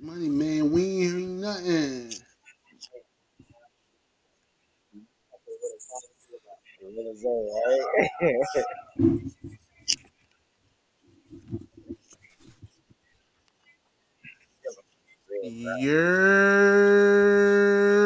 [0.00, 2.12] Money man, we ain't hearing nothing.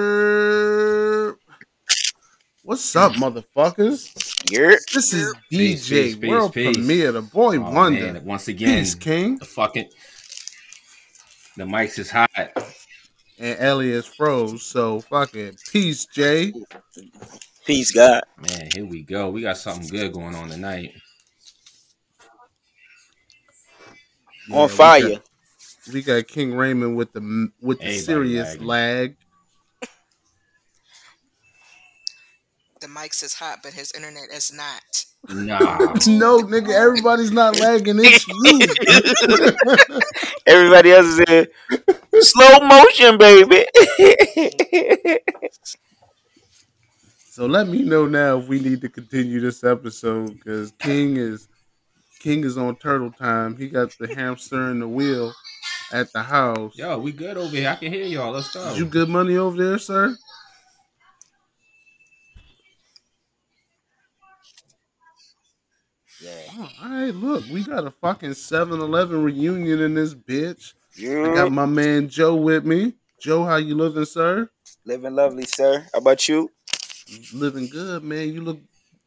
[0.09, 1.37] You're...
[2.63, 4.13] What's up, motherfuckers?
[4.51, 6.77] You're This is Peace, DJ peace, peace, World peace.
[6.77, 8.13] Premiere, the boy Oh, wonder.
[8.13, 9.39] man, once again, Peace, King.
[9.39, 9.89] the fucking
[11.59, 12.31] the mics is hot.
[13.41, 15.61] And Elliot's froze, so fuck it.
[15.71, 16.53] Peace, Jay.
[17.65, 18.23] peace, God.
[18.41, 19.31] Man, here we go.
[19.31, 20.93] We got something good going on tonight.
[24.49, 25.09] Yeah, On we fire.
[25.09, 25.23] got-
[25.93, 28.67] We got King Raymond with the with the serious lagging.
[28.67, 29.17] lag.
[32.81, 34.83] The mic's is hot, but his internet is not.
[35.29, 37.97] Nah, No, nigga, everybody's not lagging.
[37.99, 40.01] It's you.
[40.49, 41.47] Everybody else is in
[42.23, 43.67] slow motion, baby.
[47.31, 51.49] so let me know now if we need to continue this episode because King is
[52.21, 53.57] King is on turtle time.
[53.57, 55.33] He got the hamster in the wheel
[55.93, 56.77] at the house.
[56.77, 57.69] yo, we good over here.
[57.69, 58.33] I can hear y'all.
[58.33, 58.75] Let's go.
[58.75, 60.17] You good Moni over there, sir?
[66.59, 70.75] All right, look, we got a fucking 7-Eleven reunion in this bitch.
[70.97, 71.31] Yeah.
[71.31, 72.95] I got my man Joe with me.
[73.21, 74.51] Joe, how you living, sir?
[74.85, 75.87] Living lovely, sir.
[75.93, 76.51] How about you?
[77.33, 78.33] Living good, man.
[78.33, 78.61] You look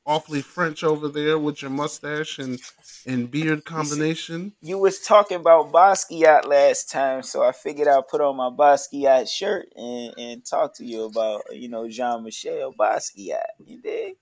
[0.05, 2.59] awfully French over there with your mustache and
[3.05, 4.53] and beard combination.
[4.61, 9.27] You was talking about Basquiat last time, so I figured I'd put on my Basquiat
[9.27, 13.45] shirt and, and talk to you about, you know, Jean Michel Basquiat.
[13.65, 14.17] You dig?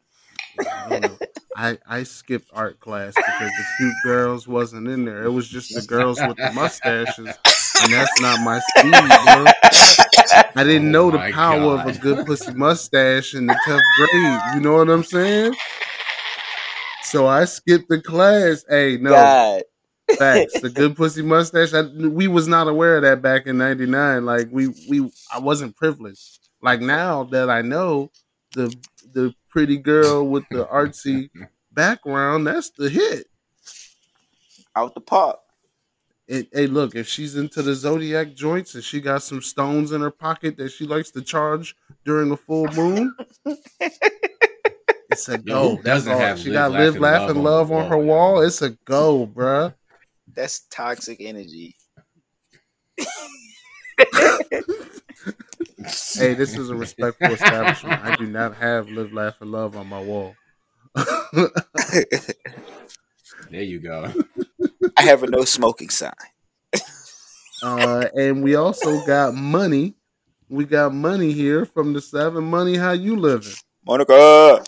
[0.68, 1.20] I, know.
[1.56, 5.24] I I skipped art class because the cute girls wasn't in there.
[5.24, 8.94] It was just the girls with the mustaches, and that's not my speed,
[9.24, 9.46] bro.
[10.56, 11.88] I didn't Oh know the power God.
[11.88, 14.42] of a good pussy mustache in the tenth grade.
[14.56, 15.56] You know what I'm saying?
[17.04, 18.66] So I skipped the class.
[18.70, 19.64] Hey, no God.
[20.18, 20.60] facts.
[20.60, 21.74] The good pussy mustache.
[21.74, 24.26] I, we was not aware of that back in '99.
[24.26, 26.40] Like we we I wasn't privileged.
[26.62, 28.12] Like now that I know
[28.54, 28.76] the
[29.14, 31.30] the pretty girl with the artsy
[31.72, 33.28] background, that's the hit.
[34.76, 35.40] Out the park.
[36.28, 40.02] It, hey, look, if she's into the zodiac joints and she got some stones in
[40.02, 43.16] her pocket that she likes to charge during a full moon,
[45.10, 45.76] it's a go.
[45.78, 46.20] who That's doesn't all.
[46.20, 48.34] have She live, got laugh, live, and laugh, love and on love on her wall,
[48.34, 48.42] wall.
[48.44, 49.74] It's a go, bruh.
[50.36, 51.76] That's toxic energy.
[56.16, 58.04] Hey, this is a respectful establishment.
[58.04, 60.36] I do not have live, laugh, and love on my wall.
[63.50, 64.14] There you go.
[64.98, 66.12] I have a no smoking sign.
[67.64, 69.96] uh, and we also got money.
[70.50, 72.76] We got money here from the seven money.
[72.76, 73.54] How you living?
[73.86, 74.64] Monica.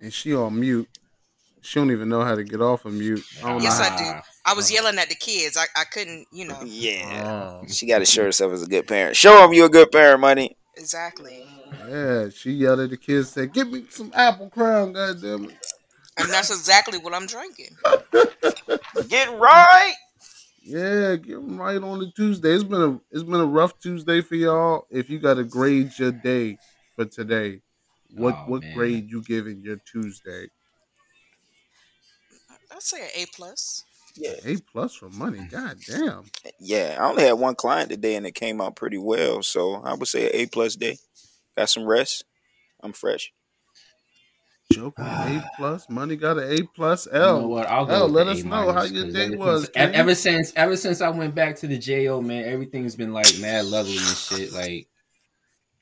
[0.00, 0.88] And she on mute.
[1.60, 3.24] She don't even know how to get off of mute.
[3.42, 3.80] I Yes.
[3.80, 4.31] I do.
[4.44, 5.56] I was yelling at the kids.
[5.56, 7.60] I, I couldn't, you know, Yeah.
[7.62, 9.16] Oh, She got to show herself as a good parent.
[9.16, 10.56] Show them you're a good parent, Moni.
[10.76, 11.46] exactly.
[11.88, 12.28] yeah.
[12.30, 13.30] She yelled at the kids.
[13.30, 15.56] Said, "Give me some apple crown, goddamn it."
[16.18, 17.76] And that's exactly what I'm drinking.
[19.08, 19.94] Get right.
[20.64, 22.50] Yeah, get right on the Tuesday.
[22.54, 24.86] It's been a it's been a rough Tuesday for y'all.
[24.90, 26.58] If you got to grade your day
[26.94, 27.62] for today,
[28.14, 28.74] what Oh, what man.
[28.74, 30.46] grade you giving your Tuesday?
[32.70, 33.84] I'd say an A plus.
[34.14, 34.32] Yeah.
[34.44, 35.46] A plus for Moni.
[35.50, 36.24] God damn.
[36.60, 36.96] Yeah.
[37.00, 39.42] I only had one client today and it came out pretty well.
[39.42, 40.98] So I would say an A plus day.
[41.56, 42.24] Got some rest.
[42.82, 43.32] I'm fresh.
[44.72, 45.88] Joke got A plus.
[45.90, 47.06] Moni got an A plus.
[47.10, 47.12] L.
[47.12, 47.48] You know L.
[47.48, 47.66] what?
[47.68, 49.76] I'll go L, let us A know how your your 'cause day ever was, since-
[49.76, 53.38] e- Ever since, ever since I went back to the JO, man, everything's been like
[53.38, 54.52] mad lovely and shit.
[54.52, 54.88] Like,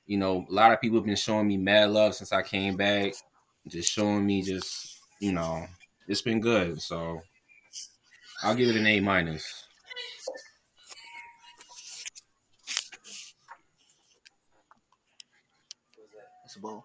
[0.07, 2.77] you know, a lot of people have been showing me mad love since I came
[2.77, 3.15] back.
[3.69, 5.67] Just showing me, just you know,
[6.09, 6.81] it's been good.
[6.83, 7.21] So,
[8.43, 9.67] I'll give it an A minus.
[16.45, 16.85] That's a ball.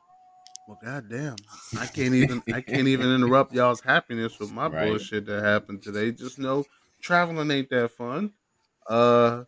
[0.67, 1.45] Well, goddamn,
[1.77, 4.87] I can't even I can't even interrupt y'all's happiness with my Right.
[4.87, 6.11] bullshit that happened today.
[6.11, 6.65] Just know
[7.01, 8.33] traveling ain't that fun.
[8.89, 9.43] Uh,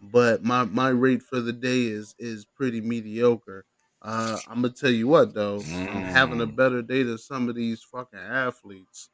[0.00, 3.64] but my my rate for the day is is pretty mediocre.
[4.02, 6.56] Uh, I'm gonna tell you what though, I'm having a Mm.
[6.56, 9.10] better day than some of these fucking athletes.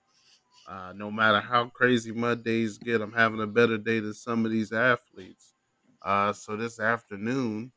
[0.67, 4.45] Uh, no matter how crazy my days get, I'm having a better day than some
[4.45, 5.55] of these athletes.
[6.03, 7.73] Uh, so this afternoon,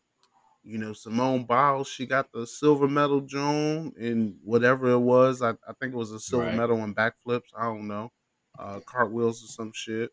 [0.64, 5.42] you know, Simone Biles, she got the silver medal, Joan, in whatever it was.
[5.42, 6.54] I, I think it was a silver Right.
[6.54, 7.50] medal in backflips.
[7.58, 8.12] I don't know,
[8.60, 10.12] uh, cartwheels or some shit.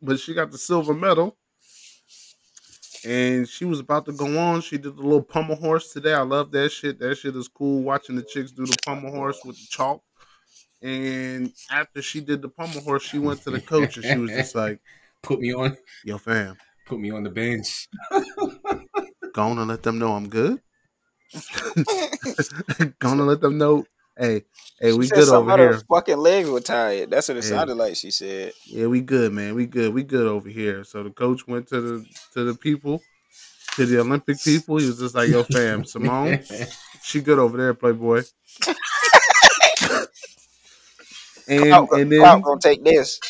[0.00, 1.38] but she got the silver medal.
[3.04, 4.60] And she was about to go on.
[4.62, 6.12] She did the little pommel horse today.
[6.14, 6.98] I love that shit.
[6.98, 7.82] That shit is cool.
[7.82, 10.02] Watching the chicks do the pommel horse with the chalk.
[10.82, 14.30] And after she did the pommel horse, she went to the coach and she was
[14.30, 14.80] just like,
[15.22, 15.76] Put me on.
[16.04, 17.88] "Yo, fam, Put me on the bench.
[19.34, 20.60] Gonna let them know I'm good.
[23.00, 23.84] Gonna let them know,
[24.16, 24.44] hey,
[24.80, 25.72] hey, She we said good over here.
[25.72, 27.10] Her fucking legs were tired.
[27.10, 27.50] That's what it Hey.
[27.50, 27.96] sounded like.
[27.96, 28.52] She said.
[28.66, 29.54] Yeah, we good, man.
[29.54, 29.92] We good.
[29.92, 30.84] We good over here.
[30.84, 33.02] So the coach went to the to the people,
[33.74, 34.76] to the Olympic people.
[34.78, 36.38] He was just like, "Yo, fam, Simone,
[37.02, 38.22] she good over there, Playboy."
[41.48, 43.20] And Clout, and Clout then gonna take this.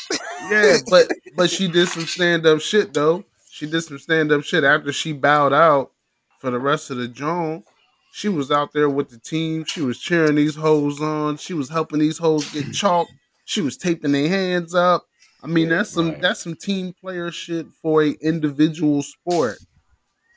[0.51, 3.25] yeah, but but she did some stand up shit though.
[3.51, 5.93] She did some stand up shit after she bowed out
[6.41, 7.65] for the rest of the joint.
[8.13, 9.65] She was out there with the team.
[9.65, 11.37] She was cheering these hoes on.
[11.37, 13.09] She was helping these hoes get chalk.
[13.45, 15.05] She was taping their hands up.
[15.43, 16.21] I mean, that's some Right.
[16.23, 19.59] that's some team player shit for a individual sport.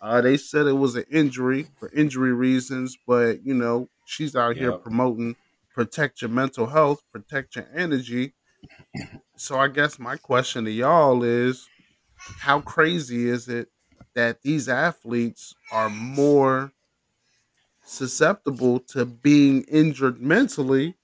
[0.01, 4.55] Uh, they said it was an injury for injury reasons, but you know she's out
[4.55, 5.35] here promoting
[5.79, 8.33] protect your mental health, protect your energy.
[9.37, 11.69] So I guess my question to y'all is,
[12.17, 13.69] how crazy is it
[14.13, 16.73] that these athletes are more
[17.85, 20.95] susceptible to being injured mentally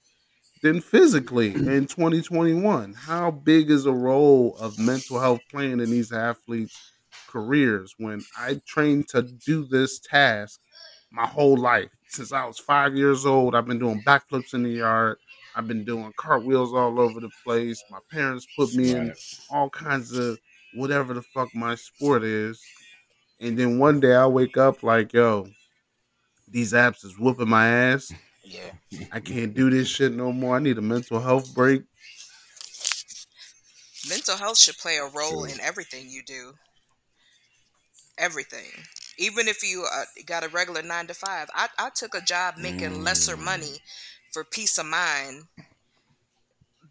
[0.61, 2.95] than physically in 2021?
[2.95, 6.91] How big is a role of mental health playing in these athletes'
[7.29, 7.93] careers?
[7.97, 10.59] When I trained to do this task
[11.13, 14.69] my whole life, since I was five years old, I've been doing backflips in the
[14.69, 15.17] yard.
[15.55, 17.83] I've been doing cartwheels all over the place.
[17.89, 19.13] My parents put me in
[19.49, 20.39] all kinds of
[20.73, 22.61] whatever the fuck my sport is.
[23.39, 25.47] And then one day I wake up like, yo,
[26.47, 28.13] these apps is whooping my ass.
[28.43, 28.71] Yeah.
[29.11, 30.55] I can't do this shit no more.
[30.55, 31.83] I need a mental health break.
[34.07, 36.53] Mental health should play a role in everything you do.
[38.17, 38.71] Everything.
[39.17, 42.55] Even if you uh, got a regular nine to five, I, I took a job
[42.57, 43.43] making lesser Mm.
[43.45, 43.77] money
[44.31, 45.43] for peace of mind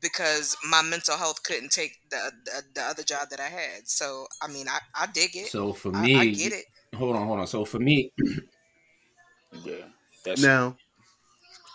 [0.00, 3.88] because my mental health couldn't take the, the the other job that I had.
[3.88, 5.50] So I mean, I, I dig it.
[5.50, 6.64] So for me, I get it.
[6.94, 7.46] hold on, hold on.
[7.46, 8.10] So for me,
[9.64, 9.86] Yeah.
[10.24, 10.76] That's Now,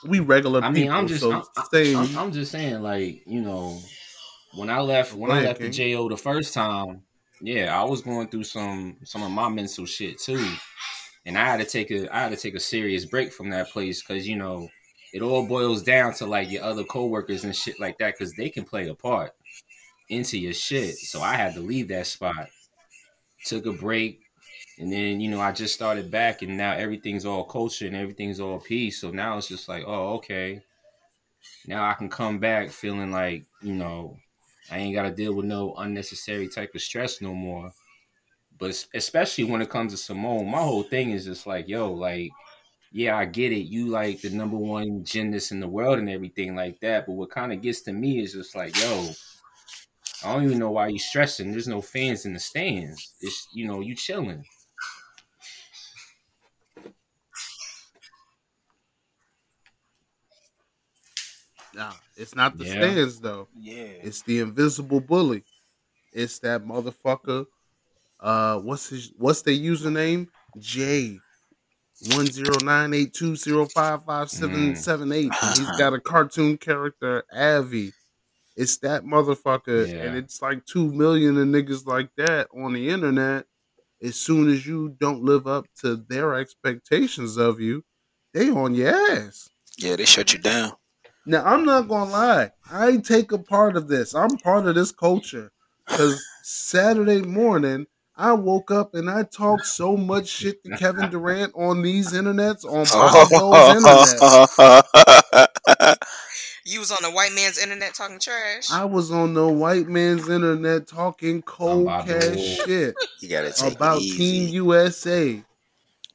[0.08, 3.24] we regular I mean, people, I'm just, so I'm, say I'm, I'm just saying, like,
[3.26, 3.80] you know,
[4.56, 5.74] when I left, when Go I ahead, left the King.
[5.94, 7.04] JO the first time,
[7.42, 10.46] yeah, I was going through some, some of my mental shit too,
[11.26, 13.70] and I had to take a, I had to take a serious break from that
[13.70, 14.70] place because you know,
[15.14, 18.50] it all boils down to like your other coworkers and shit like that because they
[18.50, 19.32] can play a part
[20.10, 20.96] into your shit.
[20.96, 22.50] So I had to leave that spot,
[23.46, 24.22] took a break,
[24.78, 28.40] and then you know I just started back, and now everything's all culture and everything's
[28.40, 29.00] all peace.
[29.02, 30.62] So now it's just like, oh, okay.
[31.68, 34.18] Now I can come back feeling like you know
[34.72, 37.72] I ain't got to deal with no unnecessary type of stress no more.
[38.58, 42.30] But especially when it comes to Simone, my whole thing is just like, yo, like,
[42.92, 43.70] yeah, I get it.
[43.70, 47.06] You like the number one gymnast in the world and everything like that.
[47.06, 49.10] But what kind of gets to me is just like, yo,
[50.26, 51.52] I don't even know why you stressing.
[51.52, 53.16] There's no fans in the stands.
[53.22, 54.44] It's you know, you chilling.
[61.76, 62.72] Nah, it's not the Yeah.
[62.74, 63.48] stands though.
[63.60, 63.84] yeah.
[64.04, 65.44] It's the invisible bully.
[66.12, 67.46] It's that motherfucker.
[68.20, 69.12] Uh, what's his?
[69.18, 70.28] What's their username?
[70.58, 71.20] J.
[72.16, 75.32] One zero nine eight two zero five five seven seven eight.
[75.42, 77.92] And He's got a cartoon character, Avi.
[78.56, 80.04] It's that motherfucker, Yeah.
[80.04, 83.46] and it's like two million of niggas like that on the internet.
[84.02, 87.84] As soon as you don't live up to their expectations of you,
[88.34, 89.50] they on your ass.
[89.78, 90.72] Yeah, they shut you down.
[91.26, 92.52] Now I'm not gonna lie.
[92.72, 94.16] I take a part of this.
[94.16, 95.52] I'm part of this culture.
[95.88, 101.54] Cause Saturday morning I woke up and I talked so much shit to Kevin Durant
[101.56, 102.86] on these internets, on
[103.32, 103.76] Bob's
[105.72, 105.98] internet.
[106.66, 108.70] You was on the white man's internet talking trash.
[108.72, 113.98] I was on the white man's internet talking cold cash shit You gotta take about
[114.00, 114.18] it easy.
[114.18, 115.44] Team USA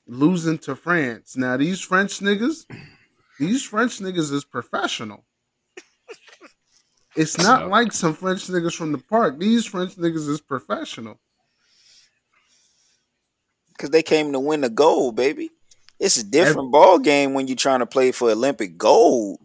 [0.07, 1.37] losing to France.
[1.37, 2.67] Now these French niggas,
[3.39, 5.25] these French niggas is professional.
[7.17, 7.71] It's not Yep.
[7.71, 9.39] like some French niggas from the park.
[9.39, 11.21] These French niggas is professional.
[13.73, 15.51] Because they came to win the gold, baby.
[16.01, 19.41] It's a different ball game when you're trying to play for Olympic gold,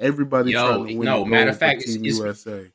[0.00, 2.70] Everybody Yo, trying to win no, the matter gold of fact, for Team it's- USA.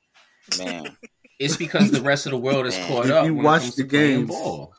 [0.59, 0.97] man.
[1.39, 3.25] It's because the rest of the world is caught If up.
[3.25, 4.73] you when it watch comes the to playing games- ball.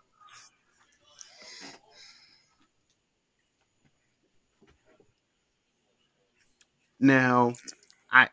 [7.04, 7.52] Now,
[8.10, 8.28] I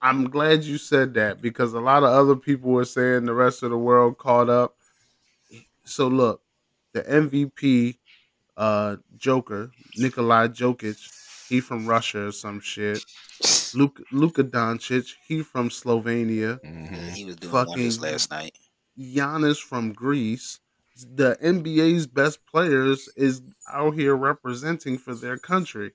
[0.00, 3.64] I'm glad you said that because a lot of other people were saying the rest
[3.64, 4.76] of the world caught up.
[5.84, 6.40] So look,
[6.94, 7.98] the MVP
[8.56, 10.98] uh Joker, Nikolai Jokic,
[11.48, 13.04] he from Russia or some shit.
[13.74, 16.60] Luke Luka Doncic, he from Slovenia.
[16.64, 17.10] Mhm.
[17.10, 18.56] He was doing Fucking- wonders last night.
[18.96, 20.60] Giannis from Greece.
[20.96, 25.92] The NBA's best players is out here representing for their country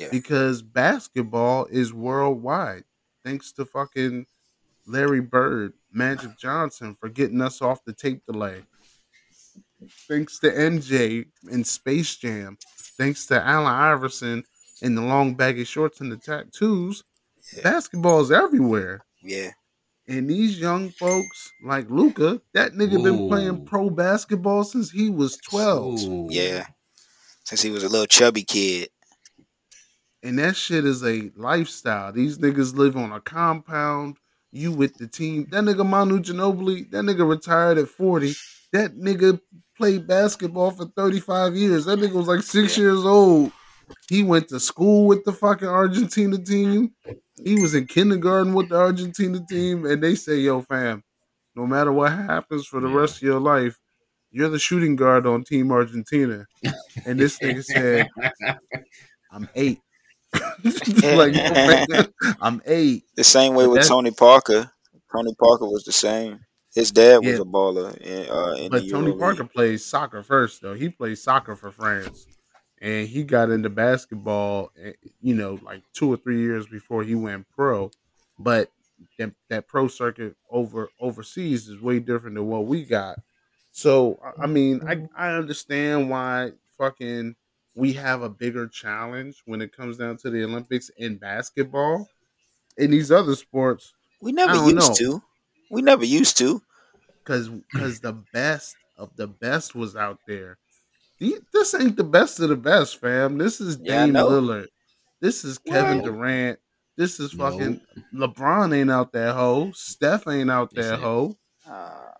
[0.00, 0.08] Yeah.
[0.10, 2.84] because basketball is worldwide.
[3.24, 4.26] Thanks to fucking
[4.86, 8.62] Larry Bird, Magic Johnson for getting us off the tape delay.
[10.08, 12.56] Thanks to MJ and Space Jam.
[12.96, 14.44] Thanks to Allen Iverson
[14.82, 17.04] and the long baggy shorts and the tattoos.
[17.54, 17.62] Yeah.
[17.62, 19.04] Basketball's everywhere.
[19.22, 19.50] Yeah.
[20.08, 25.36] And these young folks like Luka, that nigga been playing pro basketball since he was
[25.36, 26.02] 12.
[26.02, 26.28] Ooh.
[26.30, 26.66] Yeah.
[27.44, 28.88] Since he was a little chubby kid.
[30.22, 32.12] And that shit is a lifestyle.
[32.12, 34.18] These niggas live on a compound.
[34.52, 35.46] You with the team.
[35.50, 38.34] That nigga Manu Ginobili, that nigga retired at 40.
[38.72, 39.40] That nigga
[39.76, 41.84] played basketball for 35 years.
[41.84, 42.84] That nigga was like six Yeah.
[42.84, 43.52] years old.
[44.08, 46.92] He went to school with the fucking Argentina team.
[47.42, 49.86] He was in kindergarten with the Argentina team.
[49.86, 51.04] And they say, yo, fam,
[51.54, 52.96] no matter what happens for the Yeah.
[52.96, 53.78] rest of your life,
[54.32, 56.46] you're the shooting guard on Team Argentina.
[57.06, 58.08] And this nigga said,
[59.32, 59.80] I'm eight.
[61.02, 61.34] like,
[62.40, 63.04] I'm eight.
[63.16, 64.70] The same way But with Tony Parker.
[65.12, 66.40] Tony Parker was the same.
[66.74, 67.40] His dad was Yeah.
[67.40, 69.18] a baller in, uh, in But Tony EuroLeague.
[69.18, 70.74] Parker plays soccer first, though.
[70.74, 72.26] He plays soccer for France,
[72.80, 77.16] and he got into basketball, eh, you know, like two or three years before he
[77.16, 77.90] went pro.
[78.38, 78.70] But
[79.18, 83.18] that, that pro circuit over overseas is way different than what we got.
[83.72, 87.34] So I- I mean, I I understand why fucking
[87.80, 92.08] we have a bigger challenge when it comes down to the Olympics in basketball.
[92.76, 94.94] In these other sports, We never used know.
[94.96, 95.22] to.
[95.70, 96.62] We never used to.
[97.24, 100.58] because because the best of the best was out there.
[101.52, 103.38] This ain't the best of the best, fam.
[103.38, 104.28] This is Yeah, Dame know.
[104.28, 104.68] Lillard.
[105.20, 106.04] This is Kevin What?
[106.04, 106.58] Durant.
[106.96, 107.50] This is Nope.
[107.52, 107.80] fucking
[108.14, 109.72] LeBron ain't out that hoe.
[109.72, 111.04] Steph ain't out that Exactly.
[111.04, 111.38] hoe.
[111.66, 112.12] Uh,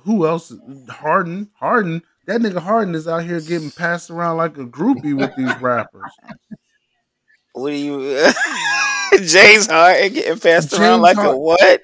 [0.00, 0.52] Who else?
[0.88, 1.50] Harden.
[1.54, 2.02] Harden.
[2.26, 6.10] That nigga Harden is out here getting passed around like a groupie with these rappers.
[7.52, 7.98] what do you
[9.26, 11.80] James Harden getting passed around James like a what?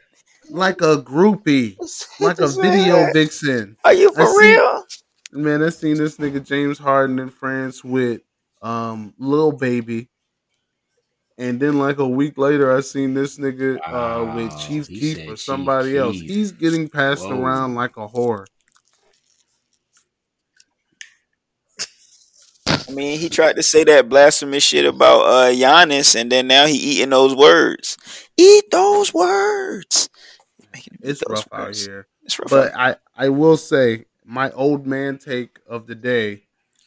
[0.51, 1.77] Like a groupie.
[2.21, 3.77] Like a video vixen.
[3.85, 4.85] Are you for see- real?
[5.33, 8.21] Man, I seen this nigga James Harden in France with
[8.61, 10.09] um Lil Baby.
[11.39, 15.17] And then like a week later I seen this nigga uh with Chief he Keef
[15.17, 16.13] said or Chief somebody else.
[16.21, 16.31] Keef.
[16.31, 17.41] He's getting passed Whoa.
[17.41, 18.45] around like a whore.
[22.93, 26.67] I mean, he tried to say that blasphemous shit about uh Giannis, and then now
[26.67, 27.97] he eating those words.
[28.37, 30.11] Eat those words.
[30.75, 32.07] Making him eat It's those rough out here.
[32.23, 32.51] It's rough.
[32.51, 36.43] But I I will say my old man take of the day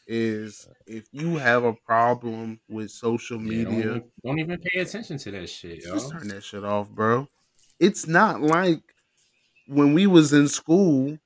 [0.05, 5.17] is if you have a problem with social Yeah, don't, media, don't even pay attention
[5.17, 5.95] to that shit, yo.
[5.95, 7.27] just turn that shit off, bro.
[7.79, 8.81] It's not like
[9.67, 11.17] when we was in school.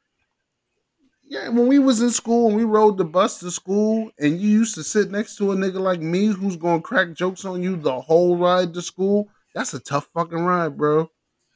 [1.30, 4.50] Yeah, when we was in school and we rode the bus to school, and you
[4.50, 7.76] used to sit next to a nigga like me who's gonna crack jokes on you
[7.76, 9.30] the whole ride to school.
[9.54, 11.12] That's a tough fucking ride, bro.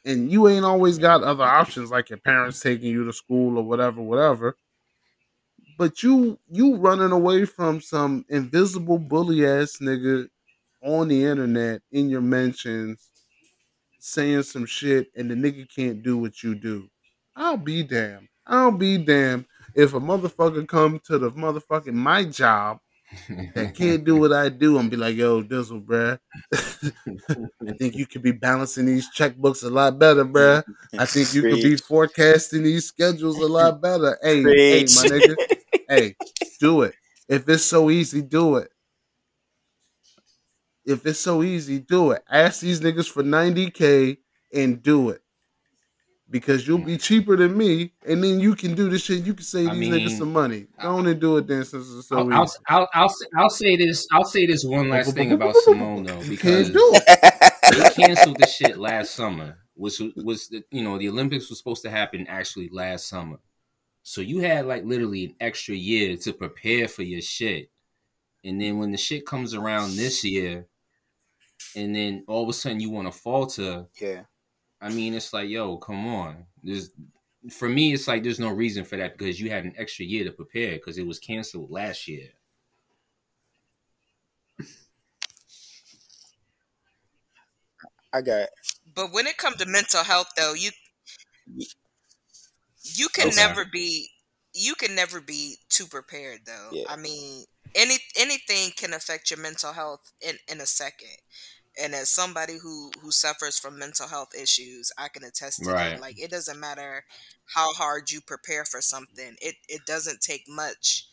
[0.06, 3.63] And you ain't always got other options like your parents taking you to school or
[3.63, 4.58] whatever, whatever.
[5.80, 10.27] But you you running away from some invisible bully ass nigga
[10.84, 13.10] on the internet in your mentions
[14.00, 16.89] saying some shit and the nigga can't do what you do.
[17.36, 18.27] I'll be damned.
[18.46, 22.80] I'll be damned if a motherfucker come to the motherfucking my job
[23.56, 26.20] that can't do what I do and be like, yo, Dizzle, bruh.
[26.53, 30.63] I think you could be balancing these checkbooks a lot better, bruh.
[30.98, 34.18] I think you could be forecasting these schedules a lot better.
[34.22, 35.36] Hey, hey, my nigga.
[35.89, 36.15] hey,
[36.60, 36.96] do it.
[37.27, 38.70] If it's so easy, do it.
[40.86, 42.24] If it's so easy, do it.
[42.30, 44.18] Ask these niggas for 90K
[44.53, 45.23] and do it.
[46.34, 49.24] Because you'll be cheaper than me, and then you can do this shit.
[49.24, 50.66] You can save I these niggas some money.
[50.82, 52.54] Go on and do it then, since it's so I'll, I'll.
[52.68, 54.08] I'll, I'll, say- I'll say this.
[54.12, 57.54] I'll say this one last thing about Simone though, because do it.
[57.78, 61.60] they canceled the shit last summer, which was, was the, you know the Olympics was
[61.60, 63.38] supposed to happen actually last summer,
[64.02, 67.70] so you had like literally an extra year to prepare for your shit,
[68.44, 70.66] and then when the shit comes around this year,
[71.75, 74.22] and then all of a sudden you want to falter, yeah.
[74.84, 76.92] I mean it's like yo, come on, there's.
[77.50, 80.24] For me, it's like there's no reason for that because you had an extra year
[80.25, 82.30] to prepare because it was canceled last year.
[88.13, 88.50] I got It.
[88.96, 90.72] But when it comes to mental health, though, you
[92.84, 93.36] you can Okay.
[93.36, 94.10] never be
[94.54, 96.74] you can never be too prepared though.
[96.74, 96.86] Yeah.
[96.88, 101.18] I mean, any anything can affect your mental health in in a second.
[101.82, 105.89] And as somebody who who suffers from mental health issues, I can attest to Right.
[105.92, 106.01] that.
[106.01, 107.06] Like it doesn't matter
[107.56, 109.36] how hard you prepare for something.
[109.42, 111.08] It it doesn't take much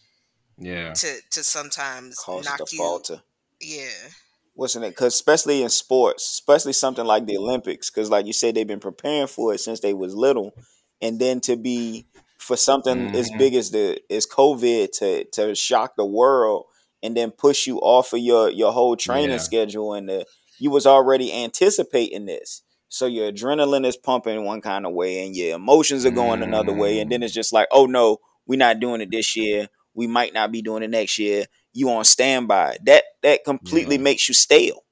[0.58, 0.92] Yeah.
[0.92, 2.78] to to sometimes cause knock the you.
[2.78, 3.22] falter.
[3.60, 4.10] Yeah.
[4.54, 4.90] Wasn't it?
[4.90, 8.80] Because especially in sports, especially something like the Olympics, because like you said, they've been
[8.80, 10.52] preparing for it since they was little,
[11.00, 13.38] and then to be for something as Mhm.
[13.38, 16.66] big as the as COVID to to shock the world
[17.02, 19.38] and then push you off of your your whole training Yeah.
[19.38, 20.26] schedule and the,
[20.60, 22.62] you was already anticipating this.
[22.88, 26.72] So your adrenaline is pumping one kind of way and your emotions are going another
[26.72, 27.00] way.
[27.00, 29.68] And then it's just like, oh no, we're not doing it this year.
[29.94, 31.46] We might not be doing it next year.
[31.72, 32.78] You on standby.
[32.84, 34.02] That that completely Yeah.
[34.02, 34.84] makes you stale.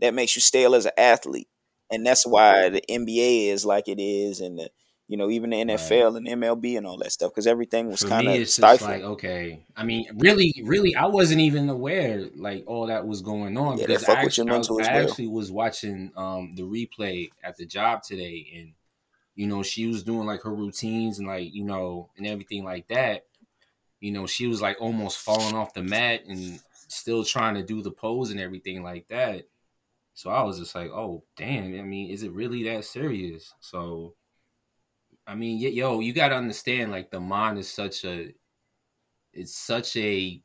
[0.00, 1.48] That makes you stale as an athlete.
[1.90, 4.70] And that's why the NBA is like it is and the
[5.08, 8.26] you know, even the NFL and MLB and all that stuff, because everything was kind
[8.26, 8.90] of stifled.
[8.90, 9.62] like okay.
[9.76, 13.86] I mean, really, really, I wasn't even aware like all that was going on Yeah,
[13.86, 16.62] because fuck I with your actually, I, mental as I actually was watching um the
[16.62, 18.72] replay at the job today, and
[19.36, 22.88] you know she was doing like her routines and like you know and everything like
[22.88, 23.26] that.
[24.00, 27.80] You know, she was like almost falling off the mat and still trying to do
[27.80, 29.46] the pose and everything like that.
[30.14, 31.78] So I was just like, oh damn.
[31.78, 33.54] I mean, is it really that serious?
[33.60, 34.14] So
[35.26, 38.32] I mean, yo, you got to understand, like the mind is such a,
[39.32, 40.40] it's such a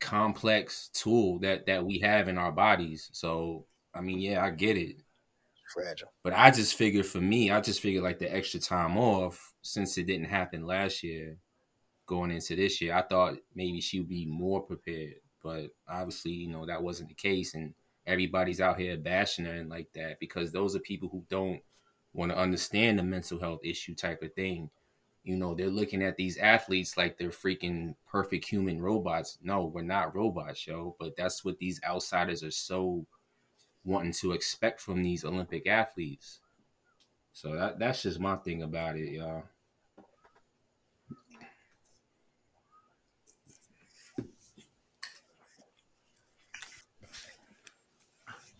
[0.00, 3.08] complex tool that that we have in our bodies.
[3.12, 4.96] So I mean, yeah, I get it,
[5.72, 6.12] Fragile.
[6.22, 9.96] but I just figured for me, I just figured like the extra time off since
[9.98, 11.36] it didn't happen last year,
[12.06, 16.48] going into this year, I thought maybe she would be more prepared, but obviously, you
[16.48, 17.74] know, that wasn't the case, and
[18.06, 21.60] everybody's out here bashing her and like that because those are people who don't
[22.16, 24.70] want to understand the mental health issue type of thing.
[25.22, 29.38] You know, they're looking at these athletes like they're freaking perfect human robots.
[29.42, 30.96] No, we're not robots, yo.
[30.98, 33.04] But that's what these outsiders are so
[33.84, 36.40] wanting to expect from these Olympic athletes.
[37.32, 39.44] So that that's just my thing about it, y'all.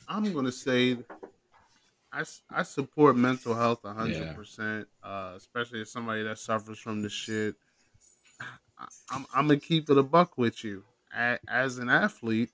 [0.09, 0.99] I'm gonna say
[2.16, 4.33] I, s- I support mental health a hundred Yeah.
[4.35, 7.57] percent, uh, especially as somebody that suffers from this shit.
[8.79, 10.85] I, I'm I'm gonna keep it a buck with you.
[11.14, 12.50] A, as an athlete,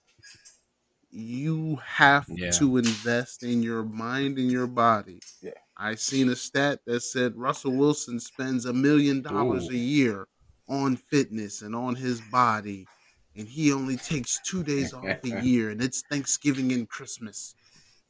[1.10, 2.50] you have Yeah.
[2.52, 5.20] to invest in your mind and your body.
[5.42, 5.52] Yeah.
[5.76, 10.28] I seen a stat that said Russell Wilson spends a million dollars a year
[10.68, 12.86] on fitness and on his body,
[13.36, 17.54] and he only takes two days off a year, and it's Thanksgiving and Christmas.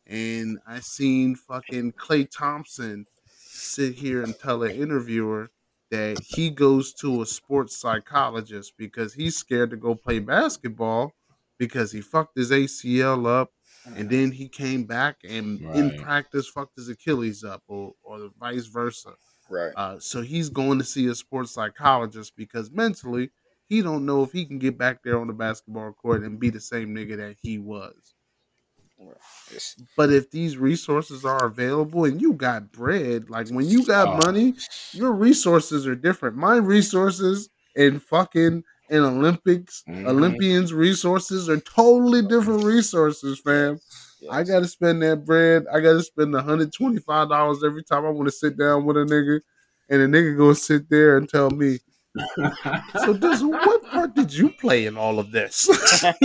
[0.06, 5.50] And I seen fucking Klay Thompson sit here and tell an interviewer
[5.90, 11.12] that he goes to a sports psychologist because he's scared to go play basketball
[11.58, 13.52] because he fucked his ACL up
[13.84, 18.30] and then he came back and in practice fucked his Achilles up or, or the
[18.38, 19.14] vice versa.
[19.50, 19.72] Right.
[19.76, 23.30] Uh, so he's going to see a sports psychologist because mentally
[23.68, 26.50] he don't know if he can get back there on the basketball court and be
[26.50, 28.14] the same nigga that he was.
[29.96, 34.16] But if these resources are available and you got bread, like when you got Oh.
[34.16, 34.54] money,
[34.92, 36.36] your resources are different.
[36.36, 40.06] My resources and fucking and Olympics, Mhm.
[40.06, 43.80] Olympians' resources are totally different resources, fam.
[44.30, 45.66] I gotta spend that bread.
[45.72, 49.40] I gotta spend $125 every time I want to sit down with a nigga.
[49.88, 51.78] And a nigga gonna sit there and tell me,
[53.00, 55.66] so does what part did you play in all of this?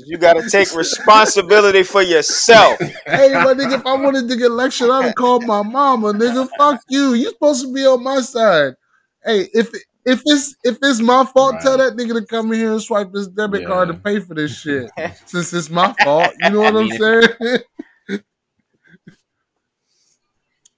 [0.00, 2.78] you got to take responsibility for yourself.
[2.78, 6.48] hey, my nigga, if I wanted to get lectured, I'd have called my mama, nigga.
[6.56, 7.14] Fuck you.
[7.14, 8.74] You supposed to be on my side.
[9.24, 9.70] Hey, if
[10.04, 13.12] if it's if it's my fault, tell that nigga to come in here and swipe
[13.12, 14.90] his debit card to pay for this shit.
[15.26, 17.58] Since it's my fault, you know what I I'm mean, saying?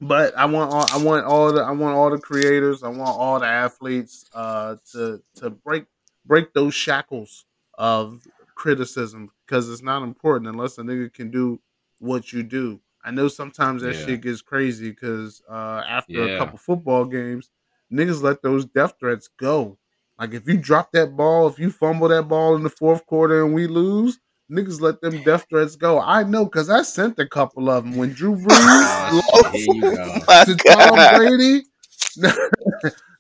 [0.09, 3.19] but I want all I want all the I want all the creators, I want
[3.19, 5.87] all the athletes uh to to break
[6.27, 7.47] break those shackles
[7.79, 8.23] of
[8.55, 11.61] criticism because it's not important unless a nigga can do
[11.99, 12.81] what you do.
[13.05, 14.05] I know sometimes that Yeah.
[14.07, 17.51] shit gets crazy because uh after a couple football games,
[17.93, 19.79] niggas let those death threats go.
[20.19, 23.45] Like if you drop that ball, if you fumble that ball in the fourth quarter
[23.45, 24.19] and we lose,
[24.51, 26.01] niggas let them death threats go.
[26.01, 30.45] I know because I sent a couple of them when Drew Brees Oh, shit, go.
[30.45, 31.17] To Tom God.
[31.19, 31.63] Brady.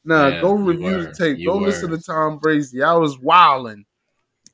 [0.04, 1.38] nah, Yeah, go you review the tape.
[1.38, 2.82] You Go listen to Tom Brady.
[2.82, 3.84] I was wilding.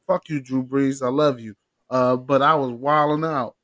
[0.07, 1.05] Fuck you, Drew Brees.
[1.05, 1.55] I love you.
[1.89, 3.57] Uh, but I was wilding out.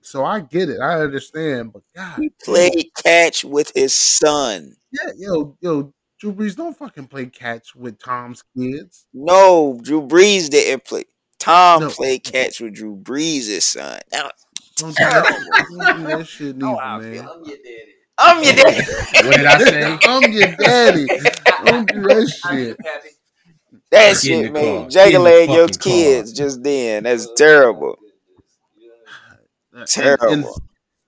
[0.00, 0.80] So I get it.
[0.80, 1.72] I understand.
[1.72, 4.76] But God, He played catch with his son.
[4.92, 9.06] yeah, yo, yo, Drew Brees, don't fucking play catch with Tom's kids.
[9.12, 11.04] No, Drew Brees didn't play.
[11.48, 11.90] Tom No.
[11.90, 14.00] played catch with Drew Brees' son.
[14.12, 14.30] Now,
[14.76, 17.28] Don't do that, don't do that shit Oh, neither, I man.
[17.28, 17.94] I'm your daddy.
[18.18, 18.86] I'm your daddy.
[19.26, 19.98] What did I say?
[20.02, 21.06] I'm your daddy.
[21.64, 22.76] Don't do that shit.
[23.90, 24.74] That shit the made car.
[24.74, 25.92] Get in Jagger the leg your fucking car.
[25.92, 27.04] kids just then.
[27.04, 27.98] That's oh, terrible.
[29.86, 30.28] Terrible.
[30.32, 30.44] In,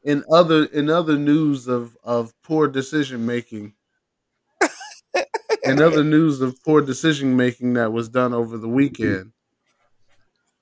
[0.05, 3.75] in other in other news of of poor decision making,
[5.65, 9.33] in other news of poor decision making that was done over the weekend,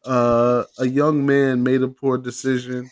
[0.04, 2.90] uh, a young man made a poor decision.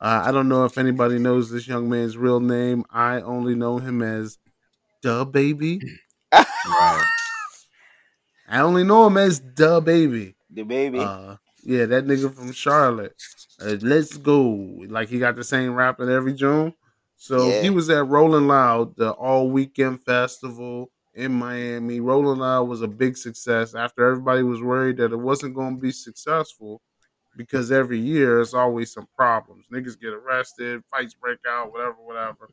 [0.00, 2.84] Uh, I don't know if anybody knows this young man's real name.
[2.90, 4.38] I only know him as
[5.04, 5.82] DaBaby.
[6.32, 7.04] Right.
[8.48, 10.34] I only know him as DaBaby.
[10.50, 11.00] The baby.
[11.00, 13.14] Uh, yeah, that nigga from Charlotte.
[13.60, 14.40] Uh, let's go.
[14.88, 16.72] Like he got the same rap at every June.
[17.16, 17.62] So Yeah.
[17.62, 22.00] he was at Rolling Loud, the all weekend festival in Miami.
[22.00, 25.82] Rolling Loud was a big success after everybody was worried that it wasn't going to
[25.82, 26.80] be successful
[27.36, 29.66] because every year there's always some problems.
[29.72, 32.50] Niggas get arrested, fights break out, whatever, whatever.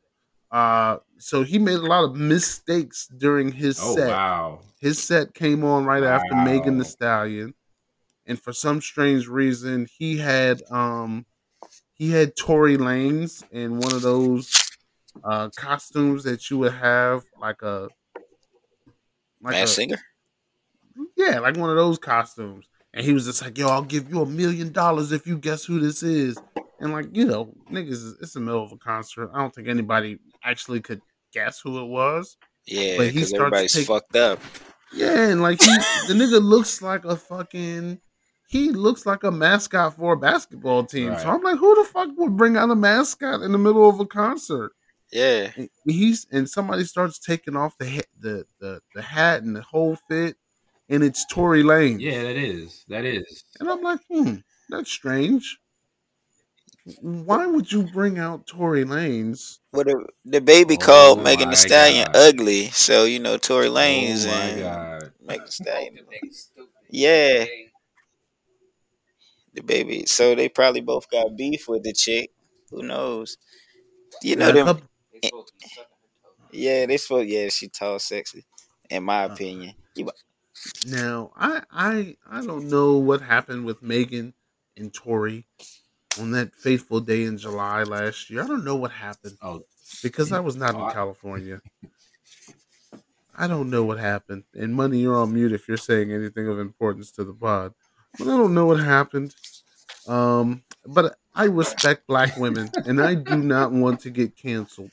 [0.52, 4.10] Uh, so he made a lot of mistakes during his Oh set.
[4.10, 4.60] wow.
[4.80, 7.54] His set came on right after Megan Thee Stallion,
[8.26, 11.26] and for some strange reason, he had um
[11.94, 14.52] he had Tory Lanez in one of those
[15.24, 17.90] uh costumes that you would have like a
[19.46, 19.98] like Mass a, singer.
[21.16, 22.66] yeah, like one of those costumes.
[22.94, 25.66] And he was just like, "Yo, I'll give you a million dollars if you guess
[25.66, 26.38] who this is."
[26.80, 29.30] And like, you know, niggas, it's the middle of a concert.
[29.34, 31.02] I don't think anybody actually could
[31.34, 32.38] guess who it was.
[32.66, 34.40] Yeah, But he because starts everybody's take- fucked up.
[34.94, 35.68] Yeah, and like he,
[36.08, 38.00] the nigga looks like a fucking.
[38.48, 41.18] He looks like a mascot for a basketball team.
[41.20, 44.00] So I'm like, who the fuck would bring out a mascot in the middle of
[44.00, 44.72] a concert?
[45.16, 45.52] Yeah.
[45.56, 49.62] And he's and somebody starts taking off the hat, the, the the hat and the
[49.62, 50.36] whole fit,
[50.90, 52.02] and it's Tory Lane.
[52.02, 52.84] Yeah, that is.
[52.90, 53.46] That is.
[53.62, 54.36] And I'm like, hmm,
[54.70, 55.58] that's strange.
[57.02, 59.60] Why would you bring out Tory Lanez?
[59.72, 62.16] Well, the, the baby Oh called Megan my Thee Stallion God.
[62.16, 62.66] ugly.
[62.68, 65.12] So, you know, Tory Lanez oh and god.
[65.26, 66.00] Megan Thee Stallion.
[66.92, 67.46] Yeah.
[69.54, 70.06] The baby.
[70.06, 72.32] So they probably both got beef with the chick.
[72.70, 73.38] Who knows?
[74.22, 74.80] You know
[75.24, 75.44] Now, a them.
[75.76, 75.86] couple-
[76.52, 77.30] Yeah, they supposed.
[77.30, 78.46] Yeah, she tall, sexy.
[78.90, 79.76] In my Uh, opinion.
[79.96, 80.10] You,
[80.88, 84.34] Now, I I I don't know what happened with Megan
[84.78, 85.46] and Tory
[86.20, 88.44] on that fateful day in July last year.
[88.44, 89.66] I don't know what happened Oh,
[90.02, 91.62] because I was not Oh, in California.
[93.38, 94.44] I don't know what happened.
[94.54, 97.74] And Moni, you're on mute if you're saying anything of importance to the pod.
[98.18, 99.36] But I don't know what happened.
[100.08, 104.92] Um, but I respect black women, and I do not want to get canceled.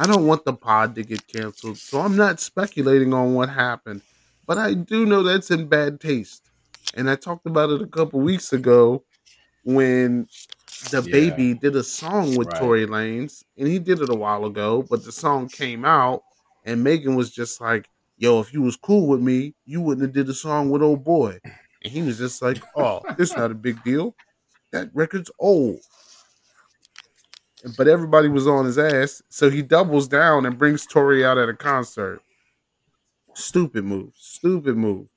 [0.00, 4.02] I don't want the pod to get canceled, so I'm not speculating on what happened.
[4.46, 6.42] But I do know that's in bad taste,
[6.94, 9.04] and I talked about it a couple weeks ago
[9.64, 10.28] when
[10.90, 11.10] the Yeah.
[11.10, 12.58] baby did a song with Right.
[12.58, 14.82] Tory Lanez, and he did it a while ago.
[14.82, 16.24] But the song came out,
[16.64, 20.14] and Megan was just like, "Yo, if you was cool with me, you wouldn't have
[20.14, 21.40] did a song with old boy."
[21.82, 24.16] And he was just like, "Oh, it's not a big deal.
[24.72, 25.80] That record's old."
[27.76, 31.48] But everybody was on his ass, so he doubles down and brings Tory out at
[31.48, 32.22] a concert.
[33.34, 34.12] Stupid move.
[34.16, 35.08] Stupid move.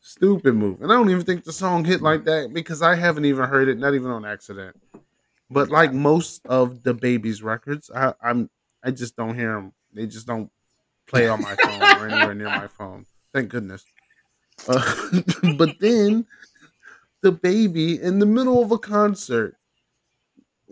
[0.00, 0.82] Stupid move.
[0.82, 3.68] And I don't even think the song hit like that because I haven't even heard
[3.68, 4.76] it, not even on accident.
[5.48, 8.50] But like most of the baby's records, I, I'm
[8.82, 9.72] I just don't hear them.
[9.92, 10.50] They just don't
[11.06, 13.06] play on my phone or anywhere near my phone.
[13.32, 13.84] Thank goodness.
[14.66, 14.82] Uh,
[15.56, 16.26] but then
[17.20, 19.56] the baby in the middle of a concert,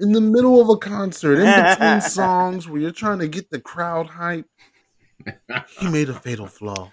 [0.00, 3.60] in the middle of a concert, in between songs where you're trying to get the
[3.60, 4.46] crowd hype,
[5.78, 6.90] he made a fatal flaw.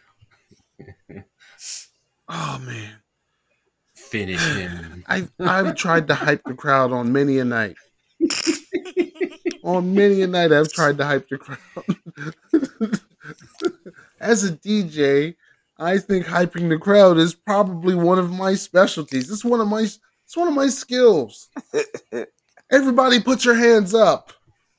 [2.30, 2.96] Oh man.
[3.96, 5.04] finish him.
[5.08, 7.76] I've I've tried to hype the crowd on many a night.
[9.64, 11.60] on many a night, I've tried to hype the crowd.
[14.20, 15.36] As a DJ,
[15.78, 19.32] I think hyping the crowd is probably one of my specialties.
[19.32, 21.48] It's one of my it's one of my skills.
[22.72, 24.34] Everybody, put your hands up.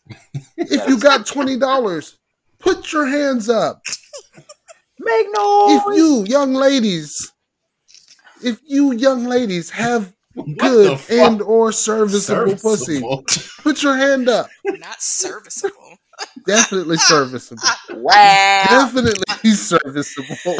[0.57, 2.18] If you got twenty dollars,
[2.59, 3.83] put your hands up.
[4.98, 5.81] Make noise.
[5.81, 7.33] If you young ladies,
[8.42, 13.01] if you young ladies have What good and or serviceable, pussy,
[13.62, 14.48] put your hand up.
[14.64, 15.98] Not serviceable.
[16.46, 17.62] Definitely serviceable.
[17.90, 18.64] wow.
[18.68, 20.57] Definitely serviceable.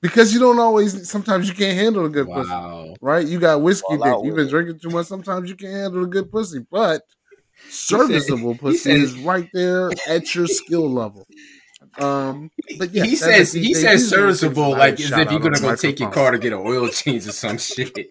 [0.00, 1.08] Because you don't always.
[1.10, 3.26] Sometimes you can't handle a good pussy, right?
[3.26, 4.26] You got whiskey Fall dick.
[4.26, 4.50] You've been it.
[4.50, 5.06] drinking too much.
[5.06, 7.02] Sometimes you can't handle a good pussy, but
[7.68, 11.26] serviceable he pussy said- is right there at your skill level.
[11.98, 15.30] Um, but yeah, he says he says these are the things serviceable like as if
[15.30, 18.08] you're gonna go take your car to get an oil change or some shit.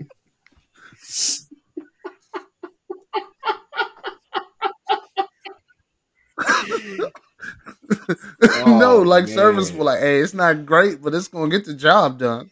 [8.65, 9.33] no, Oh, like man.
[9.33, 9.85] serviceable.
[9.85, 12.49] Like, hey, it's not great, but it's gonna get the job done.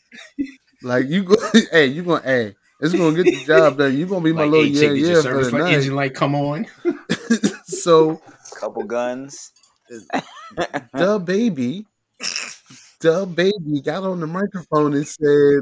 [0.81, 1.35] like you go,
[1.71, 3.97] hey, you gonna, hey, it's gonna get the job done.
[3.97, 5.73] You gonna be my Like, little hey, yeah, yeah your for service the light, night.
[5.73, 6.65] engine light come on?
[7.65, 8.21] so
[8.55, 9.51] Couple guns.
[10.93, 11.85] the baby,
[13.01, 15.61] the baby got on the microphone and said,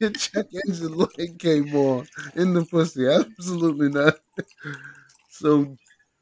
[0.00, 4.14] "Your check engine light came on in the pussy." Absolutely not.
[5.40, 5.74] So,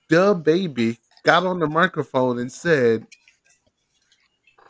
[0.09, 3.05] the baby got on the microphone and said,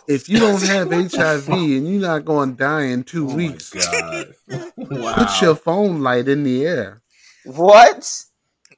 [0.08, 3.74] "If you don't have HIV and you're not going to die in two Oh weeks,
[3.74, 4.24] wow.
[5.14, 7.02] put your phone light in the air."
[7.44, 8.24] What?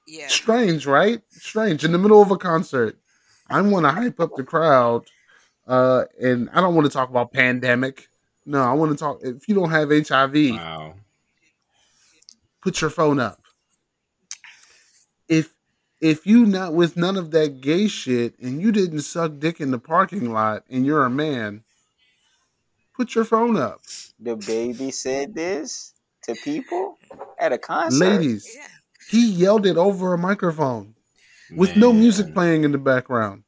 [0.08, 0.26] Yeah.
[0.26, 1.22] Strange, right?
[1.30, 1.84] Strange.
[1.84, 2.98] In the middle of a concert,
[3.48, 5.04] I want to hype up the crowd,
[5.68, 8.08] uh, and I don't want to talk about pandemic.
[8.44, 9.20] No, I want to talk.
[9.22, 10.94] If you don't have HIV, wow.
[12.60, 13.40] put your phone up.
[15.28, 15.54] If
[16.00, 19.70] if you not with none of that gay shit and you didn't suck dick in
[19.70, 21.62] the parking lot and you're a man,
[22.96, 23.82] put your phone up,
[24.18, 26.98] The baby said this to people
[27.38, 28.04] at a concert.
[28.04, 28.50] ladies.
[28.54, 28.66] Yeah.
[29.08, 30.94] He yelled it over a microphone.
[31.56, 33.42] with no music playing in the background.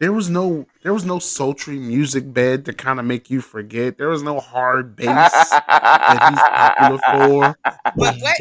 [0.00, 3.96] There was no there was no sultry music bed to kind of make you forget.
[3.98, 7.56] There was no hard bass that he's popular for.
[7.96, 8.36] But what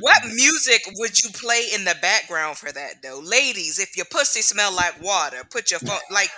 [0.00, 3.20] what music would you play in the background for that though?
[3.24, 6.28] Ladies, if your pussy smell like water, put your phone like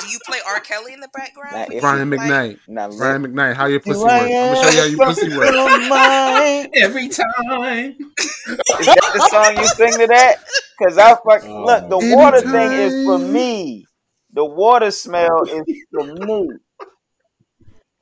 [0.00, 0.60] do you play R.
[0.60, 1.68] Kelly in the background?
[1.72, 2.58] Nah, Brian like- McKnight.
[2.68, 2.98] Now, look.
[2.98, 4.12] Brian McKnight, how your pussy Here work?
[4.12, 5.54] I I'm gonna show you how your pussy work.
[5.54, 6.70] am.
[6.82, 7.96] Every time.
[8.46, 10.36] Is that the song you sing to that?
[10.78, 11.64] Cause I fuck Oh.
[11.64, 13.86] look, the water thing is for me.
[14.32, 16.48] The water smell is the me.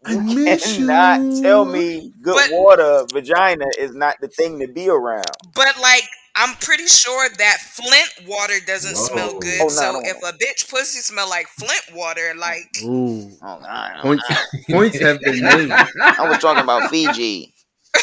[0.07, 1.43] I You miss cannot you.
[1.43, 5.25] tell me good But- water vagina is not the thing to be around.
[5.55, 6.05] But like
[6.37, 9.05] I'm pretty sure that Flint water doesn't Whoa.
[9.09, 9.61] smell good.
[9.61, 10.01] Oh, no, so no.
[10.05, 14.25] if a bitch pussy smell like Flint water, like Ooh, Oh, nah, points
[14.71, 15.71] points have been made.
[15.71, 17.53] I was talking about Fiji.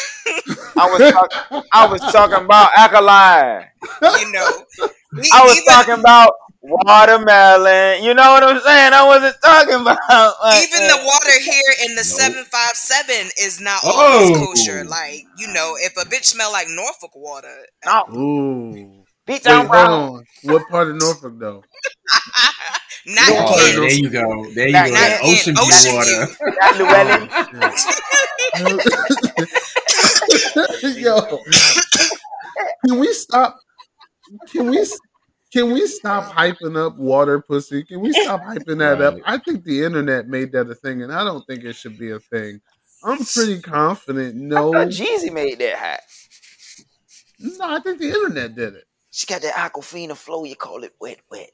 [0.76, 1.62] I was talking.
[1.72, 3.64] I was talking about alkaline.
[4.02, 4.50] you know,
[5.14, 8.02] we- I was even, talking about watermelon.
[8.04, 8.92] You know what I'm saying?
[8.92, 13.60] I wasn't talking about like, even the water here in the seven five seven is
[13.60, 13.92] not Oh.
[13.92, 14.84] always kosher.
[14.84, 19.04] Like you know, if a bitch smell like Norfolk water, no Ooh.
[19.26, 19.90] beat Wait, down hold brown.
[19.92, 20.24] on.
[20.42, 21.62] What part of Norfolk though?
[23.06, 23.44] not Yeah.
[23.48, 23.76] Oh, Ghent.
[23.76, 24.50] there you go.
[24.54, 24.92] There you Not go.
[24.92, 25.20] yet.
[25.20, 26.26] That ocean view Ocean water.
[26.26, 26.36] View.
[26.60, 27.30] Not Llewellyn.
[28.60, 28.78] Oh,
[30.96, 31.38] Yo,
[32.86, 33.58] can we stop?
[34.52, 34.84] Can we?
[35.52, 37.82] Can we stop hyping up water pussy?
[37.82, 39.16] Can we stop hyping that up?
[39.24, 42.10] I think the internet made that a thing, and I don't think it should be
[42.10, 42.60] a thing.
[43.02, 44.34] I'm pretty confident.
[44.34, 46.00] No, thought Jeezy made that hot.
[47.38, 48.84] no, I think the internet did it.
[49.10, 50.44] She got that Aquafina flow.
[50.44, 51.50] You call it wet, wet.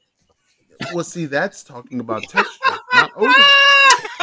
[0.93, 3.31] Well, see, that's talking about texture, not odor.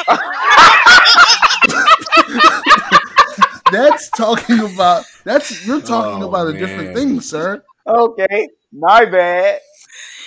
[3.73, 6.61] that's talking about that's you're talking Oh, about a man.
[6.61, 7.63] different thing, sir.
[7.87, 9.61] Okay, my bad.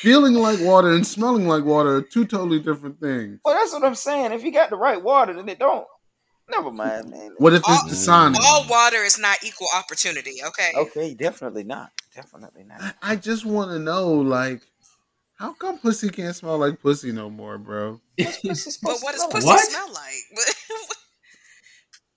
[0.01, 3.39] Feeling like water and smelling like water are two totally different things.
[3.43, 4.33] Well, that's what I'm saying.
[4.33, 5.85] If you got the right water, then it don't.
[6.51, 7.31] Never mind, man.
[7.39, 8.35] What if it's All- the sun?
[8.39, 10.43] all water is not equal opportunity.
[10.45, 10.71] Okay.
[10.75, 11.89] Okay, definitely not.
[12.13, 12.81] Definitely not.
[12.81, 14.61] I- I just want to know, like,
[15.37, 17.99] how come pussy can't smell like pussy no more, bro?
[18.17, 19.59] But what does pussy What?
[19.69, 20.47] smell like?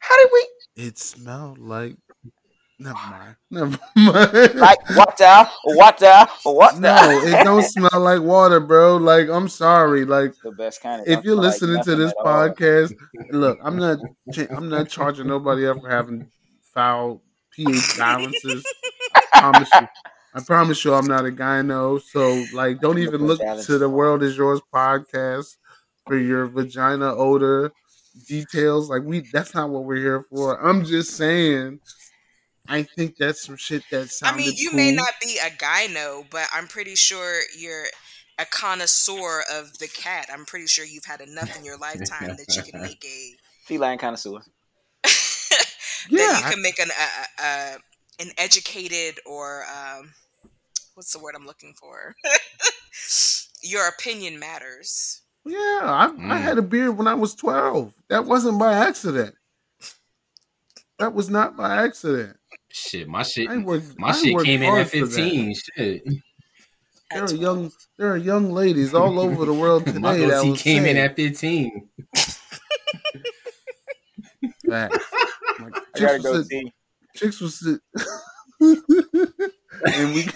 [0.01, 0.49] How did we
[0.85, 1.97] It smelled like.
[2.81, 3.37] Never mind.
[3.51, 4.55] Never mind.
[4.55, 6.81] like water, water, water?
[6.81, 8.99] no, it don't smell like water, bro.
[8.99, 10.05] Like, I'm sorry.
[10.05, 11.03] Like, the best kind.
[11.03, 12.95] Of if you're like listening to this podcast,
[13.31, 13.99] look, I'm not,
[14.51, 16.31] I'm not charging nobody up for having
[16.73, 17.21] foul
[17.53, 18.65] pH balances.
[19.15, 19.89] I promise you.
[20.35, 22.01] I promise you, I'm not a gyno.
[22.01, 25.57] So, like, don't even look to the World Is Yours podcast
[26.07, 27.73] for your vagina odor
[28.29, 28.89] details.
[28.89, 30.65] Like, we, that's not what we're here for.
[30.65, 31.81] I'm just saying.
[32.69, 34.77] I think that's some shit that I mean, you cool.
[34.77, 37.87] may not be a gyno, but I'm pretty sure you're
[38.39, 40.29] a connoisseur of the cat.
[40.33, 43.99] I'm pretty sure you've had enough in your lifetime that you can make a feline
[43.99, 44.41] connoisseur.
[45.05, 47.77] that Yeah, you can make an a, a,
[48.21, 50.13] an educated or um,
[50.95, 52.15] what's the word I'm looking for?
[53.63, 55.23] your opinion matters.
[55.45, 56.43] Yeah, I, I Mm.
[56.43, 57.95] had a beard when I was 12.
[58.09, 59.35] That wasn't by accident.
[60.99, 62.38] That was not by accident.
[62.71, 65.55] Shit, my shit, I worked, my I shit came in at 15.
[65.77, 66.03] Shit,
[67.11, 70.51] There are young, there are young ladies all over the world today my that goatee
[70.51, 71.89] will came in at 15.
[74.65, 74.91] that.
[75.61, 76.73] Like, I chicks gotta go sit- see.
[77.17, 77.81] chicks was sit,
[78.61, 80.29] and we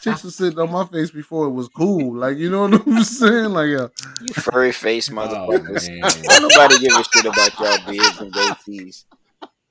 [0.00, 2.14] chicks was sitting on my face before it was cool.
[2.14, 3.50] Like you know what I'm saying?
[3.50, 3.88] Like yeah,
[4.20, 5.88] You furry face Oh, motherfuckers.
[5.88, 6.00] man.
[6.22, 9.04] Don't nobody give a shit about y'all beards and goatees.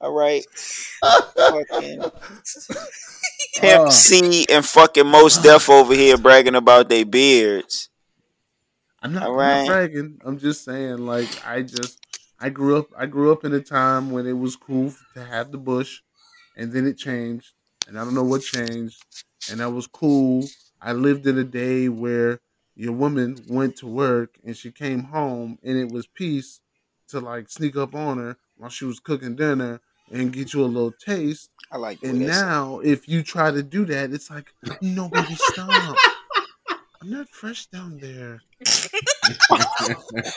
[0.02, 0.46] All right.
[1.02, 2.02] fucking
[3.56, 3.90] Pimp Uh.
[3.90, 7.90] C and fucking Mos Def over here bragging about their beards.
[9.02, 10.22] I'm not, All I'm not bragging.
[10.26, 12.00] I'm just saying, like I just
[12.40, 15.52] I grew up I grew up in a time when it was cool to have
[15.52, 16.00] the bush,
[16.56, 17.52] and then it changed,
[17.88, 19.04] and I don't know what changed,
[19.52, 20.46] and that was cool.
[20.82, 22.40] I lived in a day where
[22.76, 26.62] your woman went to work and she came home and it was peace
[27.10, 30.66] to like sneak up on her while she was cooking dinner and get you a
[30.66, 31.50] little taste.
[31.72, 32.50] I like And that sound.
[32.50, 35.98] now, if you try to do that, it's like, no, baby, stop.
[37.02, 38.42] I'm not fresh down there.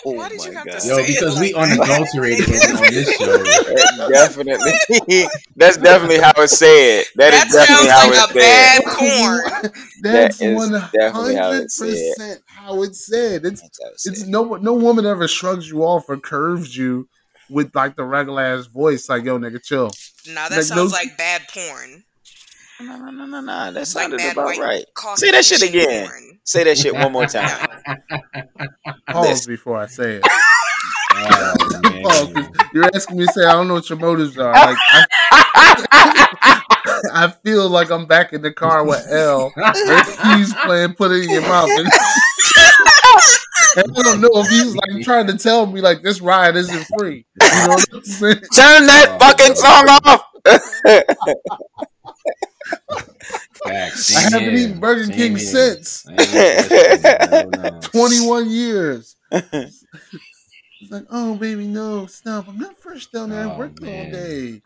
[0.04, 0.80] Oh Why did you my have to God.
[0.80, 1.70] say Yo, it because we like that?
[1.70, 3.56] unadulterated on this show.
[3.66, 4.72] That definitely.
[5.56, 7.04] That's definitely how it's said.
[7.16, 8.38] That is definitely sounds how like it's a said.
[8.38, 9.72] bad porn.
[10.02, 12.14] That's That is one definitely how hundred it's said.
[12.16, 13.44] percent how it's said.
[13.44, 14.28] It's That's how it's it's said.
[14.28, 17.08] no no woman ever shrugs you off or curves you
[17.52, 19.90] with like the regular ass voice, like yo nigga chill.
[20.28, 22.04] Nah, that Like, sounds no- like bad porn.
[22.80, 23.72] No, no, no, no, no.
[23.72, 24.84] That It's like bad about right.
[24.94, 26.08] Caucasian Say that shit again.
[26.08, 26.38] porn.
[26.44, 27.68] Say that shit one more time.
[29.08, 30.24] Pause before I say it.
[31.14, 31.54] Oh,
[32.02, 32.52] Pause, 'cause man.
[32.74, 34.50] you're asking me to say I don't know what your motives are.
[34.52, 35.04] Like I,
[37.12, 39.52] I feel like I'm back in the car with L.
[40.36, 41.68] He's playing put it in your mouth.
[43.76, 46.56] And, and I don't know if he's like trying to tell me like this ride
[46.56, 47.24] isn't free.
[47.40, 48.34] You know what I'm saying?
[48.54, 50.24] Turn that Oh, fucking song off.
[53.64, 54.16] Facts.
[54.16, 54.68] I haven't here.
[54.68, 55.46] eaten Burger Same King here.
[55.46, 56.06] since.
[56.08, 57.80] I ain't with that shit, bro, no.
[57.82, 59.16] 21 years.
[60.80, 62.48] It's like, oh baby, no, stop.
[62.48, 63.46] I'm not fresh down there.
[63.48, 64.62] I Oh, worked all day.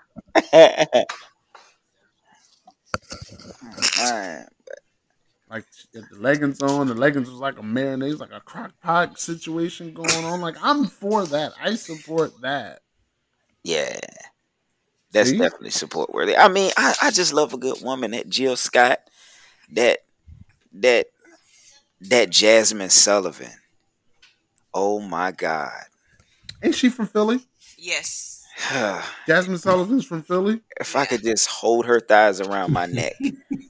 [3.98, 4.46] Alright.
[5.48, 6.88] Like the leggings on.
[6.88, 10.40] The leggings was like a marinade, like a crock pot situation going on.
[10.40, 11.52] Like I'm for that.
[11.60, 12.80] I support that.
[13.62, 13.98] Yeah.
[15.12, 15.38] That's See?
[15.38, 16.36] definitely support worthy.
[16.36, 18.10] I mean, I, I just love a good woman.
[18.10, 18.98] That Jill Scott,
[19.72, 20.00] that
[20.72, 21.06] that
[22.02, 23.52] that Jazmine Sullivan.
[24.74, 25.84] Oh my God.
[26.62, 27.40] Ain't she from Philly?
[27.78, 28.35] Yes.
[29.28, 30.60] Jazmine Sullivan's from Philly.
[30.80, 33.14] if I could just hold her thighs around my neck.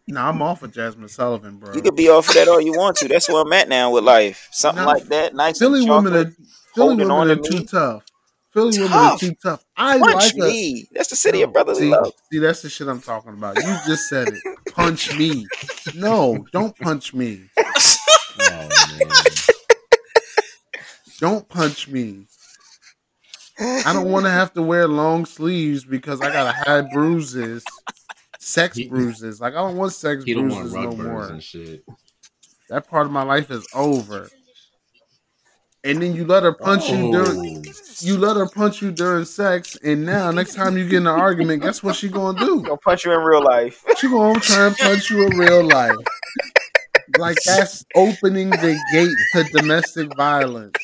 [0.09, 1.75] Nah, I'm off of Jazmine Sullivan, bro.
[1.75, 3.09] You could be off of that all you want to.
[3.09, 4.47] That's where I'm at now with life.
[4.53, 5.35] Something No, like that.
[5.35, 6.33] Nice Philly women are
[6.77, 8.05] Philly women are to too tough.
[8.53, 9.65] Philly women are too tough.
[9.77, 10.87] I Punch like a, me.
[10.93, 12.13] That's the city of No, brotherly see, love.
[12.33, 13.57] See, that's the shit I'm talking about.
[13.57, 14.41] You just said it.
[14.73, 15.45] Punch me.
[15.97, 17.43] No, don't punch me.
[18.39, 18.69] Oh,
[19.01, 19.09] man.
[21.19, 22.27] Don't punch me.
[23.59, 27.65] I don't want to have to wear long sleeves because I gotta hide bruises,
[28.39, 29.41] sex He- bruises.
[29.41, 31.25] Like I don't want sex He don't want bruises no more.
[31.29, 31.85] and shit.
[32.69, 34.29] That part of my life is over.
[35.85, 37.73] And then you let her punch you during Oh.
[38.01, 41.19] you let her punch you during sex, and now next time you get in an
[41.21, 42.61] argument, guess what she gonna do?
[42.63, 43.85] Gonna punch you in real life.
[43.99, 45.95] She gonna try and punch you in real life.
[47.19, 50.77] Like that's opening the gate to domestic violence.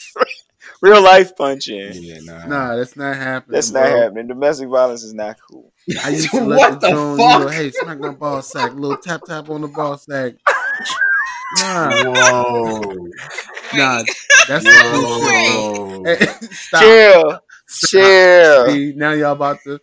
[0.82, 2.02] Real life punching.
[2.02, 2.46] Yeah, nah.
[2.46, 3.54] Nah, that's not happening.
[3.54, 4.00] That's not bro.
[4.00, 4.26] happening.
[4.26, 5.72] Domestic violence is not cool.
[6.04, 7.52] I used to let What the, the joint, you know, fuck?
[7.52, 10.34] hey, smack my ball sack, little tap tap on the ball sack.
[11.54, 13.08] Nah, Whoa.
[13.74, 14.02] nah,
[14.48, 16.02] that's the Whoa.
[16.02, 16.18] bullshit.
[16.18, 16.82] Hey, Stop.
[16.82, 17.40] Chill.
[17.68, 18.66] Chill.
[18.66, 19.78] See, now y'all about to.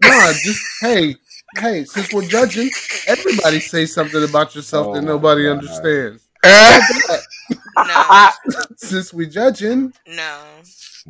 [0.00, 1.16] Nah, just hey,
[1.58, 1.84] hey.
[1.86, 2.70] Since we're judging,
[3.06, 5.52] everybody say something about yourself Oh that nobody God.
[5.52, 6.28] understands.
[7.76, 8.28] No.
[8.76, 10.38] Since we judging, No.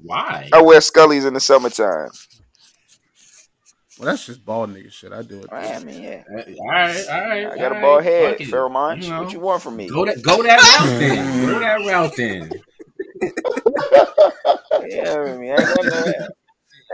[0.02, 0.48] Why?
[0.52, 2.10] I wear Scullies in the summertime.
[3.98, 5.12] well, that's just bald nigga shit.
[5.12, 5.52] I do it.
[5.52, 6.22] I mean, yeah.
[6.30, 7.46] All right, all right.
[7.52, 8.48] I got a all bald head, fuck it.
[8.48, 9.04] Pharoahe Monch.
[9.04, 9.88] You know, What you want from me?
[9.88, 11.46] Go that go that route then.
[11.46, 12.50] Go that route then.
[14.88, 16.28] Yeah, I mean, I got no hair.
[16.37, 16.37] I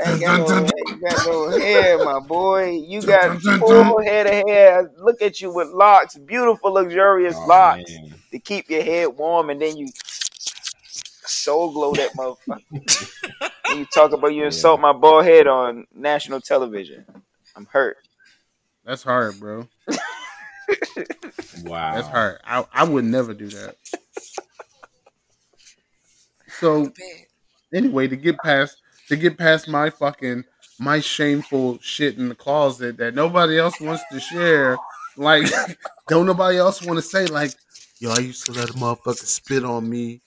[0.01, 2.71] ain't got no, you got no hair, my boy.
[2.71, 4.91] You got full head of hair.
[4.99, 8.15] Look at you with locks, beautiful, luxurious Oh, locks man.
[8.33, 9.89] to keep your head warm, and then you
[11.27, 13.51] soul glow that motherfucker.
[13.77, 14.47] you talk about you Yeah.
[14.47, 17.05] insult my bald head on national television.
[17.57, 17.97] I'm hurt.
[18.85, 19.69] That's hard, bro.
[21.65, 21.95] Wow.
[21.95, 22.41] That's hard.
[22.45, 23.77] I, I would never do that.
[26.61, 26.93] So
[27.75, 28.77] anyway, to get past
[29.09, 30.45] to get past my fucking
[30.79, 34.77] my shameful shit in the closet that nobody else wants to share,
[35.17, 35.47] like
[36.09, 37.53] don't nobody else want to say like,
[37.99, 40.21] yo, I used to let a motherfucker spit on me.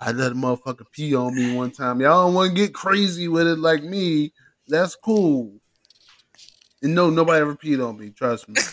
[0.00, 2.00] I let a motherfucker pee on me one time.
[2.00, 4.32] Y'all don't want to get crazy with it like me.
[4.68, 5.52] That's cool.
[6.82, 8.10] And no, nobody ever peed on me.
[8.10, 8.56] Trust me.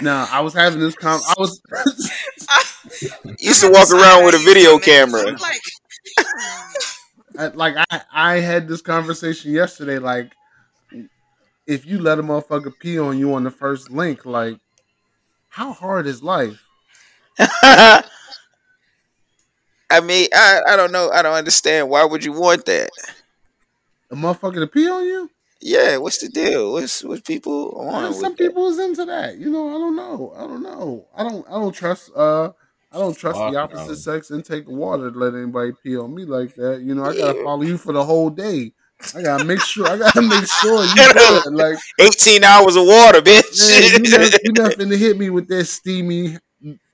[0.00, 1.20] Nah, I was having this com.
[1.26, 1.60] I was.
[3.24, 5.22] You used to walk around with a video camera.
[5.38, 5.60] like,
[7.38, 9.98] I, like I, I had this conversation yesterday.
[9.98, 10.32] Like,
[11.66, 14.58] if you let a motherfucker pee on you on the first link, like,
[15.48, 16.62] how hard is life?
[17.38, 18.02] I
[20.02, 21.10] mean, I, I don't know.
[21.10, 21.88] I don't understand.
[21.88, 22.90] Why would you want that?
[24.10, 25.30] A motherfucker to pee on you?
[25.60, 26.72] Yeah, what's the deal?
[26.72, 28.12] What's what people on?
[28.12, 29.38] some people is into that.
[29.38, 30.32] You know, I don't know.
[30.36, 31.06] I don't know.
[31.16, 31.46] I don't.
[31.48, 32.10] I don't trust.
[32.14, 32.50] Uh,
[32.94, 33.60] I don't trust Fuck the no.
[33.64, 36.80] opposite sex and take water to let anybody pee on me like that.
[36.82, 38.72] You know, I gotta follow you for the whole day.
[39.16, 39.88] I gotta make sure.
[39.88, 41.52] I gotta make sure you good.
[41.52, 43.58] Like, 18 hours of water, bitch.
[43.58, 46.38] man, you not, you not finna hit me with that steamy,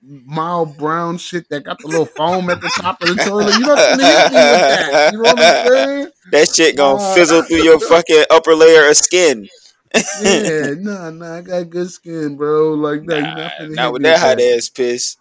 [0.03, 3.55] mild brown shit that got the little foam at the top of the toilet.
[3.59, 5.13] You not finna hit me with that.
[5.13, 6.09] You know what I'm saying?
[6.33, 7.15] that shit gonna Nah.
[7.15, 9.47] fizzle through your fucking upper layer of skin.
[10.23, 11.37] Yeah, nah, nah.
[11.37, 12.73] I got good skin, bro.
[12.73, 13.17] Like that.
[13.19, 15.17] you not finna not hit with me that hot ass piss.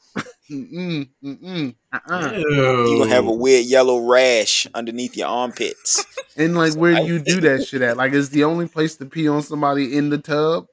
[0.52, 2.32] Mm-mm, mm-mm, uh-uh.
[2.36, 6.06] You gonna have a weird yellow rash underneath your armpits.
[6.38, 7.98] And like, where do you do that shit at?
[7.98, 10.68] Like, is the only place to pee on somebody in the tub?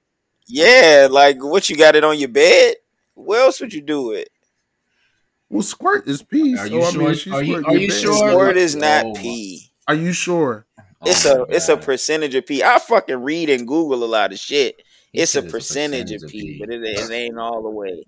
[0.46, 2.76] Yeah, like what you got it on your bed?
[3.14, 4.28] Where else would you do it?
[5.50, 6.54] Well, squirt is pee.
[6.56, 8.30] Are so you I sure- mean, she are you- squirt are you sure?
[8.30, 9.72] Squirt is not Oh, pee.
[9.88, 10.66] Are you sure?
[10.78, 12.62] Oh it's Oh a my it's a percentage of pee.
[12.62, 14.80] I fucking read and Google a lot of shit.
[15.12, 18.04] He It's a said percentage of pee, but it, it ain't all the way.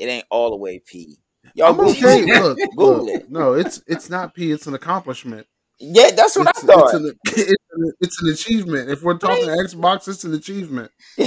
[0.00, 1.18] It ain't all the way pee.
[1.54, 2.20] Y'all I'm Google okay.
[2.22, 2.42] it.
[2.42, 3.08] Look, Google look.
[3.22, 3.30] it.
[3.30, 4.50] No, it's it's not P.
[4.50, 5.46] It's an accomplishment.
[5.78, 6.84] Yeah, that's what It's, I thought.
[6.84, 8.90] it's, an, it's, an, it's an achievement.
[8.90, 10.90] If we're talking Xbox, it's an achievement.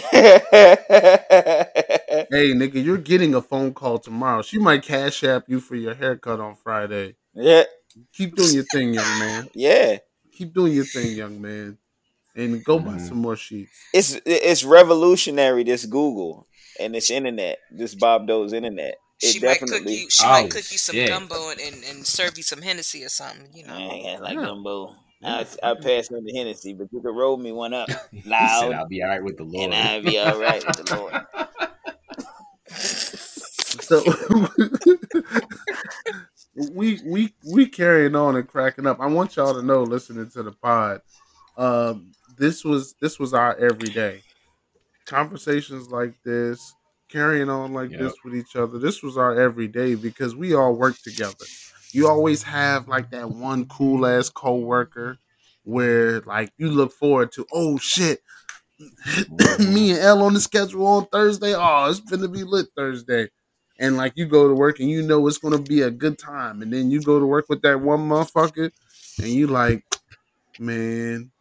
[2.30, 4.42] Hey, nigga, you're getting a phone call tomorrow.
[4.44, 7.16] She might cash app you for your haircut on Friday.
[7.34, 7.64] yeah,
[8.14, 9.50] Keep doing your thing, young man.
[9.54, 9.98] yeah.
[10.32, 11.78] Keep doing your thing, young man.
[12.36, 13.08] And go buy Mhm.
[13.08, 13.72] some more sheets.
[13.94, 15.64] It's it's revolutionary.
[15.64, 16.48] This Google
[16.80, 18.96] and this internet, this Bob Doe's internet.
[19.22, 19.94] It she might cook definitely.
[19.96, 20.10] you.
[20.10, 21.08] She Oh, might cook you some shit.
[21.10, 23.48] gumbo and, and, and serve you some Hennessy or something.
[23.54, 23.74] You know.
[23.74, 24.46] I ain't like Yeah.
[24.46, 24.96] gumbo.
[25.26, 28.74] I, I passed on the Hennessy, but you could roll me one up He said,
[28.74, 29.72] I'll be all right with the Lord.
[29.72, 31.14] and I'll be all right with the Lord.
[33.82, 34.02] So
[36.56, 39.00] we we we carrying on and cracking up.
[39.00, 41.02] I want y'all to know, listening to the pod,
[41.58, 44.22] um, this was this was our everyday
[45.06, 46.74] conversations like this,
[47.10, 48.00] carrying on like Yep.
[48.00, 48.80] this with each other.
[48.80, 51.46] This was our everyday because we all work together.
[51.92, 55.20] You always have like that one cool ass coworker
[55.64, 57.46] where like you look forward to.
[57.54, 58.22] Oh shit,
[58.80, 58.86] me
[59.28, 59.96] mm-hmm.
[59.96, 61.54] and L on the schedule on Thursday.
[61.56, 63.30] Oh, it's gonna be lit Thursday.
[63.80, 66.62] And like you go to work and you know it's gonna be a good time,
[66.62, 68.72] and then you go to work with that one motherfucker,
[69.20, 69.84] and you like,
[70.60, 71.32] man,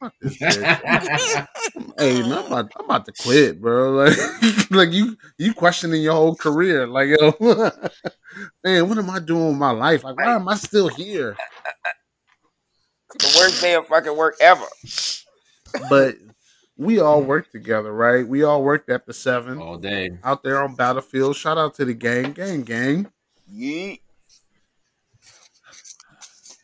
[0.00, 1.46] fuck this bitch.
[1.98, 3.90] hey, man, I'm about, I'm about to quit, bro.
[4.00, 6.86] Like, like you you questioning your whole career.
[6.86, 7.34] Like, yo,
[8.64, 10.02] man, what am I doing with my life?
[10.02, 11.36] Like, why am I still here?
[13.18, 14.66] The worst day of fucking work ever.
[15.88, 16.16] But
[16.76, 17.26] we all mm.
[17.26, 18.26] work together, right?
[18.26, 20.18] We all worked at the seven all day.
[20.24, 21.36] out there on battlefield.
[21.36, 23.12] Shout out to the gang, gang, gang.
[23.52, 24.00] Yeet.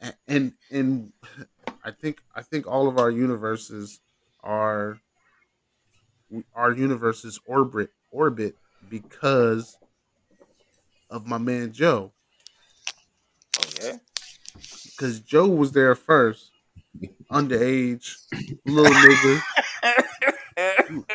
[0.03, 1.13] A- and and
[1.87, 4.01] I think I think all of our universes
[4.43, 4.99] are
[6.53, 8.57] our universes orbit orbit
[8.91, 9.79] because
[11.09, 12.11] of my man Joe.
[13.61, 13.99] Oh, okay.
[14.85, 16.51] Because Joe was there first,
[17.31, 18.17] underage,
[18.65, 19.43] little nigga,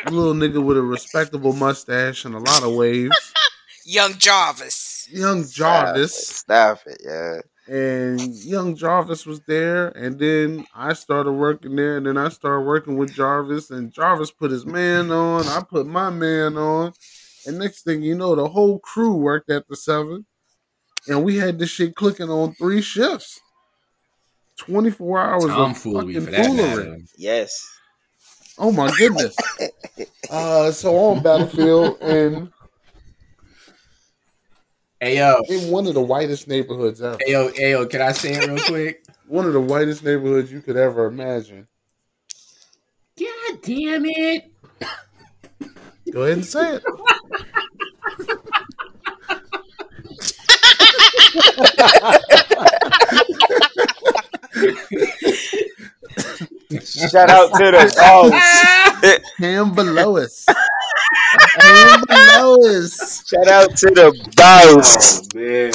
[0.10, 3.34] little nigga with a respectable mustache and a lot of waves.
[3.84, 5.06] Young Jarvis.
[5.10, 6.28] Young Jarvis.
[6.28, 7.40] Stop it, yeah.
[7.68, 12.66] And young Jarvis was there, and then I started working there, and then I started
[12.66, 16.92] working with Jarvis, and Jarvis put his man on, I put my man on,
[17.46, 20.26] and next thing you know, the whole crew worked at the seven,
[21.08, 23.40] and we had this shit clicking on three shifts,
[24.56, 27.04] twenty four hours of Tomfoolery fucking for that foolery.
[27.16, 27.68] Yes.
[28.58, 29.36] Oh my goodness!
[30.30, 32.52] uh, so on Battlefield, and
[35.02, 38.12] Hey yo, in one of the whitest neighborhoods ever, hey yo, hey yo, can I
[38.12, 39.04] say it real quick?
[39.26, 41.66] one of the whitest neighborhoods you could ever imagine.
[43.18, 44.52] God damn it!
[46.12, 46.84] Go ahead and say it.
[56.84, 57.92] Shout out to the
[59.02, 59.18] boss.
[59.38, 60.46] Pam below us.
[61.38, 63.26] Pam below us.
[63.28, 65.28] Shout out to the boss.
[65.34, 65.72] Oh man.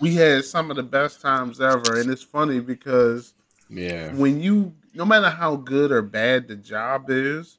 [0.00, 3.32] We had some of the best times ever, and it's funny because
[3.68, 4.12] Yeah.
[4.14, 7.58] when you, no matter how good or bad the job is,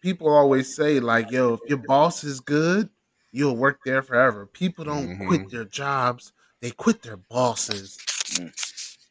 [0.00, 2.88] people always say like, "Yo, if your boss is good,
[3.32, 5.26] you'll work there forever." People don't Mhm.
[5.26, 7.98] quit their jobs; they quit their bosses.
[8.34, 8.52] Mm.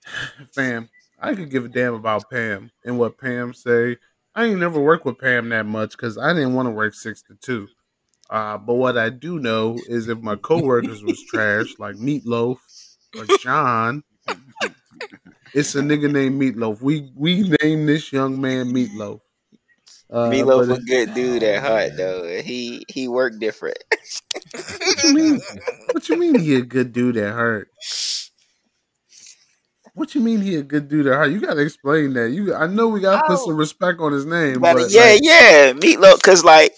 [0.54, 0.90] Fam,
[1.22, 3.98] I could give a damn about Pam and what Pam say.
[4.34, 7.22] I ain't never worked with Pam that much because I didn't want to work six
[7.24, 7.68] to two.
[8.30, 12.58] Uh, but what I do know is if my coworkers was trash, like Meatloaf
[13.18, 14.04] or John,
[15.54, 16.82] it's a nigga named Meatloaf.
[16.82, 19.20] We we named this young man Meatloaf.
[20.10, 22.42] Uh, Meatloaf a good dude at heart though.
[22.42, 23.78] He he worked different.
[24.54, 25.42] what you mean?
[25.92, 27.70] What you mean he a good dude at heart?
[29.94, 31.32] What you mean he a good dude heart?
[31.32, 32.32] You gotta explain that.
[32.32, 33.46] You I know we gotta put Oh.
[33.48, 36.22] some respect on his name, But but yeah, like, yeah, Meatloaf.
[36.22, 36.76] Cause like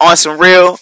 [0.00, 0.78] on some real,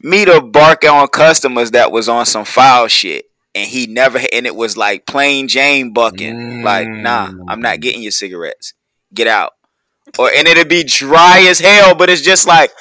[0.00, 4.20] Meat'll bark on customers that was on some foul shit, and he never.
[4.32, 6.62] And it was like plain Jane bucking.
[6.62, 7.82] Like, nah, I'm not mm.
[7.82, 8.74] getting your cigarettes.
[9.12, 9.52] Get out.
[10.18, 12.72] Or and it'd be dry as hell, but it's just like,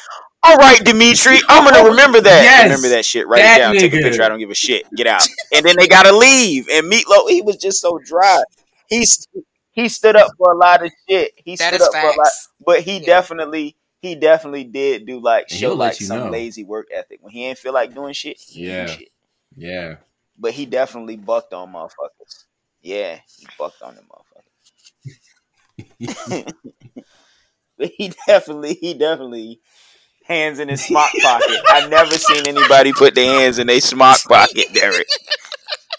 [0.44, 2.44] all right, Dimitri, I'm gonna oh, remember that.
[2.44, 3.28] Yes, remember that shit.
[3.28, 3.76] Write that it down.
[3.76, 4.24] Take a picture.
[4.24, 4.86] I don't give a shit.
[4.96, 5.22] Get out.
[5.54, 6.68] And then they gotta leave.
[6.72, 8.42] And Meatloaf, he was just so dry.
[8.88, 9.28] He's
[9.72, 11.34] he stood up for a lot of shit.
[11.36, 12.32] He That stood is up for a lot,
[12.66, 13.06] but he Yeah.
[13.06, 16.30] definitely he definitely did do like And show like you some know.
[16.30, 18.38] lazy work ethic when he ain't feel like doing shit.
[18.40, 18.86] He Yeah.
[18.86, 19.10] do shit.
[19.56, 19.96] Yeah.
[20.40, 22.46] But he definitely bucked on motherfuckers.
[22.82, 24.32] Yeah, he bucked on them motherfuckers.
[27.78, 29.60] but he definitely he definitely
[30.32, 31.58] hands in his smock pocket.
[31.70, 35.08] I've never seen anybody put their hands in their smock pocket, Derek.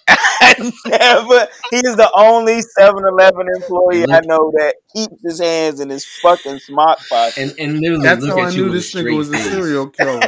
[0.09, 1.49] I never.
[1.71, 6.99] He's the only 7-Eleven employee I know that keeps his hands in his fucking smock
[7.09, 7.39] pocket.
[7.39, 9.89] And and literally That's look how at I you knew this nigga was a serial
[9.89, 10.21] killer.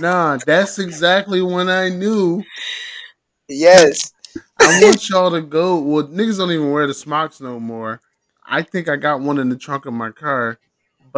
[0.00, 2.44] nah, that's exactly when I knew.
[3.48, 4.12] Yes.
[4.60, 5.78] I want y'all to go.
[5.78, 8.00] Well, niggas don't even wear the smocks no more.
[8.46, 10.58] I think I got one in the trunk of my car,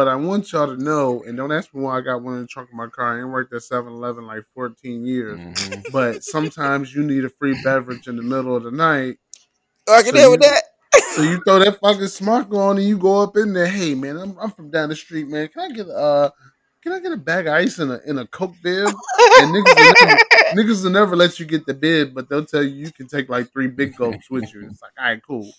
[0.01, 2.41] but I want y'all to know, and don't ask me why I got one in
[2.41, 3.15] the trunk of my car.
[3.15, 5.37] I ain't worked at 7 Eleven like 14 years.
[5.39, 5.91] Mhm.
[5.91, 9.19] But sometimes you need a free beverage in the middle of the night.
[9.87, 10.63] Oh, I can So deal with you- that.
[11.15, 13.67] So you throw that fucking smock on and you go up in there.
[13.67, 15.47] Hey man, I'm, I'm from down the street, man.
[15.49, 16.31] Can I get uh
[16.81, 18.87] can I get a bag of ice in a in a coke bib?
[18.87, 20.17] And niggas will, never,
[20.55, 23.29] niggas will never let you get the bib, but they'll tell you you can take
[23.29, 24.67] like three big gulps with you.
[24.71, 25.51] It's like, all right, cool.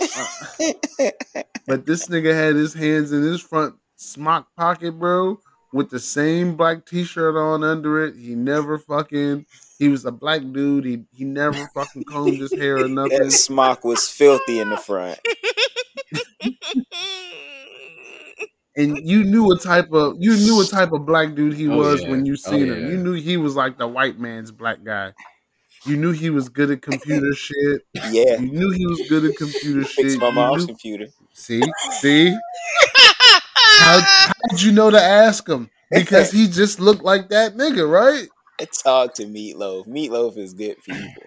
[0.00, 1.10] Uh,
[1.66, 5.38] but this nigga had his hands in his front smock pocket, bro,
[5.72, 8.14] with the same black t-shirt on under it.
[8.16, 9.46] He never fucking
[9.78, 10.84] he was a black dude.
[10.84, 13.18] He he never fucking combed his hair or nothing.
[13.18, 15.18] That smock was filthy in the front.
[18.76, 21.76] and you knew what type of you knew what type of black dude he Oh,
[21.76, 22.10] was yeah.
[22.10, 22.90] when you Oh, seen him.
[22.90, 25.12] You knew he was like the white man's black guy.
[25.86, 27.82] You knew he was good at computer shit.
[28.10, 28.38] Yeah.
[28.40, 30.20] You knew he was good at computer Fix shit.
[30.20, 31.06] my You mom's knew- computer.
[31.32, 31.62] see,
[32.00, 32.36] see.
[33.80, 35.70] How how'd you know to ask him?
[35.90, 38.28] Because he just looked like that nigga, right?
[38.84, 39.86] Talk to Meatloaf.
[39.86, 41.00] Meatloaf is good people.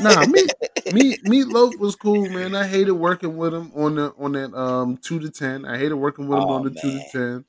[0.00, 0.52] Nah, meat,
[0.92, 2.54] meat, meatloaf was cool, man.
[2.54, 5.64] I hated working with him on the on that um two to ten.
[5.64, 7.44] I hated working with him Aw, on the two to ten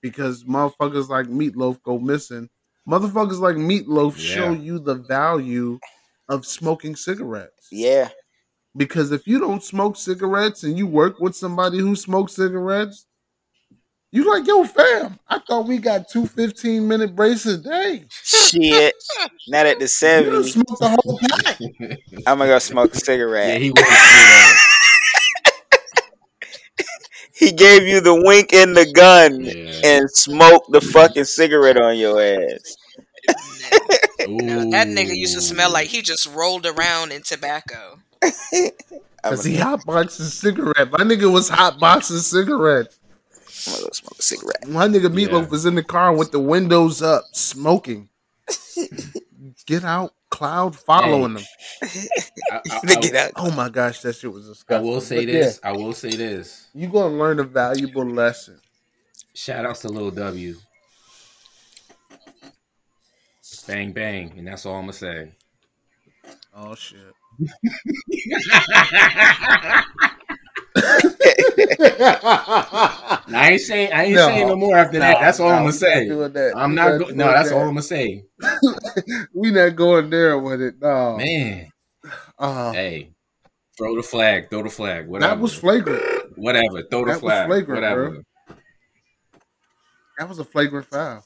[0.00, 2.48] because motherfuckers like meatloaf go missing.
[2.88, 5.78] Motherfuckers like meatloaf show you the value
[6.28, 7.68] of smoking cigarettes.
[7.72, 8.10] Yeah.
[8.76, 13.06] Because if you don't smoke cigarettes and you work with somebody who smokes cigarettes,
[14.12, 18.04] you like, yo, fam, I thought we got two 15 minute breaks a day.
[18.22, 18.94] Shit.
[19.48, 20.52] Not at the You done 70.
[20.78, 21.58] the whole pack.
[22.26, 23.60] I'm gonna go smoke a Yeah, cigarette.
[23.60, 23.94] he went through
[27.34, 29.40] he gave you the wink and the gun.
[29.40, 29.80] Yeah.
[29.84, 32.76] and smoked the fucking cigarette on your ass.
[34.28, 37.98] No, that nigga used to smell like he just rolled around in tobacco.
[39.24, 40.90] Because he gonna, cigarette.
[40.92, 42.98] My nigga was hotboxing cigarettes.
[43.66, 44.68] I'm gonna go smoke a cigarette.
[44.68, 45.48] My nigga Meatloaf Yeah.
[45.48, 48.10] was in the car with the windows up, smoking.
[49.66, 51.44] Get out, Cloud following them.
[52.50, 54.76] I, I- To I- Oh my gosh, that shit was disgusting.
[54.76, 55.60] I will say But this.
[55.62, 56.66] I will say this.
[56.74, 58.58] Yeah, you gonna learn a valuable lesson.
[59.34, 60.56] Shout outs to Lil W.
[63.68, 65.30] Bang bang, and that's all I'm gonna say.
[66.52, 66.98] Oh shit.
[72.16, 74.26] I ain't saying I ain't No.
[74.26, 75.20] saying no more after that.
[75.20, 76.08] That's all nah, I'm gonna say.
[76.08, 76.52] doing that.
[76.56, 76.98] I'm We not.
[76.98, 77.54] Go- doing no, that's that.
[77.56, 78.24] all I'm gonna say.
[79.34, 80.74] we not going there with it.
[80.80, 81.68] No, Man,
[82.38, 83.10] Uh, hey,
[83.78, 84.50] throw the flag.
[84.50, 85.06] Throw the flag.
[85.08, 85.34] Whatever.
[85.36, 86.02] that was flagrant.
[86.36, 86.82] whatever.
[86.90, 87.46] Throw the that was flag.
[87.48, 88.10] flagrant, whatever.
[88.10, 88.22] bro.
[90.18, 91.24] That was a flagrant foul.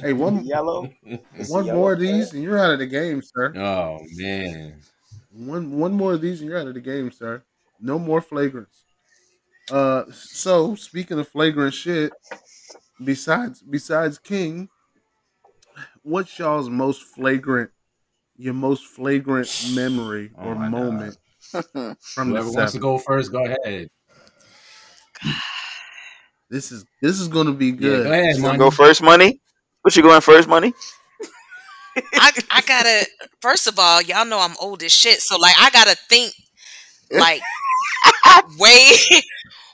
[0.00, 0.88] Hey, one Yellow.
[1.48, 2.10] one yellow more of flag.
[2.12, 3.52] these and you're out of the game, sir.
[3.56, 4.80] Oh man.
[5.30, 7.42] One one more of these and you're out of the game, sir.
[7.80, 8.84] No more flagrants.
[9.70, 12.12] Uh, so speaking of flagrant shit,
[13.02, 14.68] besides besides King,
[16.02, 17.70] what's y'all's most flagrant,
[18.36, 20.70] your most flagrant memory Oh or my God.
[20.70, 21.18] moment
[22.14, 23.88] from Whoever the wants to go first, go ahead.
[26.50, 28.04] This is this is going to be Yeah, good.
[28.04, 29.40] go ahead, You go first, money?
[29.82, 30.72] What you going first, money?
[31.96, 33.06] I I gotta
[33.40, 36.32] first of all, y'all know I'm old as shit, so like I gotta think
[37.14, 37.42] like
[38.58, 38.90] way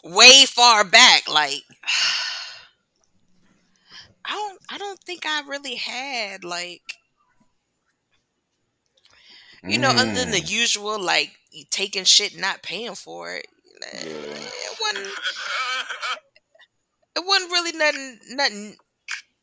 [0.05, 1.28] way far back.
[1.28, 1.62] Like
[4.24, 6.95] I don't I don't think I really had like
[9.66, 10.43] you know, other than the Mm.
[10.43, 13.47] usual like you taking shit and not paying for it.
[14.03, 14.03] Yeah.
[14.03, 15.09] It wasn't
[17.16, 18.76] it wasn't really nothing nothing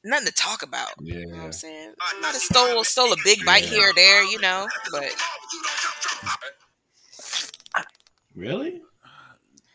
[0.04, 0.92] nothing to talk about.
[1.00, 1.44] You know what Yeah.
[1.46, 1.94] I'm saying?
[2.02, 3.66] I might have stole stole a big bite Yeah.
[3.66, 5.14] here or there, you know, but
[8.38, 8.82] Really?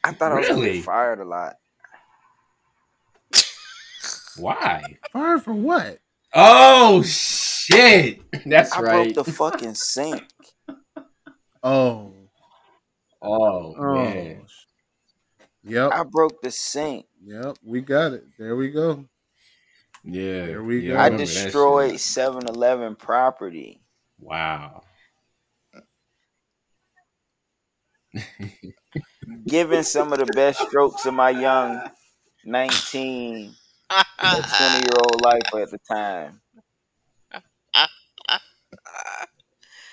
[0.05, 0.75] I thought I was gonna Really?
[0.77, 1.57] get fired a lot.
[4.37, 4.83] Why?
[5.13, 5.99] Fired for what?
[6.33, 8.21] Oh shit!
[8.47, 8.93] That's I right.
[8.93, 10.23] I broke the fucking sink.
[11.65, 12.13] Oh,
[13.23, 14.45] oh, oh, man.
[15.63, 17.07] yep, I broke the sink.
[17.25, 17.57] yep.
[17.63, 18.25] We got it.
[18.37, 19.05] There we go.
[20.03, 20.47] Yeah.
[20.47, 20.99] There we yeah, go.
[20.99, 22.01] I remember that destroyed shit.
[22.01, 23.81] 7 Eleven property.
[24.19, 24.83] Wow.
[29.47, 31.81] Giving some of the best strokes of my young
[32.45, 33.55] 19
[34.19, 36.41] 20 year old life at the time.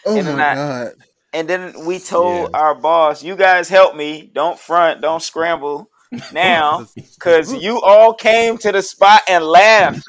[0.06, 0.94] Oh And my then I- god.
[1.32, 2.60] And then we told Yeah.
[2.60, 4.32] our boss, you guys help me.
[4.34, 5.90] Don't front, don't scramble
[6.34, 6.88] now.
[6.96, 10.04] Because you all came to the spot and laughed.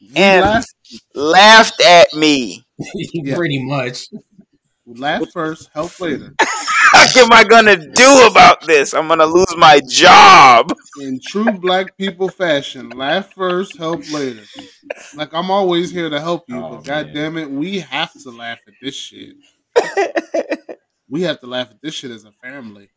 [0.00, 0.74] We and- laughed,
[1.14, 2.64] Laughed at me.
[3.12, 3.36] Yeah.
[3.36, 4.06] Pretty much.
[4.88, 6.34] We laughed first, help later.
[6.90, 8.94] What am I going to do about this?
[8.94, 10.72] I'm going to lose my job.
[11.02, 14.42] In true black people fashion, laugh first, help later.
[15.14, 17.14] Like I'm always here to help you, Oh, but god man.
[17.14, 19.36] damn it, we have to laugh at this shit.
[21.10, 22.88] We have to laugh at this shit as a family.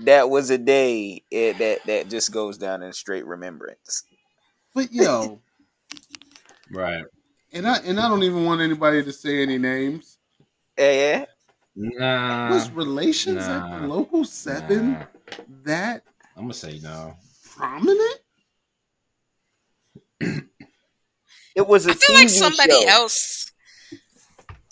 [0.00, 4.04] that was a day eh, that, that just goes down in straight remembrance.
[4.74, 5.40] But yo,
[6.70, 7.04] Right.
[7.52, 10.09] and I and I don't even want anybody to say any names.
[10.80, 11.26] Yeah,
[11.76, 12.50] Nah.
[12.50, 15.04] Was relations at nah, the local seven nah.
[15.64, 16.02] that
[16.36, 17.16] I'm gonna say no.
[17.54, 18.20] prominent?
[21.56, 22.88] It was a I feel TV like somebody show.
[22.88, 23.52] else.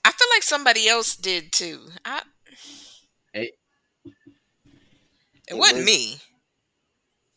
[0.04, 1.80] I feel like somebody else did too.
[2.04, 2.22] I,
[3.32, 3.52] Hey.
[4.04, 4.14] it,
[5.48, 6.16] It wasn't was- me.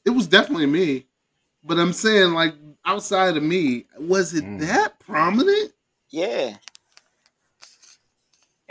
[0.05, 1.07] It was definitely me.
[1.63, 2.53] But I'm saying, like,
[2.85, 4.59] outside of me, was it Mm.
[4.61, 5.73] that prominent?
[6.09, 6.57] Yeah.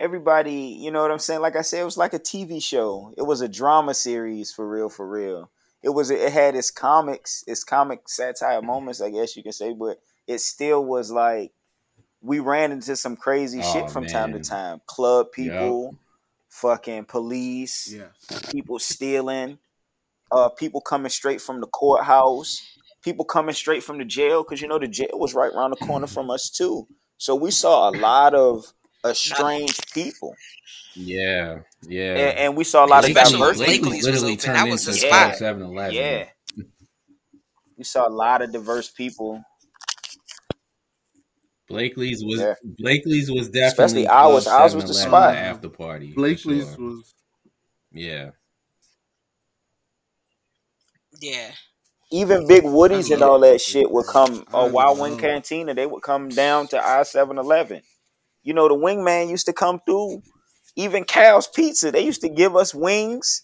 [0.01, 1.43] Everybody, you know what I'm saying?
[1.43, 3.13] Like I said, it was like a TV show.
[3.19, 5.51] It was a drama series for real, for real.
[5.83, 9.75] It was it had its comics, its comic satire moments, I guess you can say,
[9.75, 11.53] but it still was like
[12.23, 14.81] we ran into some crazy Oh, shit from time to time.
[14.87, 15.97] Club people,
[16.49, 18.43] fucking police, Yes.
[18.51, 19.59] people stealing,
[20.33, 22.63] uh, people coming straight from the courthouse,
[23.03, 25.77] people coming straight from the jail because you know the jail was right around the
[25.77, 26.89] corner from us too.
[27.19, 28.73] So we saw a lot of
[29.05, 30.35] estranged people,
[30.95, 31.61] Yeah.
[31.83, 32.15] Yeah.
[32.17, 33.65] and, and we saw a lot of Especially when diversity.
[33.81, 35.35] Blakely's Blakely's was literally turned That was into the spot.
[35.35, 35.95] 7-Eleven.
[35.95, 36.25] Yeah,
[37.79, 39.43] we saw a lot of diverse people.
[41.69, 42.55] Blakely's was Yeah.
[42.65, 44.45] Blakely's was definitely Especially ours.
[44.45, 45.35] Club Ours was the spot.
[45.35, 46.09] the after party.
[46.11, 46.85] for Blakely's sure.
[46.85, 47.15] was
[47.93, 48.31] Yeah.
[51.21, 51.53] Yeah.
[52.11, 54.45] Even Big Woodies and all that shit would come.
[54.53, 57.83] I Uh, Wild Wing love- Cantina, they would come down to I 711.
[58.43, 60.23] You know, the wingman used to come through.
[60.77, 63.43] Even Cal's Pizza, they used to give us wings.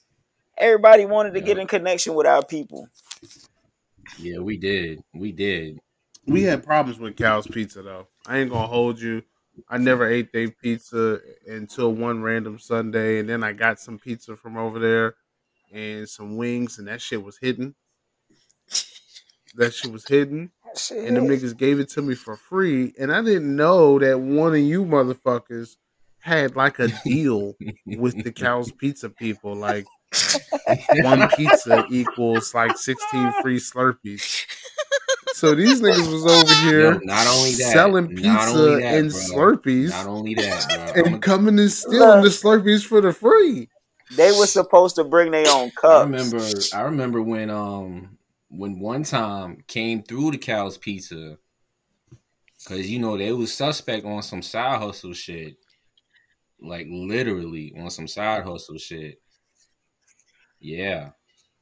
[0.59, 2.88] Everybody wanted to get in connection with our people.
[4.18, 5.03] Yeah, we did.
[5.14, 5.78] We did.
[6.26, 8.09] we had problems with Cal's Pizza though.
[8.26, 9.22] I ain't gonna hold you.
[9.68, 14.36] I never ate their pizza until one random Sunday, and then I got some pizza
[14.36, 15.14] from over there
[15.72, 17.74] and some wings, and that shit was hidden.
[19.55, 20.53] That shit was hidden,
[20.90, 24.52] and them niggas gave it to me for free, and I didn't know that one
[24.52, 25.76] of you motherfuckers
[26.18, 27.54] had like a deal
[27.86, 29.54] with the Cow's Pizza people.
[29.54, 29.86] Like
[31.02, 34.44] one pizza equals like 16 free Slurpees.
[35.34, 38.94] So these niggas was over here Yo, not only that, selling not pizza only that,
[38.94, 39.20] and bro.
[39.20, 41.04] Slurpees Not only that, bro.
[41.04, 43.68] and coming and stealing the Slurpees for the free.
[44.16, 46.38] They were supposed to bring their own I remember
[46.72, 48.16] I remember when um
[48.49, 51.38] when one time came through the Cal's Pizza
[52.59, 55.57] because you know they was suspect on some side hustle shit,
[56.61, 59.20] like literally on some side hustle shit.
[60.61, 61.11] Yeah,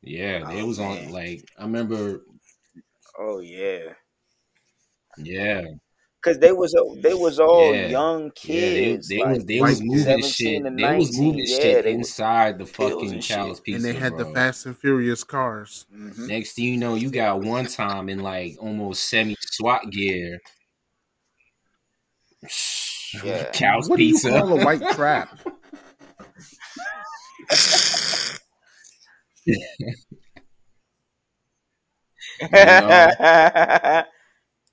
[0.02, 1.10] yeah, they Oh, was on man.
[1.10, 2.22] like I remember.
[3.18, 3.94] Oh yeah,
[5.16, 5.62] Yeah,
[6.24, 7.88] because they was they was all Yeah.
[7.88, 9.08] young yeah, kids.
[9.08, 10.64] they, they like, was they like was moving shit.
[10.64, 13.64] and They was moving yeah, shit inside the fucking and Cal's shit.
[13.64, 14.24] Pizza, And they had the.
[14.34, 15.86] Fast and Furious cars.
[15.94, 16.28] Mhm.
[16.28, 20.40] Next thing you know, you got one time in like almost semi SWAT gear.
[23.22, 23.50] Yeah.
[23.52, 24.28] Cow's what pizza.
[24.30, 25.38] do you call a white trap?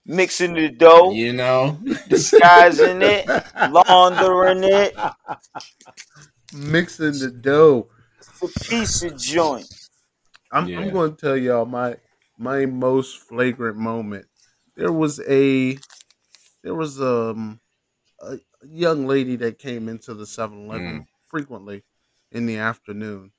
[0.06, 1.80] Mixing the dough, you know?
[2.10, 3.28] disguising it,
[3.70, 4.96] laundering it.
[6.54, 7.90] Mixing the dough.
[8.18, 9.72] It's a piece of joint.
[10.52, 10.80] I'm, Yeah.
[10.80, 11.98] I'm going to tell y'all my
[12.38, 14.26] my most flagrant moment.
[14.76, 15.78] There was a
[16.64, 17.60] there was um
[18.20, 21.84] a young lady that came into the 7-Eleven frequently
[22.32, 23.32] in the afternoon.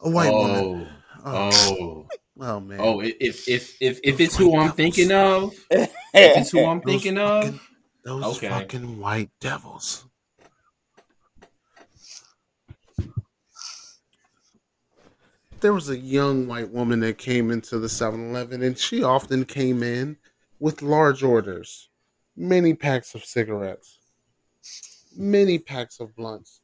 [0.00, 0.88] A white woman.
[1.24, 2.08] Oh, Oh,
[2.40, 2.80] oh, man.
[2.80, 3.00] oh!
[3.00, 7.60] If if if if it's who I'm thinking of, if it's who I'm thinking of,
[8.04, 8.48] Those Okay.
[8.48, 10.06] fucking white devils.
[15.60, 19.44] There was a young white woman that came into the 7 Eleven, and she often
[19.44, 20.16] came in
[20.58, 21.90] with large orders
[22.36, 23.98] many packs of cigarettes,
[25.16, 26.62] many packs of blunts,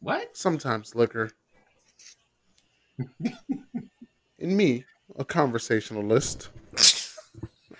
[0.00, 0.36] what?
[0.36, 1.30] sometimes liquor.
[4.42, 4.84] and me,
[5.16, 6.50] a conversationalist,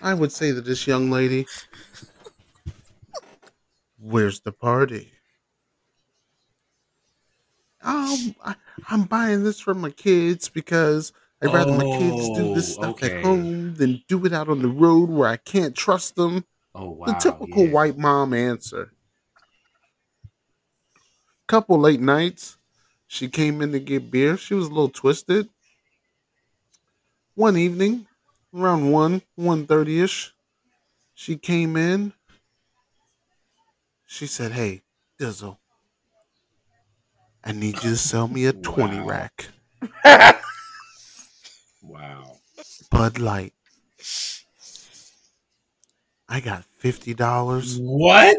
[0.00, 1.46] I would say to this young lady,
[3.98, 5.12] Where's the party?
[7.82, 8.54] Um, I,
[8.88, 12.90] I'm buying this for my kids because I'd rather my kids do this Oh, stuff
[12.90, 13.18] okay.
[13.18, 16.44] at home than do it out on the road where I can't trust them.
[16.74, 17.06] Oh wow!
[17.06, 17.72] the typical yeah.
[17.72, 18.92] white mom answer.
[21.48, 22.56] Couple late nights,
[23.06, 24.36] she came in to get beer.
[24.36, 25.48] She was a little twisted.
[27.34, 28.06] One evening,
[28.54, 30.32] around one one thirty ish,
[31.14, 32.12] she came in.
[34.06, 34.82] She said, "Hey,
[35.18, 35.58] Dizzle,
[37.44, 39.06] I need you to sell me a twenty Wow.
[39.06, 39.48] rack
[41.82, 42.38] Wow!
[42.90, 43.54] Bud Light.
[46.28, 48.36] I got fifty dollars What?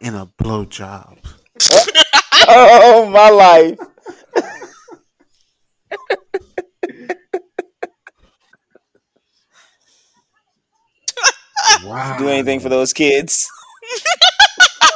[0.00, 1.18] In a blowjob."
[2.48, 3.78] oh my life.
[11.84, 12.16] Wow!
[12.18, 13.48] Do anything for those kids.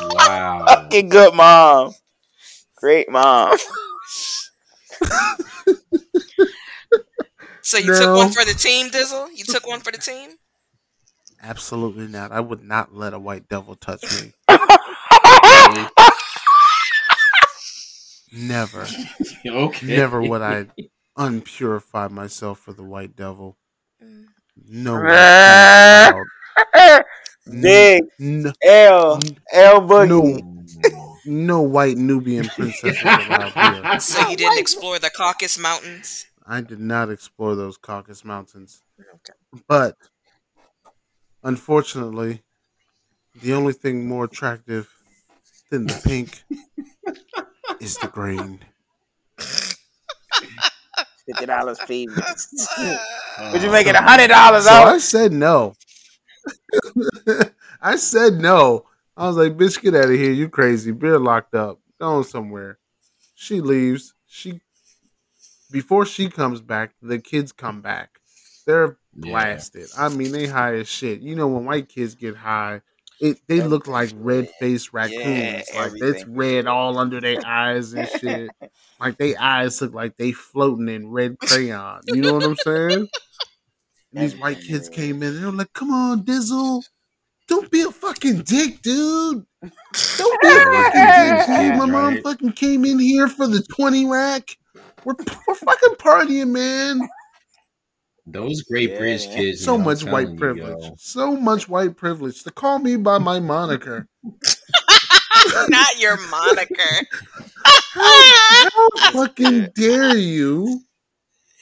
[0.01, 0.64] Wow!
[0.68, 1.95] Fucking good mom.
[2.76, 3.57] Great mom.
[7.66, 9.26] So you took one for the team, Dizzle?
[9.34, 10.30] You took one for the team?
[11.43, 12.30] Absolutely not.
[12.30, 14.32] I would not let a white devil touch me.
[18.32, 18.87] Never.
[19.47, 19.97] okay.
[19.97, 20.66] Never would I
[21.16, 23.57] unpurify myself for the white devil.
[24.01, 24.26] Mm.
[24.68, 24.93] No.
[26.74, 27.02] way.
[27.62, 29.20] Big No, L
[29.52, 30.42] L Boogie.
[30.42, 33.98] no, no white Nubian princesses allowed.
[34.02, 36.26] So you didn't explore the Caucasus Mountains?
[36.46, 38.82] I did not explore those Caucasus Mountains.
[39.00, 39.62] Okay.
[39.68, 39.96] But
[41.42, 42.42] unfortunately,
[43.42, 44.88] the only thing more attractive
[45.70, 46.42] than the pink
[47.80, 48.61] is the green.
[51.26, 52.09] Fifty dollars, please.
[53.52, 54.70] Would you make it a hundred dollars So?
[54.72, 55.74] I said no.
[57.80, 58.86] I said no.
[59.16, 60.32] I was like, bitch, get out of here.
[60.32, 60.92] You crazy.
[60.92, 61.80] Beer locked up.
[62.01, 62.78] Going somewhere.
[63.34, 64.14] She leaves.
[64.26, 64.61] She
[65.70, 68.20] before she comes back, the kids come back.
[68.66, 69.22] They're Yeah.
[69.32, 69.88] blasted.
[69.97, 71.20] I mean, they high as shit.
[71.20, 72.82] You know, when white kids get high,
[73.20, 75.70] it they look like red faced raccoons.
[75.72, 78.53] Yeah, like it's red all under their eyes and shit.
[79.01, 82.03] like they eyes look like they floating in red crayon.
[82.07, 83.09] You know what I'm saying?
[84.16, 86.82] And these white kids came in and they were like, "Come on, Dizzle,
[87.48, 89.44] don't be a fucking dick, dude.
[90.16, 91.76] Don't be a fucking dick, dude.
[91.78, 94.56] My mom fucking came in here for the twenty rack.
[95.04, 95.14] We're
[95.46, 97.06] we're fucking partying, man.
[98.26, 99.62] Those Great Yeah, Bridge kids.
[99.62, 100.82] So man, much white you, privilege.
[100.82, 100.94] yo.
[100.98, 104.08] So much white privilege to call me by my moniker.
[105.68, 107.06] Not your moniker.
[107.64, 110.80] How, how fucking dare you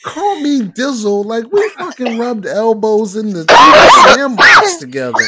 [0.04, 3.44] call me Dizzle like we fucking rubbed elbows in the
[4.14, 5.24] sandbox together?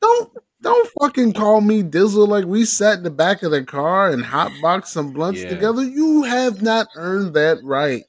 [0.00, 4.10] Don't don't fucking call me Dizzle like we sat in the back of the car
[4.10, 5.50] and hotboxed some blunts Yeah.
[5.50, 5.82] together.
[5.84, 8.04] You have not earned that right.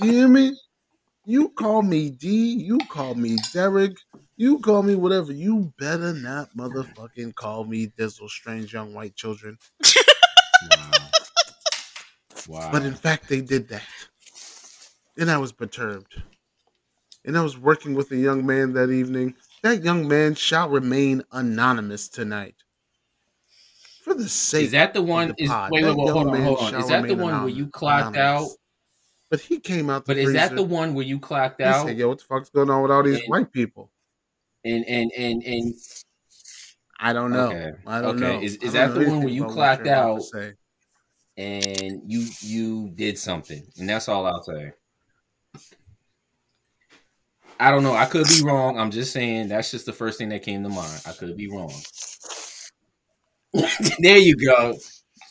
[0.00, 0.56] You hear me?
[1.26, 3.92] You call me D, you call me Derek,
[4.36, 5.32] you call me whatever.
[5.32, 9.58] You better not motherfucking call me Dizzle, strange young white children.
[10.76, 10.99] Wow.
[12.48, 12.70] Wow.
[12.72, 13.82] But in fact, they did that.
[15.16, 16.22] And I was perturbed.
[17.24, 19.34] And I was working with a young man that evening.
[19.62, 22.54] That young man shall remain anonymous tonight.
[24.02, 25.28] For the sake is that the one?
[25.28, 26.74] the Is pod, wait, that wait, wait, hold on, hold on.
[26.76, 28.48] Is that the one where you clocked out?
[29.28, 31.86] But he came out the But is that the one where you clocked He out
[31.86, 33.92] said, "Yo, what the fuck's going on with all these And- white people?"
[34.64, 35.74] and and and and
[36.98, 37.48] I don't know.
[37.48, 37.72] Okay.
[37.86, 38.36] I don't Okay.
[38.36, 38.42] know.
[38.42, 40.22] Is- is that the one where you clocked out?
[41.40, 44.72] And you you did something, and that's all I'll say.
[47.58, 47.94] I don't know.
[47.94, 48.78] I could be wrong.
[48.78, 51.02] I'm just saying that's just the first thing that came to mind.
[51.06, 51.72] I could be wrong.
[53.98, 54.76] there you go.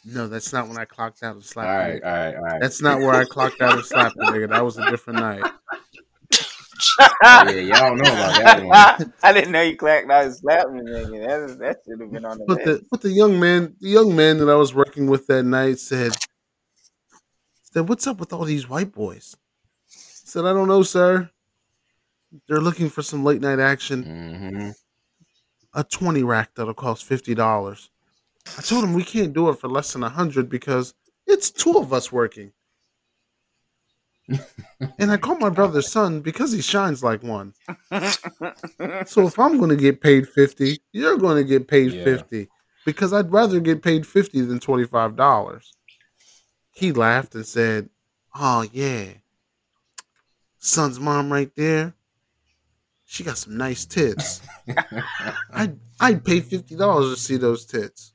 [0.05, 1.67] No, that's not when I clocked out and All slapped.
[1.67, 2.61] right, all right, all right.
[2.61, 4.49] That's not where I clocked out and slapped the nigga.
[4.49, 5.43] That was a different night.
[6.99, 9.13] Yeah, y'all know about that one.
[9.23, 11.27] I didn't know you clacked out and slapped me, nigga.
[11.27, 12.81] That, is- that should have been on the But list.
[12.81, 15.79] the but the young man, the young man that I was working with that night
[15.79, 16.11] said,
[17.73, 19.35] said, "What's up with all these white boys?"
[19.87, 21.29] I said, "I don't know, sir.
[22.47, 24.03] They're looking for some late night action.
[24.03, 24.69] hmm
[25.73, 27.89] A twenty rack that'll cost fifty dollars."
[28.57, 30.93] I told him we can't do it for less than a hundred because
[31.27, 32.51] it's two of us working.
[34.99, 37.53] and I call my brother's son because he shines like one.
[39.05, 42.03] So if I'm going to get paid 50, you're going to get paid Yeah.
[42.03, 42.47] 50
[42.85, 45.71] because I'd rather get paid 50 than $25.
[46.71, 47.89] He laughed and said,
[48.35, 49.09] "Oh yeah.
[50.59, 51.93] Son's mom right there.
[53.05, 54.41] She got some nice tits.
[55.53, 58.13] I'd I'd pay $50 to see those tits."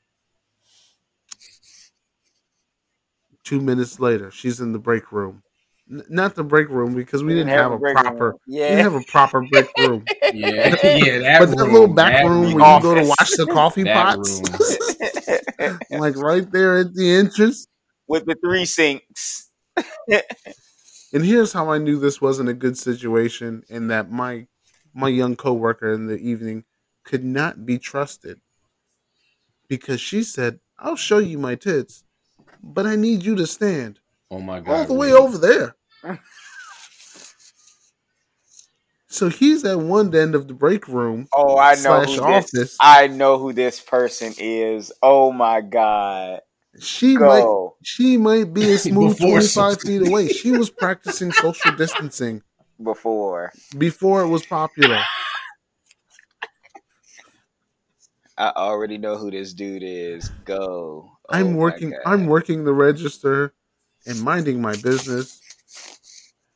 [3.44, 5.43] 2 minutes later, she's in the break room.
[5.90, 8.38] N- not the break room because we didn't, have, a proper room.
[8.46, 10.06] we didn't have a proper break room.
[10.32, 11.18] Yeah, yeah.
[11.18, 12.54] That but room, that little back that room room.
[12.54, 13.16] where you go to Office.
[13.18, 14.42] wash the coffee pots,
[15.90, 17.66] like right there at the entrance.
[18.06, 19.50] With the three sinks.
[21.12, 24.46] And here's how I knew this wasn't a good situation, and that my
[24.94, 26.64] my young coworker in the evening
[27.04, 28.40] could not be trusted
[29.68, 32.02] because she said, "I'll show you my tits,
[32.62, 34.00] but I need you to stand
[34.34, 34.72] Oh my god!
[34.72, 35.20] all the way really?
[35.20, 35.76] over there."
[39.14, 42.50] So he's at one end of the break room Oh, I know slash who office.
[42.50, 42.76] this.
[42.80, 44.90] I know who this person is.
[45.04, 46.40] Oh my god.
[46.80, 47.46] She might
[47.84, 50.26] she might be a smooth 25 feet away.
[50.26, 52.42] She was practicing social distancing
[52.82, 53.52] before.
[53.78, 54.98] before it was popular.
[58.36, 60.28] I already know who this dude is.
[60.44, 61.08] Go.
[61.28, 63.54] Oh I'm working I'm working the register
[64.06, 65.40] and minding my business.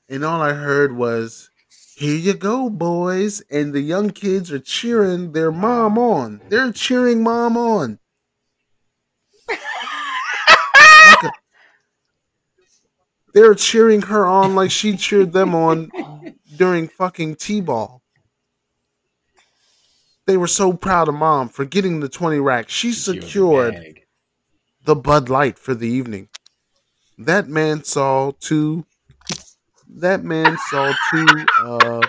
[0.08, 1.50] And all I heard was,
[1.96, 3.40] Here you go, boys.
[3.50, 6.40] And the young kids are cheering their mom on.
[6.48, 7.98] They're cheering mom on.
[9.48, 11.32] Like
[13.34, 15.90] they're cheering her on like she cheered them on
[16.56, 18.02] during fucking T-ball.
[20.26, 22.68] They were so proud of mom for getting the 20 rack.
[22.68, 24.06] She Secured the secured bag.
[24.84, 26.28] the Bud Light for the evening.
[27.18, 28.86] That man saw two.
[29.88, 32.00] That man saw two uh,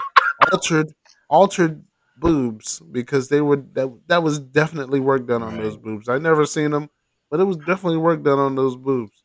[0.52, 0.94] altered
[1.30, 1.86] altered
[2.18, 5.64] boobs because they were that that was definitely work done on Right.
[5.64, 6.10] those boobs.
[6.10, 6.90] I never seen them,
[7.32, 9.24] but it was definitely work done on those boobs.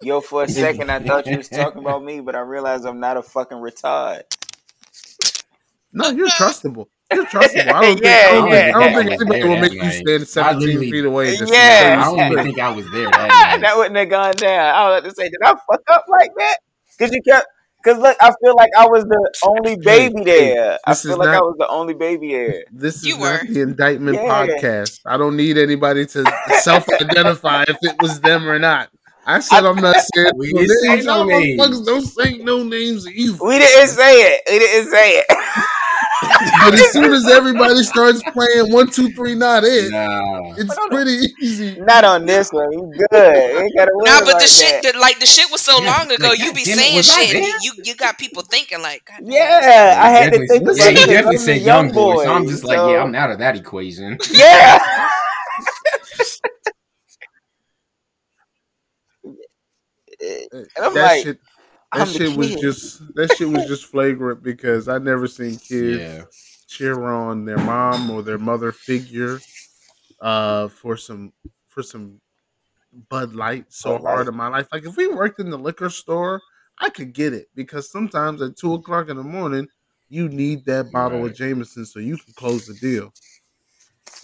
[0.00, 3.00] Yo, for a second, I thought you was talking about me, but I realized I'm
[3.00, 4.22] not a fucking retard.
[5.92, 6.88] No, you're trustable.
[7.16, 7.72] You're trustable.
[7.72, 8.64] I don't think, Yeah, I don't yeah.
[8.64, 11.36] think, I don't think was anybody there will that make you stand 17 feet away.
[11.36, 12.02] Just Yeah.
[12.04, 14.74] I don't even think I was there that that wouldn't have gone down.
[14.74, 16.56] I was about to say, did I fuck up like that?
[16.98, 17.46] Because you kept.
[17.82, 20.78] Because look, I feel like I was the only baby hey, there.
[20.86, 22.64] I feel is like I was the only baby there.
[22.72, 23.52] This is You not were.
[23.52, 24.46] the indictment Yeah.
[24.46, 25.00] podcast.
[25.04, 26.24] I don't need anybody to
[26.60, 28.88] self-identify if it was them or not.
[29.26, 31.04] I said I'm not saying We no didn't say names.
[31.06, 31.80] no names.
[31.82, 33.38] don't say no names either.
[33.44, 34.40] We didn't say it.
[34.50, 35.26] We didn't say it
[36.22, 40.54] but as soon as everybody starts playing one, two, three, not it, nah.
[40.56, 41.80] it's pretty easy.
[41.80, 42.70] Not on this one.
[42.70, 43.70] Good.
[43.72, 44.96] You nah, but like the shit that.
[44.96, 47.94] like the shit was so yeah, long ago, like, you be saying shit you you
[47.96, 51.88] got people thinking like God, Yeah, I had to think yeah, you definitely said young
[51.88, 52.68] boy, boy, so I'm just so.
[52.68, 54.18] like, yeah, I'm out of that equation.
[54.32, 54.78] Yeah.
[60.20, 61.38] and I'm that like, shit
[61.94, 65.56] I'm That the shit was just that shit was just flagrant because I never seen
[65.58, 66.24] kids Yeah.
[66.66, 69.40] cheer on their mom or their mother figure
[70.20, 71.32] uh for some
[71.68, 72.20] for some
[73.08, 74.10] Bud Light so Bud Light.
[74.12, 74.66] hard in my life.
[74.72, 76.40] Like if we worked in the liquor store,
[76.78, 79.68] I could get it because sometimes at two o'clock in the morning
[80.08, 83.12] you need that bottle of Jameson so you can close the deal.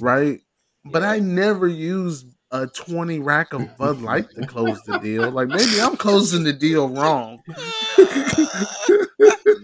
[0.01, 0.41] Right?
[0.85, 5.31] But I never use a 20 rack of Bud Light to close the deal.
[5.31, 7.43] Like maybe I'm closing the deal wrong.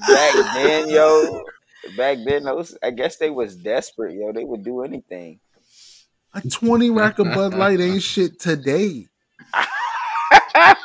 [0.09, 1.43] back then, yo,
[1.97, 4.33] back then, those I guess they was desperate, yo.
[4.33, 5.41] They would do anything.
[6.35, 9.07] A 20 rack of Bud Light ain't shit today.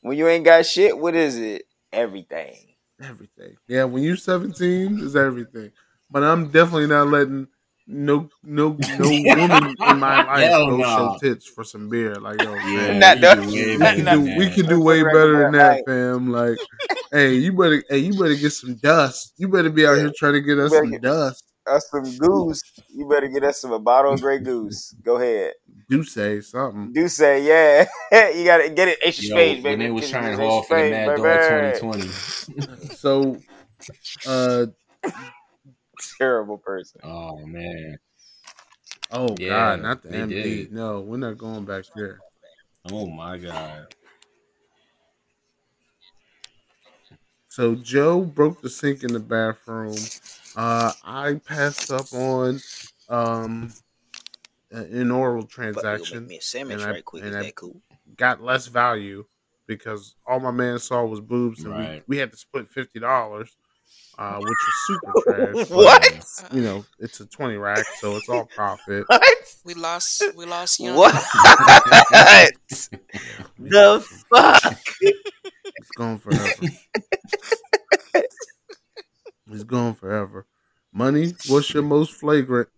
[0.00, 1.62] when you ain't got shit, what is it?
[1.92, 2.56] Everything.
[3.00, 3.56] Everything.
[3.68, 5.70] Yeah, when you're 17, is everything.
[6.10, 7.46] But I'm definitely not letting
[7.90, 10.84] no no no woman in my life Hell go no.
[10.84, 12.14] show tits for some beer.
[12.16, 14.24] Like yo, Yeah, man, Not we can do way we not- better can not- than
[14.24, 14.54] do we that.
[14.54, 15.82] can do That's way better than that, right.
[15.86, 16.30] fam.
[16.30, 16.58] Like,
[17.12, 19.32] hey, you better hey, you better get some dust.
[19.38, 20.02] You better be out Yeah.
[20.02, 21.44] here trying to get us some get- dust.
[21.66, 22.62] Us some goose.
[22.88, 24.94] You better get us some a bottle of Grey Goose.
[25.04, 25.52] Go ahead.
[25.90, 26.92] Do say something.
[26.94, 27.86] Do say yeah.
[28.34, 28.98] you gotta get it.
[29.02, 29.70] Ace of Yo, spades, baby.
[29.70, 31.22] when they was trying to of haul for the Mad baby.
[31.22, 32.94] Dog 2020.
[32.96, 33.36] So
[34.26, 34.66] uh
[36.18, 37.00] Terrible person.
[37.04, 37.98] Oh man.
[39.10, 40.28] oh Yeah, god, not the MD.
[40.42, 40.72] did.
[40.72, 42.20] No, we're not going back there.
[42.90, 43.94] Oh my god.
[47.48, 49.96] So Joe broke the sink in the bathroom.
[50.56, 52.60] Uh, I passed up on
[53.08, 53.72] um
[54.70, 56.26] an oral But make transaction.
[56.26, 57.24] me a sandwich and I- right quick.
[57.24, 57.80] Is and I- cool?
[58.16, 59.24] Got less value
[59.66, 62.02] because all my man saw was boobs, and Right.
[62.06, 63.56] we, we had to split fifty dollars,
[64.18, 65.68] uh, which is super trash.
[65.68, 66.44] but, What?
[66.52, 69.04] You know, it's a twenty rack, so it's all profit.
[69.18, 69.54] What?
[69.64, 70.22] We lost.
[70.36, 70.96] We lost young.
[70.96, 71.12] What?
[73.58, 74.78] the fuck?
[75.00, 76.54] It's gone forever.
[79.50, 80.46] it's gone forever.
[80.92, 82.68] Moni, what's your most flagrant?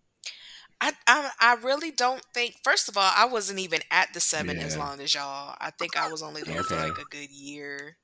[0.80, 2.56] I, I I really don't think.
[2.64, 5.54] First of all, I wasn't even at the seven as long as y'all.
[5.60, 7.96] I think I was only there for like a good year.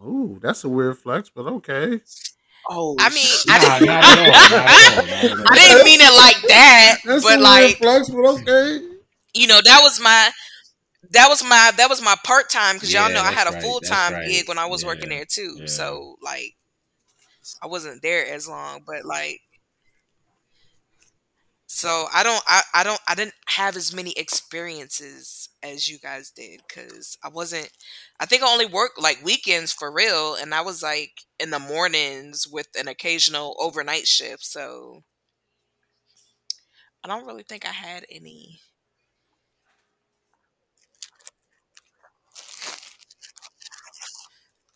[0.00, 2.00] Ooh, that's a weird flex, but okay.
[2.70, 3.50] Oh, I mean, shit.
[3.50, 3.88] I didn't.
[3.88, 5.44] all, all, not at all.
[5.48, 8.80] I didn't mean it like that, That's but a like flex, but okay.
[9.34, 10.30] you know, that was my
[11.12, 13.62] that was my that was my part time because y'all know I had a right,
[13.62, 14.28] full time right.
[14.28, 15.56] gig when I was working there too.
[15.60, 15.66] yeah.
[15.66, 16.54] So like,
[17.62, 19.40] I wasn't there as long, but like.
[21.70, 26.30] So I don't I, I don't I didn't have as many experiences as you guys
[26.30, 27.70] did because I wasn't
[28.18, 31.58] I think I only worked like weekends for real and I was like in the
[31.58, 35.04] mornings with an occasional overnight shift so
[37.02, 38.60] I don't really think I had any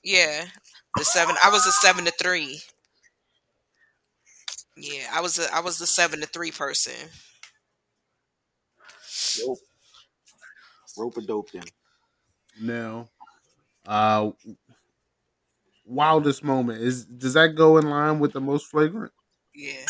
[0.04, 0.46] Yeah.
[0.96, 2.62] The seven I was a seven to three.
[4.82, 6.92] Yeah, I was a I was the seven to three person.
[9.46, 9.58] Rope,
[10.98, 11.62] rope a dope then.
[12.60, 13.08] Now,
[13.86, 14.32] uh,
[15.86, 19.12] wildest moment is does that go in line with the most flagrant?
[19.54, 19.86] Yeah.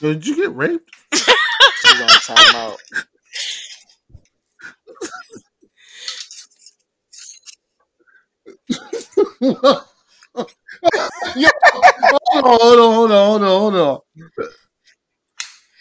[0.00, 0.90] Did you get raped?
[1.14, 2.78] she's on timeout.
[11.36, 14.00] Yo, hold on, hold on, hold on, hold on, hold on.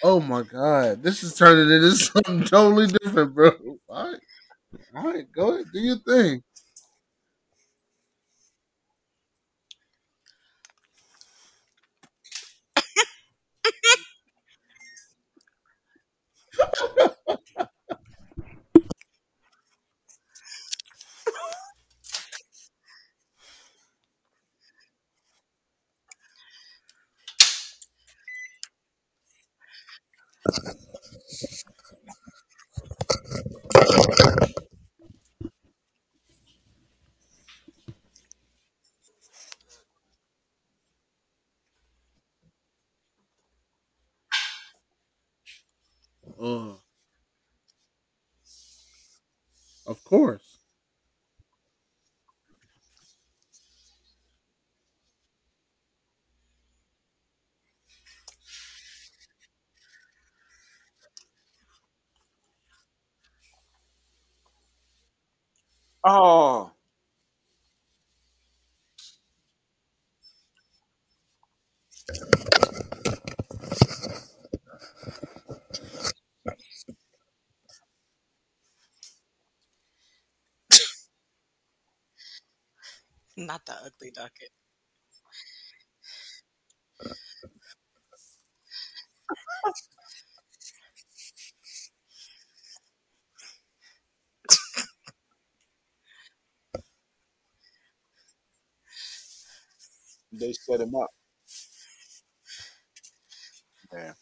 [0.04, 3.52] Oh my god, this is turning into something totally different, bro.
[3.90, 4.20] All right,
[4.96, 6.44] all right, go ahead, do your thing.
[46.40, 46.74] Uh,
[49.86, 50.60] of course.
[66.04, 66.49] Oh,
[83.70, 84.50] The ugly duckling.
[100.34, 101.10] they set him up.
[103.94, 104.14] Yeah.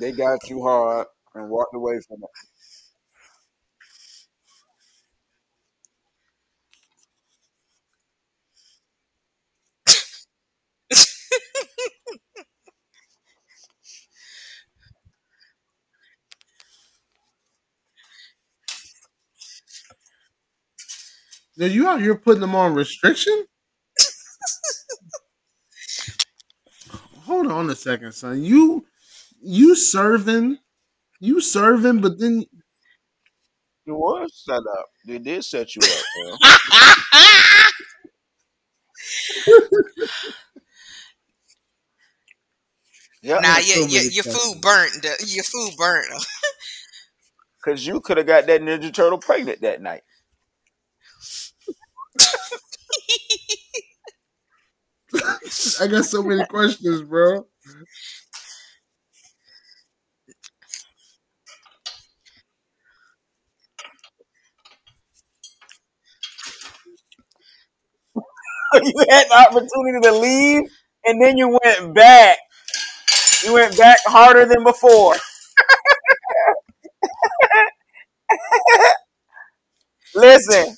[0.00, 2.30] They got too hard and walked away from it.
[21.62, 23.44] Are you out here putting them on restriction?
[27.24, 28.42] Hold on a second, son.
[28.42, 28.86] You
[29.42, 30.58] you serving,
[31.20, 32.44] you serving, but then
[33.86, 34.86] It was set up.
[35.06, 36.38] They did set you up, man.
[43.22, 45.04] yeah, nah, got your, so your, your food burnt.
[45.26, 46.06] Your food burnt.
[47.62, 50.02] because you could have got that Ninja Turtle pregnant that night.
[55.80, 57.46] I got so many questions, bro.
[68.82, 70.62] you had the opportunity to leave,
[71.04, 72.38] and then you went back.
[73.44, 75.16] You went back harder than before.
[80.14, 80.76] Listen,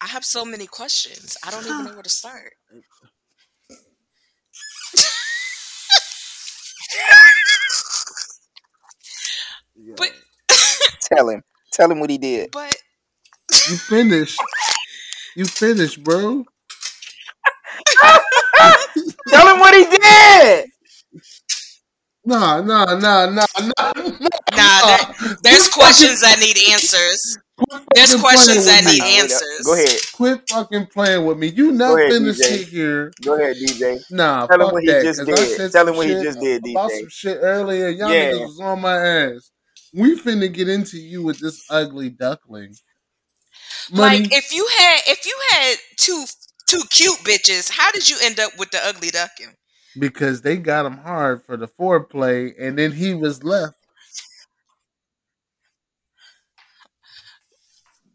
[0.00, 1.36] I have so many questions.
[1.44, 2.54] I don't even know where to start.
[9.74, 10.10] Yo, But
[11.12, 11.42] tell him.
[11.72, 12.50] Tell him what he did.
[12.52, 12.74] but
[13.50, 14.40] you finished.
[15.36, 16.44] You finished, bro.
[19.28, 20.66] Tell him what he did.
[22.24, 23.92] Nah, nah, nah, nah, nah.
[24.56, 27.38] nah, there, there's questions that need answers.
[27.94, 29.18] There's questions that need me.
[29.20, 29.64] answers.
[29.64, 29.98] Go ahead.
[30.14, 31.48] Quit fucking playing with me.
[31.48, 32.34] You not ahead, finna DJ.
[32.34, 33.12] sit here.
[33.24, 34.00] Go ahead, DJ.
[34.10, 35.02] Nah, Tell him what he that.
[35.02, 35.72] just 'cause I did.
[35.72, 36.98] Tell him what he just did, About DJ.
[37.00, 37.88] some shit earlier.
[37.88, 38.32] Y'all Yeah.
[38.32, 39.50] niggas was on my ass.
[39.94, 42.74] We finna get into you with this ugly duckling.
[43.92, 44.20] Moni.
[44.20, 46.24] Like if you had if you had two
[46.66, 49.56] two cute bitches, how did you end up with the ugly duckling?
[49.98, 53.74] because they got him hard for the foreplay, and then he was left.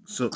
[0.05, 0.29] So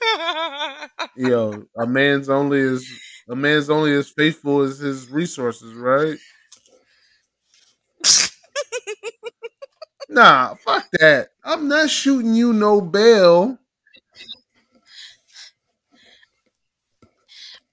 [1.16, 2.86] yo, a man's only as
[3.28, 6.18] a man's only as faithful as his resources, right?
[10.08, 11.30] Nah, fuck that.
[11.44, 13.58] I'm not shooting you no bail.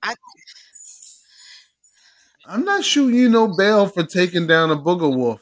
[0.04, 0.16] I-
[2.48, 5.42] I'm not shooting you no bail for taking down a booger wolf.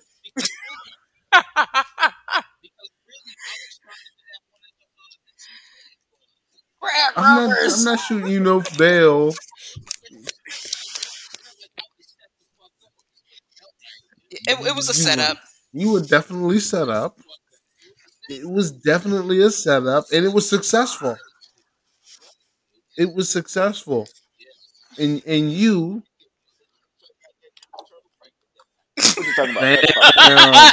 [7.15, 7.57] I'm not.
[7.71, 9.33] I'm not shooting you no bail.
[14.31, 15.37] It, it was a setup.
[15.73, 17.17] You were definitely set up.
[18.27, 21.15] It was definitely a setup, and it was successful.
[22.97, 24.07] It was successful,
[24.97, 26.03] and and you,
[29.15, 29.79] What you talking about?
[30.25, 30.71] damn,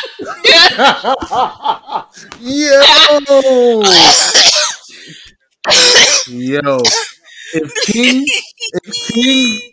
[2.41, 2.83] yo,
[6.27, 6.77] yo,
[7.55, 8.27] if King,
[8.73, 9.70] if King,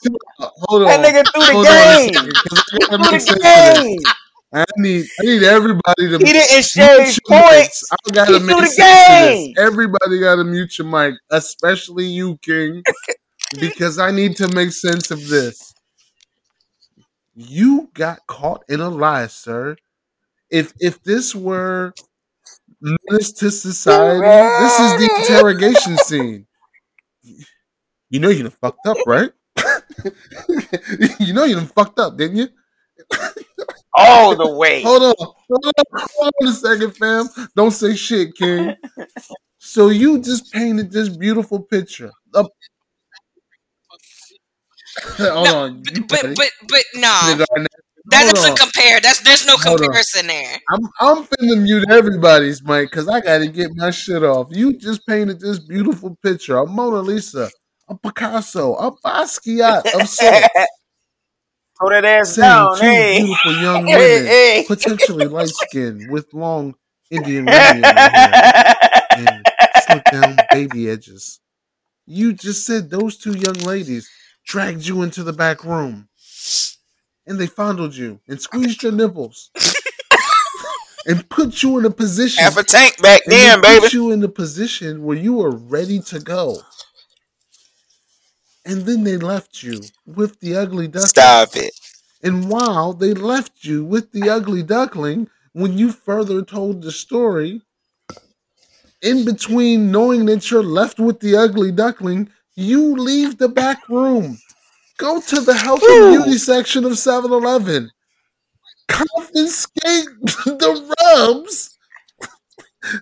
[0.03, 2.13] yo, hold on, That nigga threw the hold on a game.
[2.13, 3.79] second, 'cause I gotta Threw make the sense of this.
[3.83, 3.99] game.
[4.53, 7.83] I need I need everybody to He didn't mute shave your points.
[7.83, 7.83] mics.
[7.91, 9.53] I gotta He make the sense of game.
[9.57, 12.83] Everybody gotta mute your mic, especially you, King,
[13.59, 15.73] because I need to make sense of this.
[17.35, 19.75] You got caught in a lie, sir.
[20.49, 21.93] If if this were
[22.81, 26.47] Menace II Society, this is the interrogation scene.
[28.09, 29.31] You know you done fucked up, right?
[31.19, 32.47] you know you done fucked up, didn't you?
[33.93, 34.83] All the way.
[34.83, 37.27] Hold on, hold on, hold on a second, fam.
[37.55, 38.75] Don't say shit, King.
[39.57, 42.11] So you just painted this beautiful picture.
[42.35, 42.47] Up.
[45.17, 47.45] hold No, on, But but but, but no, Nigga,
[48.07, 48.57] that hold doesn't on.
[48.57, 48.99] compare.
[49.01, 49.87] That's there's no Hold on.
[49.87, 50.57] comparison there.
[50.69, 54.47] I'm I'm finna mute everybody's mic because I gotta get my shit off.
[54.51, 57.49] You just painted this beautiful picture, a Mona Lisa,
[57.87, 60.49] a Picasso, a Basquiat of sorts,
[61.79, 62.77] Throw that ass down.
[62.77, 63.17] two Hey.
[63.17, 64.65] beautiful young women, hey.
[64.67, 66.75] potentially light skinned with long
[67.11, 68.73] Indian Indian hair
[69.11, 71.39] and slick down baby edges.
[72.05, 74.09] You just said those two young ladies
[74.45, 76.09] dragged you into the back room
[77.27, 79.51] and they fondled you and squeezed your nipples
[81.07, 83.81] and put you in a position Half a tank back and they then, put baby.
[83.81, 86.57] Put you in the position where you were ready to go.
[88.65, 91.07] And then they left you with the ugly duckling.
[91.07, 91.73] Stop it.
[92.23, 97.61] And while they left you with the ugly duckling, when you further told the story,
[99.01, 104.39] in between knowing that you're left with the ugly duckling, you leave the back room.
[104.97, 107.91] Go to the health and beauty section of 7 Eleven.
[108.87, 110.07] Confiscate
[110.45, 111.74] the rubs.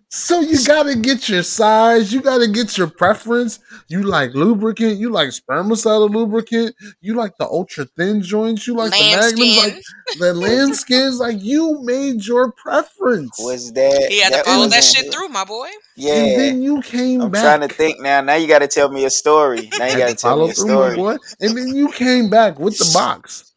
[0.10, 3.60] So you gotta get your size, you gotta get your preference.
[3.88, 8.92] You like lubricant, you like spermicide lubricant, you like the ultra thin joints, you like
[8.92, 9.84] the magnums, like
[10.20, 13.38] the lambskins, like you made your preference.
[13.40, 14.08] Was that?
[14.10, 15.70] He had to that follow that shit through, my boy.
[15.96, 16.14] Yeah.
[16.16, 17.44] And then you came I'm back.
[17.44, 18.22] trying to think now.
[18.22, 19.70] Now you got to tell me a story.
[19.78, 20.96] Now you got to to tell follow me a through, my story.
[20.96, 21.18] boy.
[21.42, 23.53] And then you came back with the box.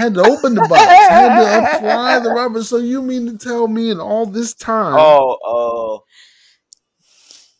[0.00, 0.80] Had to open the box.
[0.82, 2.62] had to uh, apply the rubber.
[2.64, 6.04] So you mean to tell me in all this time Oh, oh.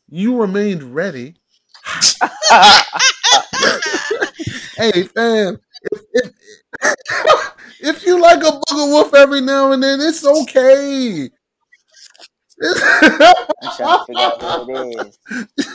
[0.08, 1.34] you remained ready?
[4.78, 5.58] hey, fam.
[5.82, 6.32] If, if,
[7.80, 11.28] if you like a booger wolf every now and then, it's okay.
[12.62, 15.14] I'm trying to figure out what it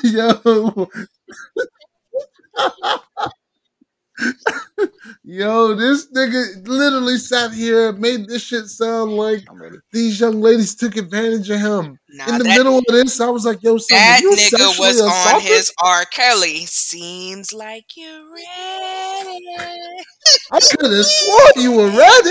[0.03, 0.13] is.
[0.13, 0.89] Yo.
[5.23, 9.45] Yo, this nigga literally sat here made this shit sound like
[9.91, 11.99] these young ladies took advantage of him.
[12.09, 14.79] Nah, In the that, middle of this, I was like, yo, son, that you nigga
[14.79, 16.05] was on his R.
[16.05, 16.65] Kelly.
[16.65, 18.45] Seems like you're ready.
[20.51, 22.29] I could have sworn you were ready.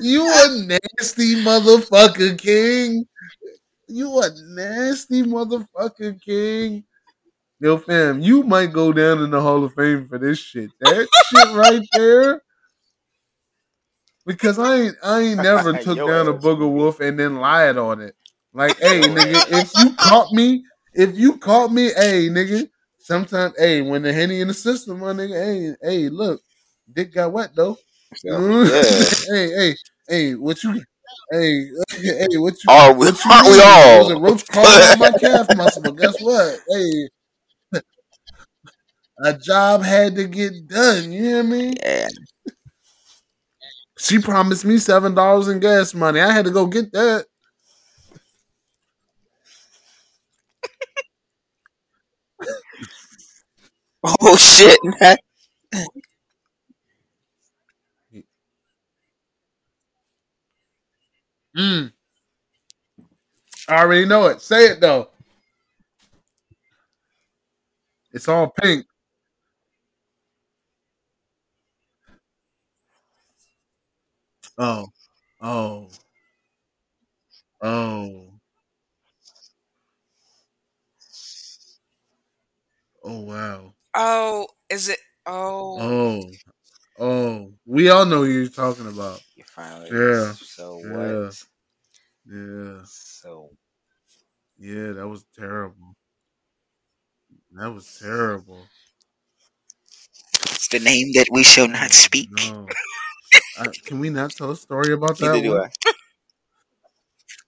[0.00, 3.06] you a nasty motherfucker, King.
[3.86, 6.84] You a nasty motherfucker, King.
[7.64, 10.70] Yo, fam, you might go down in the Hall of Fame for this shit.
[10.80, 12.42] That shit right there.
[14.26, 17.78] Because I ain't I ain't never took Your down a booger wolf and then lied
[17.78, 18.16] on it.
[18.52, 20.62] Like, hey, nigga, if you caught me,
[20.92, 22.68] if you caught me, hey, nigga,
[22.98, 26.42] sometimes, hey, when the henny in the system, my nigga, hey, hey, look,
[26.92, 27.78] dick got wet though.
[28.22, 29.04] Yeah.
[29.32, 29.76] hey, hey,
[30.06, 30.82] hey, what you,
[31.30, 33.82] hey, hey, what you, Are we, what you aren't we mean?
[33.84, 34.20] There was a all?
[34.20, 36.58] roach crawling on my calf muscle, but guess what?
[36.68, 37.08] Hey,
[39.18, 41.12] a job had to get done.
[41.12, 41.74] You hear me?
[41.84, 42.08] Yeah.
[43.98, 46.20] She promised me seven dollars in gas money.
[46.20, 47.26] I had to go get that.
[54.20, 54.78] Oh shit!
[55.00, 55.16] man.
[61.56, 61.92] Mm.
[63.68, 64.40] I already know it.
[64.40, 65.08] Say it though.
[68.12, 68.86] It's all pink.
[74.58, 74.88] Oh,
[75.40, 75.90] oh,
[77.60, 78.40] oh,
[83.04, 83.20] oh!
[83.20, 83.74] Wow.
[83.94, 84.98] Oh, is it?
[85.26, 86.38] Oh, Oh,
[86.98, 87.52] oh.
[87.66, 89.20] We all know who you're talking about.
[89.36, 89.90] You finally.
[89.90, 90.34] Yeah.
[90.42, 90.88] So Yeah.
[90.88, 91.34] what?
[92.26, 93.50] Yeah, So
[94.58, 94.92] yeah.
[94.92, 95.94] That was terrible.
[97.52, 98.70] That was terrible.
[100.44, 102.28] it's the name that we shall not speak.
[102.28, 102.76] No.
[103.58, 105.70] I, can we not tell a story about that do one?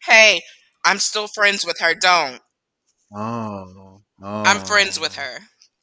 [0.04, 0.40] Hey,
[0.84, 1.94] I'm still friends with her.
[1.94, 2.40] Don't.
[3.14, 4.42] Oh, oh.
[4.44, 5.22] I'm friends with oh.
[5.22, 5.38] her.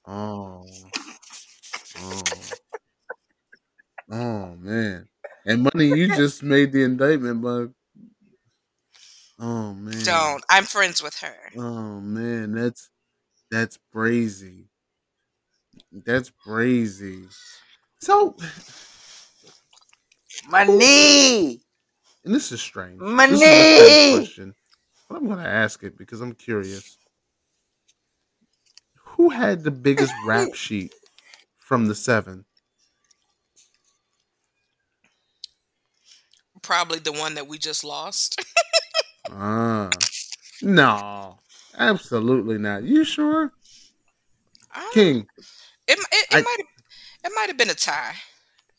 [0.06, 0.66] Oh,
[2.00, 2.22] oh.
[4.12, 5.08] Oh man.
[5.46, 7.70] And Moni, you just made the indictment, but
[9.40, 10.04] oh man.
[10.04, 10.44] Don't.
[10.50, 11.36] I'm friends with her.
[11.58, 12.90] Oh man, that's
[13.50, 14.66] that's brazy.
[15.92, 17.26] That's brazy.
[18.00, 18.36] So
[20.50, 21.62] Moni.
[22.26, 23.00] and this is strange.
[23.00, 23.32] Moni.
[23.32, 24.56] This is question.
[25.10, 26.98] But I'm gonna ask it because I'm curious.
[29.18, 30.94] Who had the biggest rap sheet
[31.60, 32.46] from the seven?
[36.62, 38.42] Probably the one that we just lost.
[39.30, 39.90] Ah,
[40.62, 41.40] no,
[41.78, 42.84] absolutely not.
[42.84, 43.52] You sure,
[44.72, 45.28] I- King?
[45.88, 46.58] It it, it might
[47.26, 48.16] it might have been a tie.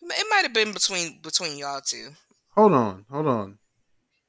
[0.06, 2.10] It might have been between between y'all two.
[2.54, 3.58] Hold on, hold on.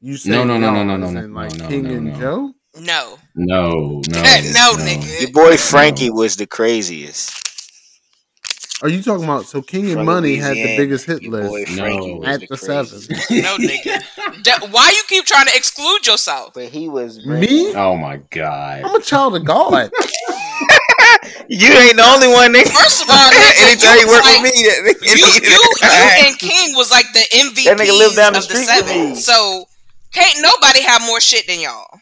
[0.01, 1.89] You say No, no, no, no, y'all, no, no, no, in, like no, King no,
[1.95, 2.19] and no.
[2.19, 2.53] Joe?
[2.77, 5.21] No, No, no, no, nigga.
[5.21, 7.41] Your boy Frankie was the craziest.
[8.83, 11.77] Are you talking about so King and From Moni had the biggest hit list?
[11.77, 12.23] No.
[12.25, 12.99] At the, the seven.
[13.41, 14.43] No, nigga.
[14.43, 16.53] Da- Why you keep trying to exclude yourself?
[16.53, 17.73] But he was Me?
[17.73, 18.83] Oh my god.
[18.83, 19.91] I'm a child of God.
[21.49, 22.53] You ain't the only one.
[22.53, 22.69] Nigga.
[22.71, 26.27] First of all, nigga, anytime you you work like- with me, that You, you, you
[26.27, 29.15] and King was like the MVP That nigga lived down the of the seven.
[29.15, 29.65] So
[30.11, 31.99] can't nobody have more shit than y'all.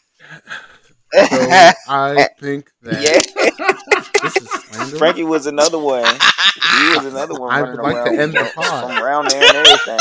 [1.13, 1.19] So
[1.89, 3.19] I think that yeah,
[4.23, 4.35] this
[4.91, 4.97] is.
[4.97, 6.03] Frankie was another one.
[6.05, 8.93] He was another one I would like to around end the pod.
[8.93, 9.99] from around there and everything.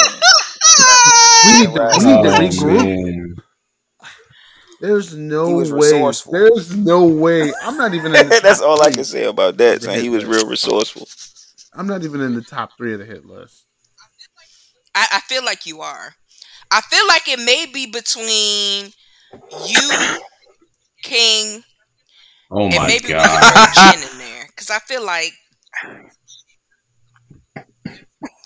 [1.44, 3.42] We need to, we need to regroup.
[4.82, 4.90] Man.
[4.90, 6.12] There's no way.
[6.30, 7.52] There's no way.
[7.62, 9.80] I'm not even in the That's top all I can say about that.
[9.80, 10.00] The Son.
[10.00, 11.08] He was real resourceful.
[11.74, 13.64] I'm not even in the top three of the hit list.
[14.94, 16.14] I, I feel like you are.
[16.70, 18.92] I feel like it may be between
[19.66, 20.16] you,
[21.02, 21.62] King,
[22.50, 23.74] Oh and my maybe we god.
[23.74, 25.32] Jen in there because I feel like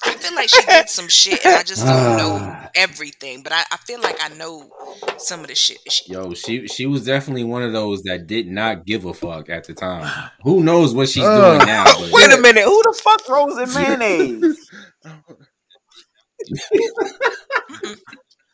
[0.07, 3.43] I feel like she did some shit, and I just don't know everything.
[3.43, 4.71] But I, I feel like I know
[5.19, 5.79] some of the shit.
[5.85, 9.15] that she- Yo, she she was definitely one of those that did not give a
[9.15, 10.11] fuck at the time.
[10.43, 11.85] Who knows what she's Uh, doing now?
[11.85, 14.71] But Wait a minute, who the fuck throws in mayonnaise?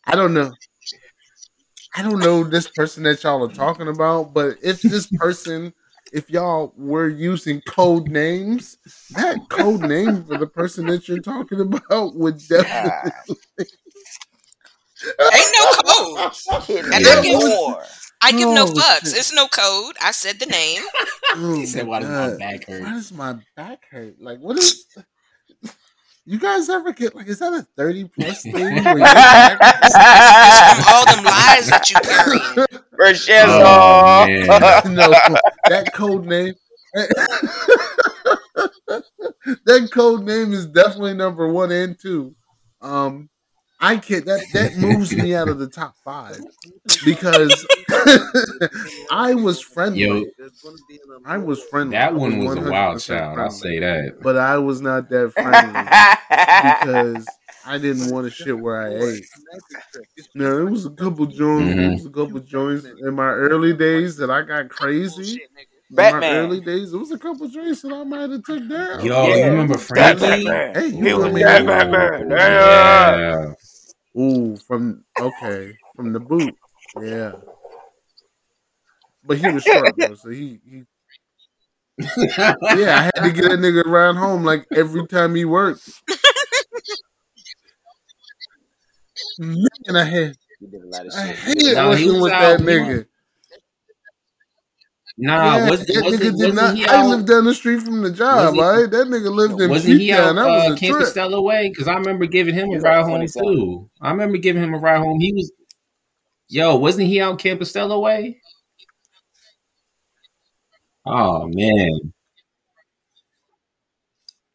[0.07, 0.53] I don't know.
[1.95, 5.75] I don't know this person that y'all are talking about, but if this person,
[6.13, 8.77] if y'all were using code names,
[9.11, 13.13] that code name for the person that you're talking about would definitely.
[15.21, 16.33] Ain't no code.
[16.71, 17.83] And me I give- more.
[18.25, 19.09] I give no Oh, fucks.
[19.09, 19.19] shit.
[19.19, 19.97] It's no code.
[20.01, 20.83] I said the name.
[21.35, 24.15] Oh he said, my "Why does my back hurt?" Why does my back hurt?
[24.21, 24.87] Like, what is?
[26.25, 27.27] You guys ever get like?
[27.27, 28.53] Is that a thirty plus thing?
[28.55, 32.39] Where your back From all them lies that you carry.
[32.99, 33.63] Rochetto.
[33.65, 35.11] Oh, no,
[35.69, 36.55] that code name.
[39.67, 42.37] that code name is definitely number one and two.
[42.81, 43.29] Um,
[43.85, 44.25] I can't.
[44.25, 46.39] That that moves me out of the top five
[47.05, 47.67] because
[49.11, 50.01] I was friendly.
[50.01, 50.25] Yo,
[51.27, 51.97] I was friendly.
[51.97, 53.39] that one was a wild child.
[53.39, 54.19] I'll say that.
[54.23, 55.83] but I was not that friendly
[57.11, 57.27] because
[57.67, 59.25] I didn't want to shit where I ate.
[60.35, 61.73] No, it was a couple joints.
[61.73, 61.93] It Mhm.
[61.95, 65.43] was a couple joints in my early days that I got crazy.
[65.43, 66.37] In my Batman.
[66.37, 69.05] early days, it was a couple joints that I might have took down.
[69.05, 69.35] Yo, Yeah.
[69.37, 70.45] you remember That Frankie?
[70.45, 70.75] Batman.
[70.75, 71.67] Hey, you was put me that in.
[71.67, 72.31] Batman.
[72.31, 73.53] Yeah.
[74.15, 74.23] Yeah.
[74.23, 76.55] Ooh, from okay, from the boot.
[77.01, 77.33] Yeah.
[79.25, 80.83] But he was short though, so he, he
[81.99, 82.55] yeah,
[82.99, 85.89] I had to get that nigga around home like every time he worked.
[89.39, 89.57] Man,
[89.95, 91.37] I had He did a lot of I shit.
[91.39, 93.07] hated No, working was with out- that he nigga.
[95.19, 97.07] Nah, yeah, was, that nigga wasn't, did wasn't I out?
[97.11, 98.55] lived down the street from the job.
[98.55, 100.97] he- all right, that nigga lived in Wasn't he out That was uh, a Camp
[100.97, 101.09] trip.
[101.09, 101.69] Stella way?
[101.69, 103.91] Because I remember giving him a was ride home too.
[104.01, 105.21] I remember giving him a ride home.
[105.21, 105.53] He was,
[106.49, 108.41] yo, wasn't he out Camp Stella way?
[111.05, 112.13] Oh man,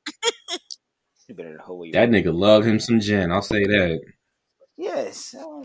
[1.27, 3.31] You better the whole way that nigga loved him some gin.
[3.31, 3.99] I'll say that.
[4.77, 5.35] Yes.
[5.35, 5.63] uh,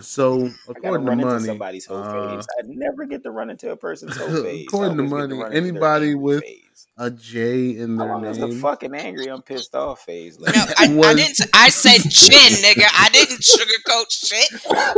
[0.00, 2.46] So I gotta according to into Moni, somebody's whole uh, phase.
[2.58, 4.64] I never get to run into a person's whole phase.
[4.66, 6.86] According to Moni, run into their anybody with phase.
[6.98, 10.38] a J in How their long is the fucking angry, I'm pissed off phase?
[10.40, 11.40] Like, No, I, I didn't.
[11.52, 12.86] I said gin, nigga.
[12.92, 14.48] I didn't sugarcoat shit.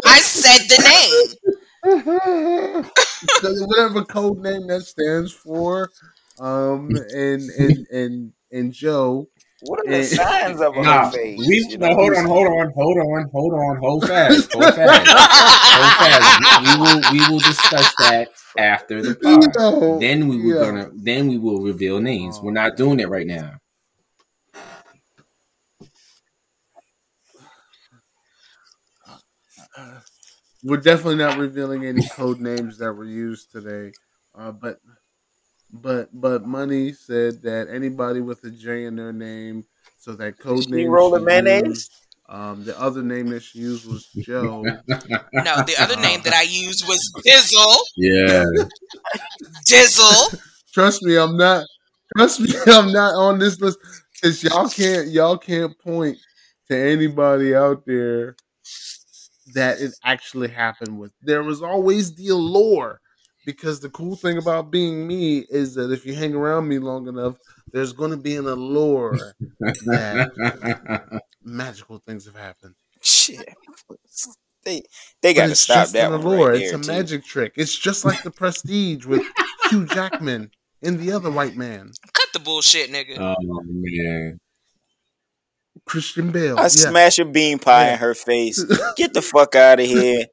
[0.05, 1.35] I said the name.
[3.41, 5.91] So whatever code name that stands for,
[6.41, 9.29] um, and and and and Joe.
[9.63, 11.39] What are the eh, signs of a nah, phase?
[11.39, 14.75] We, you know, no, hold on, hold on, hold on, hold on, hold fast, hold
[14.75, 16.61] fast, hold fast.
[16.61, 18.29] We, we will we will discuss that
[18.59, 19.55] after the pod.
[19.57, 19.99] No.
[19.99, 20.71] Then we were yeah.
[20.71, 22.41] gonna then we will reveal names.
[22.41, 23.53] We're not doing it right now.
[30.63, 33.93] We're definitely not revealing any code names that were used today,
[34.35, 34.79] uh, but
[35.83, 39.65] but but Moni said that anybody with a J in their name,
[39.99, 41.63] so that code She name rolling she mayonnaise?
[41.67, 41.93] used,
[42.29, 44.65] um, the other name that she used was Joe.
[45.33, 47.77] No, the other name that I used was Dizzle.
[47.97, 48.45] yeah.
[49.67, 50.39] Dizzle.
[50.73, 51.67] Trust me, I'm not.
[52.17, 53.79] Trust me, I'm not on this list
[54.13, 56.17] because y'all can't y'all can't point
[56.69, 58.37] to anybody out there
[59.55, 61.13] that it actually happened with.
[61.21, 63.01] There was always the allure
[63.45, 67.09] because the cool thing about being me is that if you hang around me long
[67.09, 67.37] enough,
[67.73, 69.19] there's going to be an allure
[69.61, 72.75] that magical things have happened.
[73.03, 73.47] Shit.
[74.65, 74.83] They
[75.21, 76.51] they gotta it's stop just that an one allure.
[76.53, 76.87] right it's a a T.
[76.89, 77.53] magic trick.
[77.57, 79.23] It's just like the Prestige with
[79.69, 80.51] Hugh Jackman
[80.83, 83.19] and the other white man, Cut the bullshit, nigga.
[83.19, 84.39] oh man.
[85.87, 86.57] Christian Bale.
[86.57, 86.69] I yeah.
[86.69, 87.93] smash a bean pie Yeah.
[87.95, 88.63] in her face.
[88.97, 90.25] Get the fuck out of here.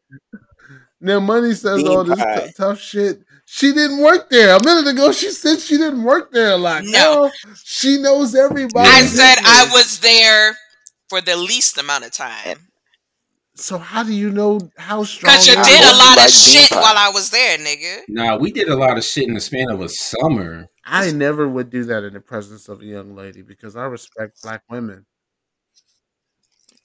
[1.02, 3.22] Now, Moni says Bean all this t- tough shit.
[3.45, 4.56] She didn't work there.
[4.56, 6.84] A minute ago, she said she didn't work there a lot.
[6.86, 7.26] No.
[7.26, 7.32] Now,
[7.64, 8.88] she knows everybody.
[8.88, 9.07] I Yeah.
[9.07, 10.57] said I was there
[11.10, 12.68] for the least amount of time.
[13.56, 15.34] So how do you know how strong?
[15.36, 16.80] Cause you I did a lot like of shit pie.
[16.82, 18.02] while I was there, nigga.
[18.07, 20.68] Nah, we did a lot of shit in the span of a summer.
[20.86, 24.41] I never would do that in the presence of a young lady because I respect
[24.41, 25.06] black women.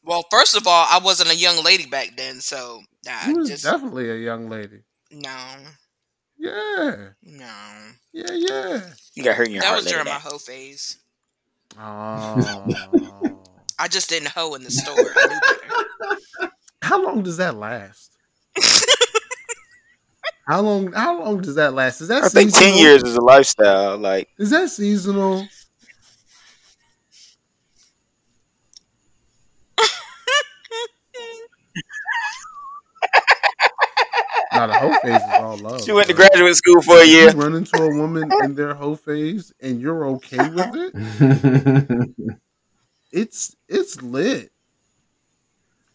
[0.02, 3.48] Well, first of all, I wasn't a young lady back then, so nah, You was
[3.48, 4.80] just definitely a young lady.
[5.10, 5.36] no,
[6.38, 7.50] Yeah, no.
[8.12, 8.80] yeah, yeah.
[9.14, 9.76] You got hurt in your That heart.
[9.78, 10.98] was later during my hoe phase.
[11.78, 13.42] Oh.
[13.78, 14.94] I just didn't hoe in the store.
[14.98, 15.40] I knew
[16.40, 16.52] better.
[16.82, 18.12] how long does that last?
[20.46, 20.92] How long?
[20.92, 22.00] How long does that last?
[22.00, 23.98] Is that I think ten years is a lifestyle.
[23.98, 25.46] Like Is that seasonal?
[34.56, 35.82] Now the whole phase is all love.
[35.82, 36.26] she went to bro.
[36.26, 37.30] graduate school for a year.
[37.30, 42.10] You run into a woman in their whole phase and you're okay with it.
[43.12, 44.50] It's it's lit.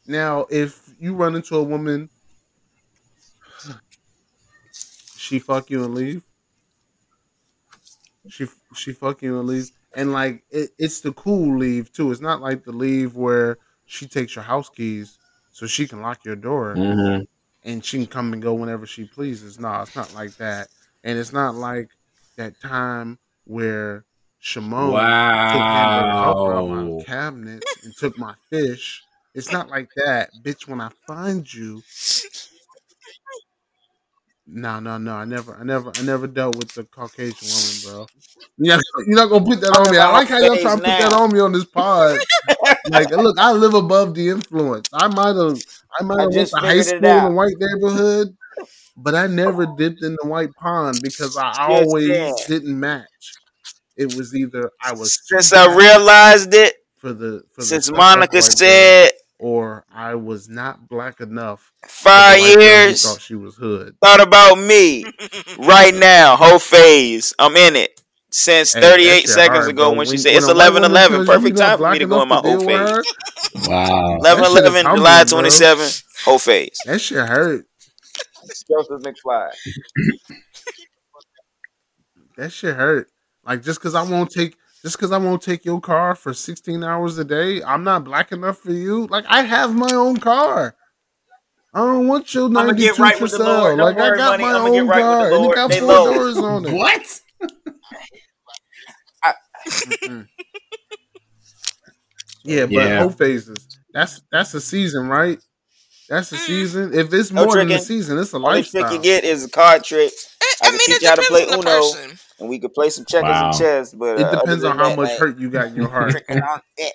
[0.07, 2.09] Now, if you run into a woman,
[5.17, 6.23] she fuck you and leave.
[8.29, 12.11] She she fuck you and leave, and like it, it's the cool leave too.
[12.11, 15.17] It's not like the leave where she takes your house keys
[15.51, 17.27] so she can lock your door Mhm.
[17.63, 19.59] And she can come and go whenever she pleases.
[19.59, 20.69] No, it's not like that.
[21.03, 21.89] And it's not like
[22.37, 24.05] that time where
[24.39, 25.11] Shimon
[25.47, 26.07] took out
[26.65, 26.97] my Wow.
[26.99, 29.03] cabinet and took my fish.
[29.33, 30.31] It's not like that.
[30.43, 31.81] Bitch, when I find you.
[34.47, 35.13] No, no, no.
[35.13, 38.07] I never I never I never dealt with the Caucasian woman, bro.
[38.57, 39.97] Not, you're not gonna put that on me.
[39.97, 42.19] I like how y'all trying to put that on me on this pod.
[42.89, 44.89] like, look, I live above the influence.
[44.93, 45.61] I might have,
[45.99, 48.35] I might have went to high school in a white neighborhood,
[48.97, 52.35] but I never dipped in the white pond because I always saying.
[52.47, 53.07] didn't match.
[53.97, 58.41] It was either I was Since I realized it, for the for since stuck-up Monica
[58.41, 59.11] said
[59.41, 61.71] or I was not black enough.
[61.87, 63.95] five white girl who years, thought she was hood.
[64.01, 65.03] thought about me
[65.59, 67.33] right now, whole phase.
[67.39, 67.99] I'm in it.
[68.33, 69.97] Since Hey, 38 shit seconds hard, ago bro.
[69.97, 71.25] when she When- said it's 11 11.
[71.25, 73.67] perfect time for me to go in my whole deal phase.
[73.67, 74.17] Wow.
[74.17, 75.31] 11 That shit is 11, humbling, July bro.
[75.31, 75.89] 27,
[76.23, 76.77] whole phase.
[76.85, 77.65] That shit hurt.
[78.69, 79.49] Joseph McFly.
[82.37, 83.09] That shit hurt.
[83.45, 86.83] Like just because I won't take just because I won't take your car for 16
[86.83, 89.07] hours a day, I'm not black enough for you.
[89.07, 90.75] Like I have my own car.
[91.73, 93.45] I don't want your I'ma 92 get right for with the sale.
[93.45, 93.77] Lord.
[93.77, 94.43] Don't Like I worry, got money.
[94.43, 96.05] my I'ma get own right with the car and it got They four low.
[96.05, 96.73] doors on it.
[96.73, 97.19] What?
[99.85, 100.27] Mm-mm.
[102.43, 102.97] Yeah, but Yeah.
[102.97, 103.67] whole phases.
[103.93, 105.39] That's that's a season, right?
[106.09, 106.45] That's a Mm.
[106.45, 106.93] season.
[106.93, 108.91] If it's No more than a season, it's a Only trick lifestyle.
[108.91, 111.15] you get is a card trick, I, I I can mean, teach it you how
[111.15, 111.63] to depends play on the Uno.
[111.63, 112.19] person.
[112.41, 113.45] And we could play some checkers Wow.
[113.51, 113.93] and chess.
[113.93, 116.11] But It uh, depends on how that, much man, hurt you got in your heart.
[116.11, 116.93] tricking on it.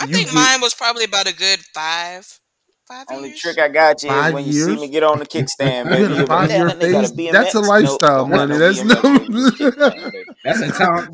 [0.00, 2.40] I You think get mine was probably about a good five,
[2.88, 3.40] five Only years.
[3.40, 6.14] trick I got you is when you see me get on the kickstand, You baby.
[6.14, 8.30] You'll be like, five damn, year that nigga got a That's a Nope, lifestyle, don't
[8.30, 8.52] money.
[8.52, 9.02] no That's no.
[9.02, 9.26] Baby.
[9.32, 10.30] Just kickstand, baby.
[10.44, 11.12] That's a time.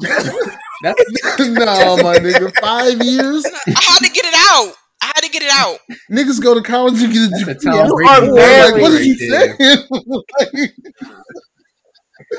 [0.82, 0.98] That's
[1.40, 2.52] no, my nigga.
[2.60, 3.44] Five years.
[3.76, 4.74] I had to get it out.
[5.06, 5.78] I had to get it out.
[6.10, 8.30] Niggas go to college and get a that's a degree You are Brady.
[8.32, 9.56] Like, what right are you there.
[9.56, 9.86] saying?
[10.40, 10.72] Like,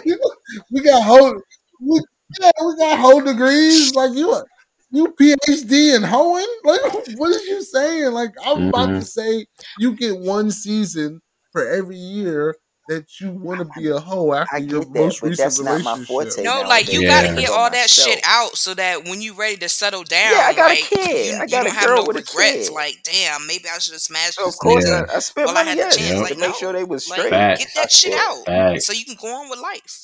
[0.71, 1.39] we got whole,
[1.79, 2.01] we,
[2.39, 3.93] yeah, we got whole degrees.
[3.95, 4.45] Like you, are
[4.91, 6.47] you PhD in hoeing.
[6.63, 6.81] Like,
[7.17, 8.11] what is you saying?
[8.11, 8.99] Like, I'm about Mhm.
[8.99, 9.45] to say
[9.79, 11.21] you get one season
[11.51, 12.55] for every year
[12.87, 15.81] that you want to be a hoe after your get that, most recent that's not
[15.83, 16.07] my relationship.
[16.07, 16.43] forte.
[16.43, 17.21] No, like you Yeah.
[17.23, 20.45] gotta get all that shit out so that when you ready to settle down, Yeah,
[20.47, 21.25] I got a like kid.
[21.27, 22.69] you, I you got don't a have girl no with a regrets.
[22.69, 22.73] kid.
[22.75, 25.05] Like, damn, maybe I should have smashed So of course, Yeah.
[25.11, 26.09] I, I spent while I had the yes, chance.
[26.09, 26.27] Yep.
[26.29, 27.29] to Like, make sure they was straight.
[27.29, 27.65] Facts.
[27.65, 28.85] get that shit out Facts.
[28.87, 30.01] so you can go on with life.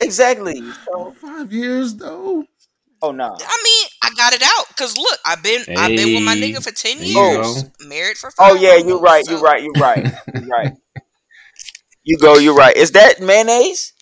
[0.00, 0.62] exactly.
[0.86, 2.44] So, Five years though.
[3.02, 6.24] oh no, I mean, I got it out because look, I've been I've been with
[6.24, 7.32] my nigga for ten there you oh.
[7.42, 8.52] years, married for oh, five.
[8.52, 9.24] oh yeah, you're almost, right.
[9.28, 9.62] You're right.
[9.62, 10.12] You're right.
[10.34, 10.72] You're right.
[12.04, 12.36] You go.
[12.38, 12.76] You're right.
[12.76, 13.92] Is that mayonnaise?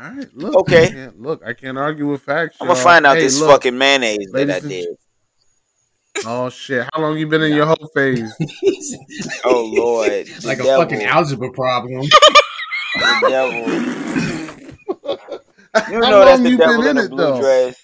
[0.00, 0.54] All right, look.
[0.56, 0.84] Okay.
[0.86, 2.56] I can't, look, I can't argue with facts.
[2.60, 4.88] I'm gonna find out Hey, this look, fucking mayonnaise that I ladies and- did.
[6.26, 6.86] Oh shit!
[6.94, 8.32] How long you been in your whole phase?
[9.44, 12.02] Oh lord, the like a fucking algebra problem.
[12.94, 13.66] the devil.
[15.90, 17.40] You How know that's the you devil been in in a it blue though?
[17.40, 17.76] dress.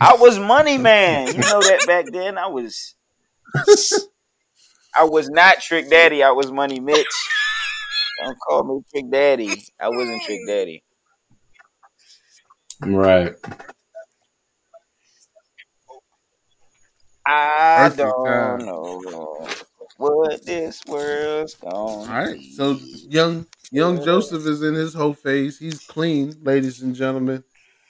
[0.00, 1.28] I was money man.
[1.28, 2.36] You know that back then.
[2.36, 2.94] I was.
[4.96, 6.22] I was not Trick Daddy.
[6.22, 7.06] I was Money Mitch.
[8.22, 9.50] Don't call me Trick Daddy.
[9.80, 10.82] I wasn't Trick Daddy.
[12.82, 13.34] right.
[17.26, 18.58] I Perfect don't time.
[18.58, 19.48] know
[19.96, 21.72] what this world's going.
[21.72, 25.58] All right, so young young Joseph is in his whole phase.
[25.58, 27.42] He's clean, ladies and gentlemen.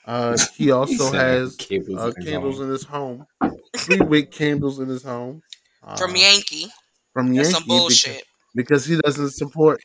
[0.05, 2.63] Uh, he also said has candles uh, in his candles home.
[2.65, 3.27] in his home,
[3.77, 5.41] three wick candles in his home.
[5.83, 6.67] Uh, from Yankee.
[7.15, 8.23] From That's Yankee some because- bullshit.
[8.53, 9.81] because he doesn't support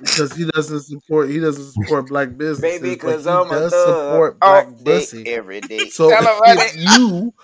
[0.00, 3.86] because he doesn't support he doesn't support black businesses, Baby, cause I'm a does thug
[3.86, 5.26] support all black day, pussy.
[5.28, 5.88] every day.
[5.90, 6.98] So Tell 'em if it.
[6.98, 7.34] you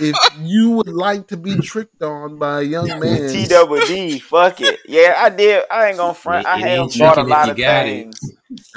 [0.00, 4.18] if you would like to be tricked on by a young man, T double D,
[4.18, 4.80] fuck it.
[4.88, 5.62] Yeah, I did.
[5.70, 6.46] I ain't gonna front.
[6.46, 8.14] It- I have ain't bought a lot of got it.
[8.14, 8.18] things.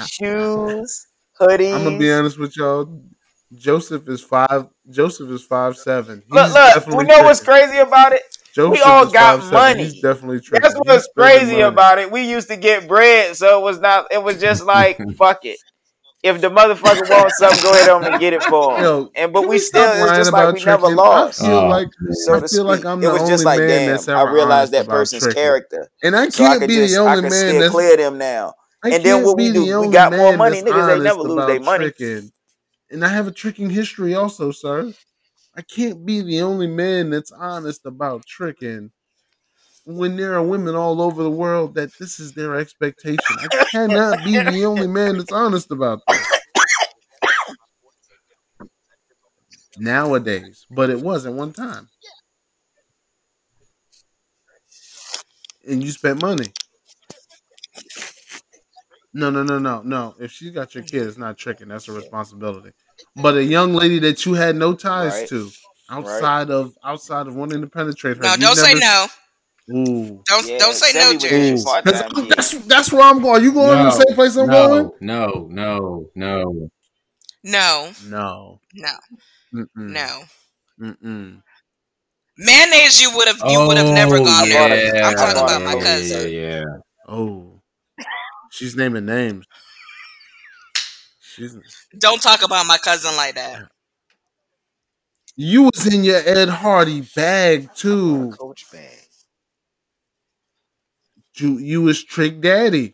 [0.07, 1.07] Shoes,
[1.39, 1.73] hoodies.
[1.75, 3.01] I'm gonna be honest with y'all.
[3.55, 4.67] Joseph is five.
[4.89, 6.21] Joseph is five seven.
[6.25, 6.73] He's Look, look.
[6.73, 8.21] definitely We know what's crazy about it.
[8.53, 9.51] Joseph all got 5'7".
[9.51, 9.83] money.
[9.83, 10.63] He's definitely tricking.
[10.63, 12.11] That's what's spending crazy about it.
[12.11, 14.07] We used to get bread, so it was not.
[14.11, 15.57] It was just like fuck it.
[16.23, 18.83] If the motherfucker wants something, go ahead on and get it for him.
[18.83, 21.41] Yo, and but we still, it's just like about we never lost.
[21.41, 21.87] I feel Oh, like
[22.25, 22.85] so I to feel like speak.
[22.85, 24.87] I'm it the was only just like, man damn, that's I ever realized honest that
[24.87, 25.35] person's tricking.
[25.35, 25.89] character.
[26.03, 28.17] and I can't could be just, the I only could man still that's clear them
[28.17, 28.53] now.
[28.83, 30.57] I And then can't what we be do, the we only got more man money.
[30.57, 31.85] that's Niggas ain't honest never lose about their money.
[31.85, 32.31] tricking.
[32.91, 34.93] And I have a tricking history also, sir.
[35.55, 38.91] I can't be the only man that's honest about tricking
[39.85, 43.19] when there are women all over the world that this is their expectation.
[43.39, 46.27] I cannot be the only man that's honest about this.
[49.77, 51.89] Nowadays, but it wasn't one time.
[55.67, 56.47] And you spent money.
[59.13, 60.15] No, no, no, no, no.
[60.19, 61.67] If she got your kid, it's not tricking.
[61.67, 62.71] That's a responsibility.
[63.15, 65.29] But a young lady that you had no ties Right.
[65.29, 65.49] to,
[65.89, 69.07] outside of outside of wanting to penetrate her, No, don't say no.
[69.71, 71.51] Ooh, Don't Yeah, don't say no, Jerry.
[71.51, 71.63] a Ooh.
[71.63, 72.29] part-time kid.
[72.35, 73.41] that's that's where I'm going.
[73.41, 74.91] Are You going to the same place I'm going?
[74.99, 76.69] no, no, no, no.
[77.45, 78.97] No, No, no,
[79.53, 79.67] Mm-mm.
[79.77, 80.23] no.
[80.81, 81.41] Mm-mm.
[82.37, 85.03] Mayonnaise, you would have you would have never Oh, gone bought there.
[85.03, 86.31] a- I'm talking about a my yeah, cousin.
[86.31, 86.63] Yeah, yeah.
[87.07, 87.61] Oh,
[88.51, 89.45] she's naming names.
[91.35, 91.55] She's
[91.97, 93.67] Don't talk about my cousin like that.
[95.35, 98.31] you was in your Ed Hardy bag too.
[98.37, 98.89] Coach bag.
[101.35, 102.93] You you was Trick Daddy.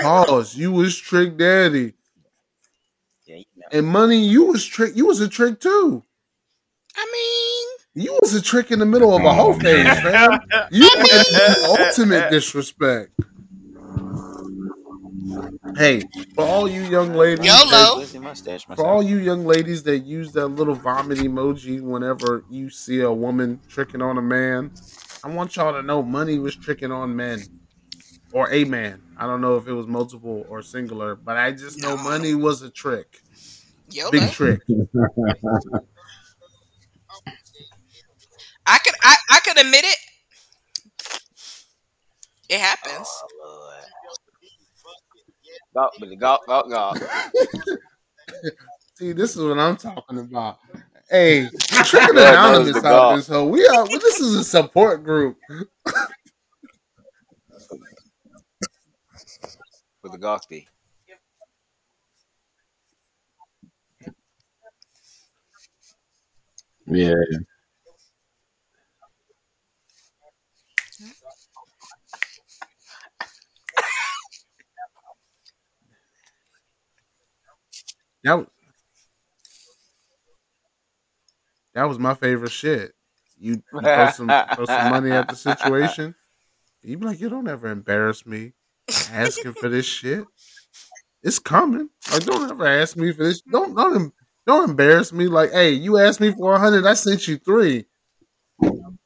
[0.00, 0.56] Pause.
[0.56, 1.94] You was Trick Daddy.
[3.26, 3.66] Yeah, you know.
[3.72, 4.94] And Moni, you was trick.
[4.96, 6.02] You was a trick too.
[6.96, 7.04] I
[7.96, 10.38] mean, You was a trick in the middle of a whole phase, man.
[10.70, 13.10] You had the ultimate disrespect.
[15.76, 16.02] Hey,
[16.34, 17.66] for all you young ladies, YOLO.
[17.70, 21.80] that- Where's the mustache, for all you young ladies that use that little vomit emoji
[21.80, 24.72] whenever you see a woman tricking on a man,
[25.22, 27.42] I want y'all to know Moni was tricking on men
[28.32, 29.00] or a man.
[29.16, 32.02] I don't know if it was multiple or singular, but I just know No.
[32.02, 33.20] Moni was a trick,
[33.90, 34.10] YOLO.
[34.10, 34.60] big trick.
[38.66, 39.98] I could I, I could admit it.
[42.50, 43.08] It happens.
[43.42, 43.80] Oh,
[45.74, 45.90] Lord.
[45.90, 46.98] Gawk, Billy, gawk, gawk, gawk.
[48.94, 50.58] See, this is what I'm talking about.
[51.10, 53.16] Hey, tricking Lord knows anonymous out golf.
[53.16, 53.48] this hoe.
[53.48, 53.86] We are.
[53.86, 55.36] This is a support group.
[60.00, 60.66] For the gawk be.
[66.86, 67.14] Yeah.
[78.24, 78.46] That was,
[81.74, 82.92] that was my favorite shit.
[83.38, 86.14] you, you throw some throw some money at the situation.
[86.82, 88.52] You be like, you don't ever embarrass me
[89.10, 90.24] asking for this shit.
[91.22, 91.88] It's coming.
[92.12, 93.40] Like, don't ever ask me for this.
[93.42, 94.12] Don't don't
[94.46, 95.26] don't embarrass me.
[95.26, 97.86] Like, hey, you asked me for a hundred, I sent you three.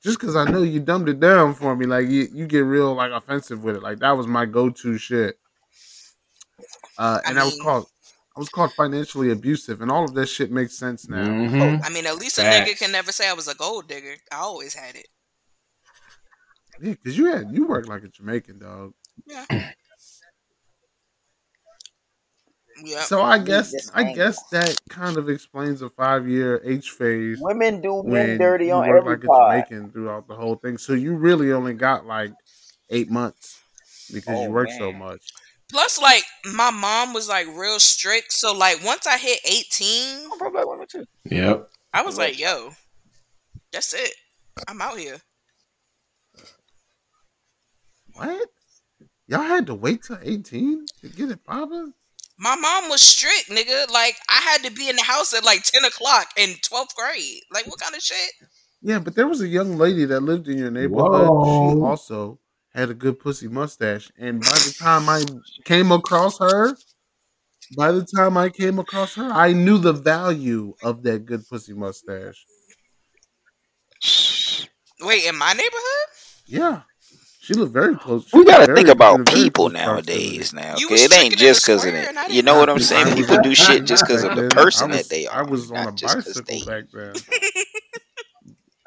[0.02, 2.94] Just because I know you dumbed it down for me, like you, you get real
[2.94, 3.82] like offensive with it.
[3.82, 5.38] Like that was my go to shit.
[6.98, 7.86] Uh, I and I was mean- called
[8.38, 11.26] I was called financially abusive, and all of that shit makes sense now.
[11.26, 11.84] Mhm.
[11.84, 12.70] I mean, at least a Facts.
[12.70, 14.14] nigga can never say I was a gold digger.
[14.30, 15.08] I always had it.
[16.80, 18.94] Yeah, because you had you worked like a Jamaican dog.
[19.26, 19.44] Yeah.
[22.80, 23.02] Yeah.
[23.02, 27.80] So I guess I guess that kind of explains a five year H phase Women
[27.80, 29.50] do men when dirty you on work every like a pod.
[29.50, 30.78] Jamaican throughout the whole thing.
[30.78, 32.30] So you really only got like
[32.90, 33.58] eight months
[34.12, 35.32] because you Oh, work so much.
[35.70, 36.24] Plus, like
[36.54, 38.32] my mom was like real strict.
[38.32, 41.04] So like once I hit eighteen, I'm pro black women too.
[41.24, 41.70] Yep.
[41.92, 42.70] I was like, "Yo,
[43.72, 44.12] that's it.
[44.66, 45.18] I'm out here."
[48.14, 48.48] What?
[49.26, 51.92] Y'all had to wait till eighteen to get it popping?
[52.38, 53.90] My mom was strict, nigga.
[53.92, 57.42] Like I had to be in the house at like ten o'clock in twelfth grade.
[57.52, 58.30] Like what kind of shit?
[58.80, 61.26] Yeah, but there was a young lady that lived in your neighborhood.
[61.26, 62.38] She also
[62.74, 65.24] had a good pussy mustache, and by the time I
[65.64, 66.76] came across her,
[67.76, 71.72] by the time I came across her, I knew the value of that good pussy
[71.74, 72.44] mustache.
[75.00, 76.08] Wait, in my neighborhood?
[76.46, 76.82] Yeah,
[77.40, 78.32] she looked very close.
[78.32, 80.74] We gotta lived think about people nowadays now.
[80.74, 80.84] Okay?
[80.84, 82.08] It ain't tricking in the just because of it.
[82.30, 82.60] You know know.
[82.60, 83.14] what I'm saying?
[83.16, 85.40] People do shit just because of the person was, that they are.
[85.40, 86.64] I was on not a just 'cause bicycle they.
[86.64, 87.14] back then.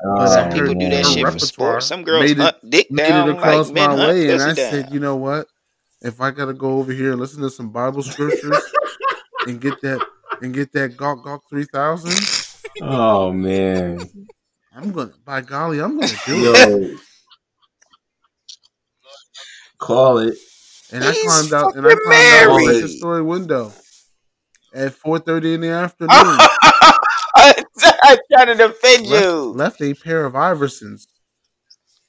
[0.03, 1.83] Oh, Some people do that shit for repertoire sport.
[1.83, 4.41] Some girls made it- hunt dick made down it across like men my way, and
[4.41, 4.55] I down.
[4.55, 5.47] said, you know what?
[6.01, 8.57] If I gotta go over here and listen to some Bible scriptures
[9.47, 10.03] and get that
[10.41, 12.17] and get that Gawk Gawk three thousand,
[12.81, 13.99] oh man.
[14.75, 15.11] I'm gonna.
[15.23, 16.99] By golly, I'm gonna do it.
[19.77, 20.35] Call it.
[20.93, 22.89] And I climbed out and I fucking climbed out the married.
[22.89, 23.71] story window
[24.73, 26.37] at four thirty in the afternoon.
[28.03, 29.53] I'm trying to defend left, you.
[29.53, 31.07] left a pair of Iversons.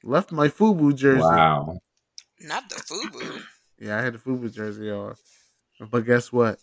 [0.05, 1.21] Left my FUBU jersey.
[1.21, 1.79] Wow.
[2.41, 3.43] Not the FUBU.
[3.79, 5.15] Yeah, I had the FUBU jersey on.
[5.91, 6.59] But guess what?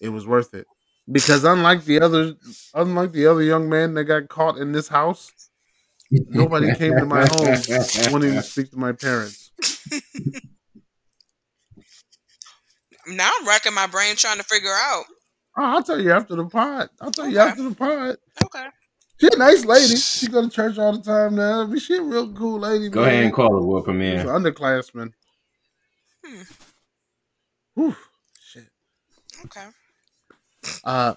[0.00, 0.66] It was worth it.
[1.10, 2.34] Because unlike the other
[2.74, 5.30] unlike the other young man that got caught in this house,
[6.10, 9.52] Nobody came to my home wanting to speak to my parents.
[13.06, 15.04] Now I'm racking my brain trying to figure out.
[15.60, 16.88] Oh, I'll tell you after the pod.
[17.02, 18.16] I'll tell you after the pod.
[18.42, 18.66] Okay.
[19.20, 19.94] She a nice lady.
[19.94, 21.60] She go to church all the time now.
[21.60, 22.88] I mean, she a real cool lady.
[22.88, 23.10] Go man.
[23.10, 24.26] ahead and call it, Whooper She's an man.
[24.26, 25.12] underclassman.
[26.24, 26.42] Hmm.
[27.74, 27.96] Whew,
[28.42, 28.68] shit.
[29.44, 29.66] Okay.
[30.82, 31.14] Uh,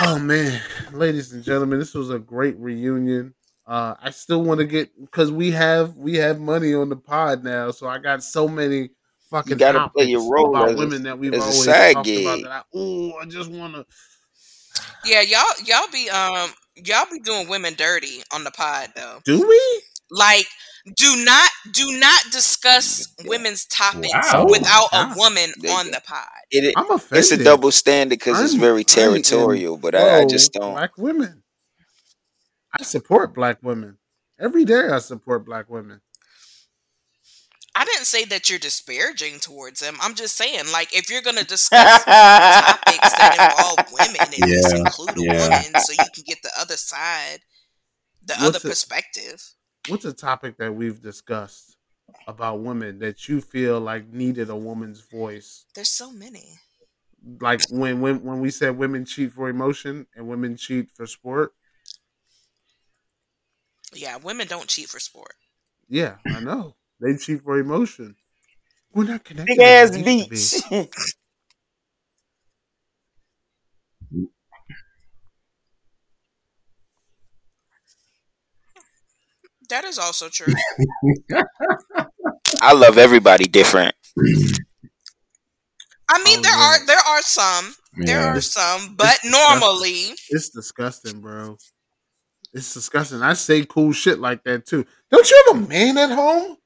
[0.00, 0.60] oh man,
[0.92, 3.32] ladies and gentlemen, this was a great reunion.
[3.64, 7.44] Uh, I still want to get because we have we have money on the pod
[7.44, 8.90] now, so I got so many
[9.30, 12.06] fucking gotta play your role about as a- women that we've a always side talked
[12.06, 12.26] gig.
[12.26, 12.42] about.
[12.42, 13.86] That I, oh, I just want to.
[15.04, 19.20] Yeah, y'all y'all be um y'all be doing women dirty on the pod though.
[19.24, 19.82] Do we?
[20.10, 20.46] Like
[20.96, 24.46] do not do not discuss women's topics Wow.
[24.48, 26.26] without a woman There on the pod.
[26.50, 27.18] It, I'm offended.
[27.18, 30.72] it's a double standard because it's very territorial, but I, I just don't.
[30.72, 31.42] Black women.
[32.78, 33.98] I support black women
[34.38, 34.88] every day.
[34.88, 36.00] I support black women.
[37.74, 39.96] I didn't say that you're disparaging towards them.
[40.00, 44.78] I'm just saying, like, if you're gonna discuss topics that involve women, at least Yeah,
[44.78, 45.48] include a yeah.
[45.48, 47.40] woman so you can get the other side,
[48.24, 49.54] the What's other it- perspective.
[49.88, 51.76] What's a topic that we've discussed
[52.26, 55.64] about women that you feel like needed a woman's voice?
[55.74, 56.58] There's so many.
[57.40, 61.54] Like when when when we said women cheat for emotion and women cheat for sport.
[63.92, 65.34] Yeah, women don't cheat for sport.
[65.88, 68.16] Yeah, I know they cheat for emotion.
[68.92, 69.56] We're not connected.
[69.56, 70.50] Big ass as we used to be.
[70.50, 70.64] beats.
[79.68, 80.54] That is also true.
[82.60, 83.94] I love everybody different.
[86.08, 86.56] I mean, Oh, there yeah.
[86.56, 87.74] are there are some,
[88.04, 89.24] there are some, but disgusting.
[89.24, 91.58] normally, It's disgusting, bro.
[92.52, 93.22] It's disgusting.
[93.22, 94.86] I say cool shit like that too.
[95.10, 96.56] Don't you have a man at home?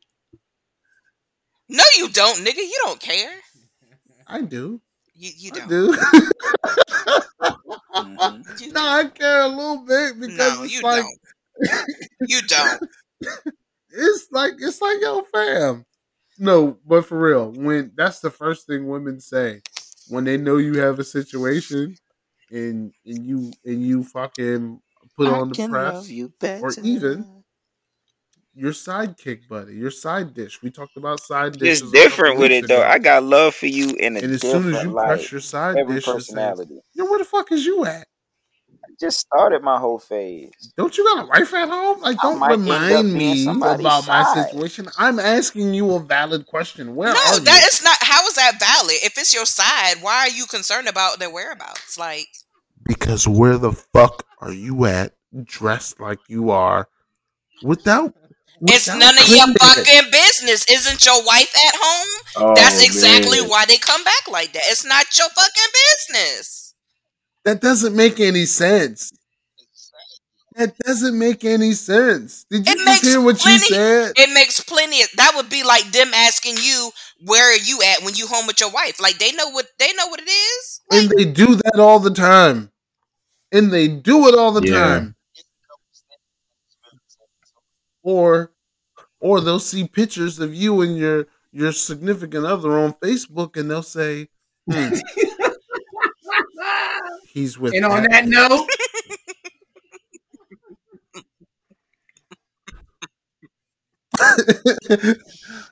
[1.68, 2.56] No, you don't, nigga.
[2.56, 3.32] You don't care.
[4.26, 4.80] I do.
[5.14, 5.68] You you don't.
[5.68, 5.96] do.
[7.96, 8.72] Mhm.
[8.72, 11.20] No, I care a little bit because no, it's you like don't.
[12.26, 12.82] You don't.
[13.90, 15.84] it's like it's like yo fam.
[16.38, 19.62] No, but for real, when that's the first thing women say
[20.08, 21.96] when they know you have a situation
[22.50, 24.80] and and you and you fucking
[25.16, 27.43] put I on the press, love you or even
[28.54, 30.62] your sidekick buddy, your side dish.
[30.62, 31.80] We talked about side It's dishes.
[31.80, 32.82] a couple different with weeks it though.
[32.82, 35.40] I got love for you in a and as soon as different you press your
[35.40, 36.80] side Every dish, it says, personality.
[36.94, 38.06] "Yo, where the fuck is you at?
[38.84, 40.50] I just started my whole phase.
[40.76, 42.00] Don't you got a wife at home?
[42.00, 44.88] Like, don't might end up remind me somebody's about my situation.
[44.98, 46.94] I'm asking you a valid question.
[46.94, 47.66] Where no, are that you?
[47.68, 47.96] is not.
[48.02, 48.96] How is that valid?
[49.02, 51.98] If it's your side, why are you concerned about their whereabouts?
[51.98, 52.26] Like,
[52.86, 55.14] Because where the fuck are you at,
[55.44, 56.86] dressed like you are,
[57.62, 58.14] without?
[58.66, 60.64] It's none of your fucking business.
[60.70, 62.22] Isn't your wife at home?
[62.36, 63.48] Oh, That's exactly man.
[63.48, 64.62] why they come back like that.
[64.66, 66.74] It's not your fucking business.
[67.44, 69.12] That doesn't make any sense.
[70.56, 72.44] That doesn't make any sense.
[72.50, 74.12] Did you just hear what you said?
[74.16, 76.90] It makes plenty of that would be like them asking you
[77.24, 79.00] where are you at when you home with your wife.
[79.00, 80.80] Like they know what they know what it is.
[80.90, 82.70] And they do that all the time.
[83.52, 84.72] And they do it all the Yeah.
[84.72, 85.16] time.
[88.02, 88.50] Or
[89.24, 93.82] or they'll see pictures of you and your your significant other on Facebook and they'll
[93.82, 94.28] say,
[94.70, 94.88] hmm,
[97.32, 98.68] he's with And on that that note,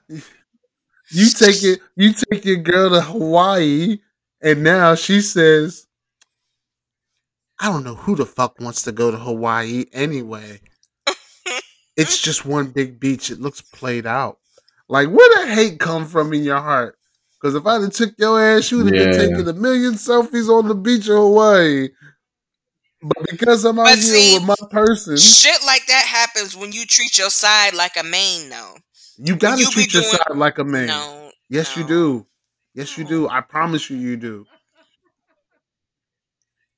[1.10, 3.98] you take it you take your girl to Hawaii
[4.40, 5.86] and now she says
[7.60, 10.60] I don't know who the fuck wants to go to Hawaii anyway.
[11.96, 12.24] It's mm-hmm.
[12.24, 13.30] just one big beach.
[13.30, 14.38] It looks played out.
[14.88, 16.98] Like where the hate come from in your heart?
[17.40, 20.48] Because if I'd have took your ass, you would have been taking a million selfies
[20.48, 21.88] on the beach of Hawaii.
[23.02, 26.70] But because I'm out But here see, with my person, Shit like that happens when
[26.70, 28.76] you treat your side like a main though.
[29.16, 30.86] you gotta you treat your doing- side like a man.
[30.86, 31.30] No.
[31.48, 32.26] Yes, you do.
[32.74, 33.28] Yes, you do.
[33.28, 34.46] I promise you, you do.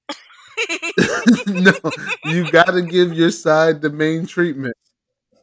[1.46, 1.72] no,
[2.24, 4.76] you got to give your side the main treatment,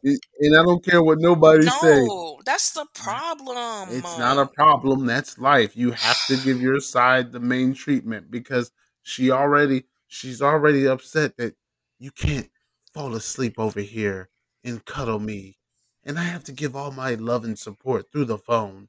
[0.04, 2.04] and I don't care what nobody say.
[2.06, 3.88] No, that's the problem.
[3.90, 5.06] It's not a problem.
[5.06, 5.76] That's life.
[5.76, 8.72] You have to give your side the main treatment because
[9.02, 11.54] she already she's already upset that
[11.98, 12.50] you can't
[12.92, 14.28] fall asleep over here
[14.64, 15.58] and cuddle me,
[16.04, 18.88] and I have to give all my love and support through the phone.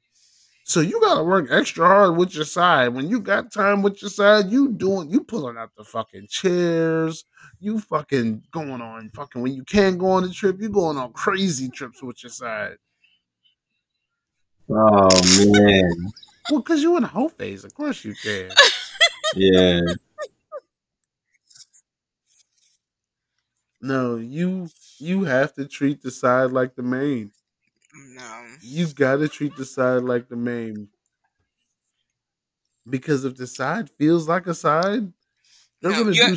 [0.66, 2.88] So you gotta work extra hard with your side.
[2.88, 7.24] When you got time with your side, you doing you pulling out the fucking chairs.
[7.60, 11.12] You fucking going on fucking when you can't go on a trip, you going on
[11.12, 12.76] crazy trips with your side.
[14.70, 15.08] oh
[15.52, 16.12] man,
[16.50, 18.50] Well, cause you in a whole phase, of course you can.
[19.36, 19.80] yeah,
[23.82, 24.68] No, you
[24.98, 27.32] you have to treat the side like the main.
[27.94, 28.46] No.
[28.60, 30.88] You gotta treat the side like the main.
[32.88, 35.12] Because if the side feels like a side,
[35.80, 36.36] they're No, gonna you're-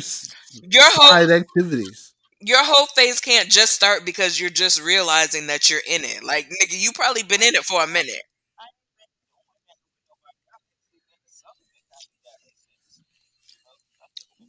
[0.70, 2.14] Your whole side activities.
[2.40, 6.24] your whole phase can't just start because you're just realizing that you're in it.
[6.24, 8.22] Like nigga, you probably been in it for a minute.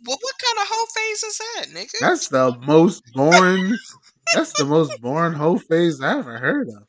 [0.06, 2.00] Well, what kind of whole phase is that, nigga?
[2.00, 3.76] That's the most boring.
[4.36, 6.84] that's the most boring whole phase I ever heard of.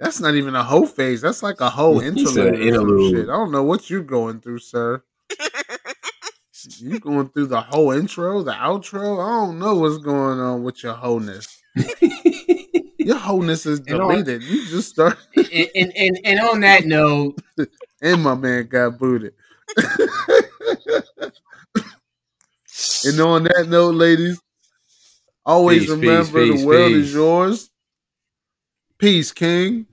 [0.00, 1.20] That's not even a whole phase.
[1.20, 2.60] That's like a whole He said interlude.
[2.60, 3.14] interlude.
[3.16, 3.28] shit.
[3.28, 5.02] I don't know what you're going through, sir.
[6.78, 9.24] you going through the whole intro, the outro.
[9.24, 11.46] I don't know what's going on with your wholeness.
[13.00, 14.42] Your wholeness is And on- deleted.
[14.42, 17.38] You just start, and, and and and on that note,
[18.02, 19.32] and my man got booted.
[23.04, 24.38] and on that note, ladies,
[25.46, 27.06] always Peace, peace, remember peace, the world peace.
[27.06, 27.70] is yours.
[28.98, 29.86] Peace, King.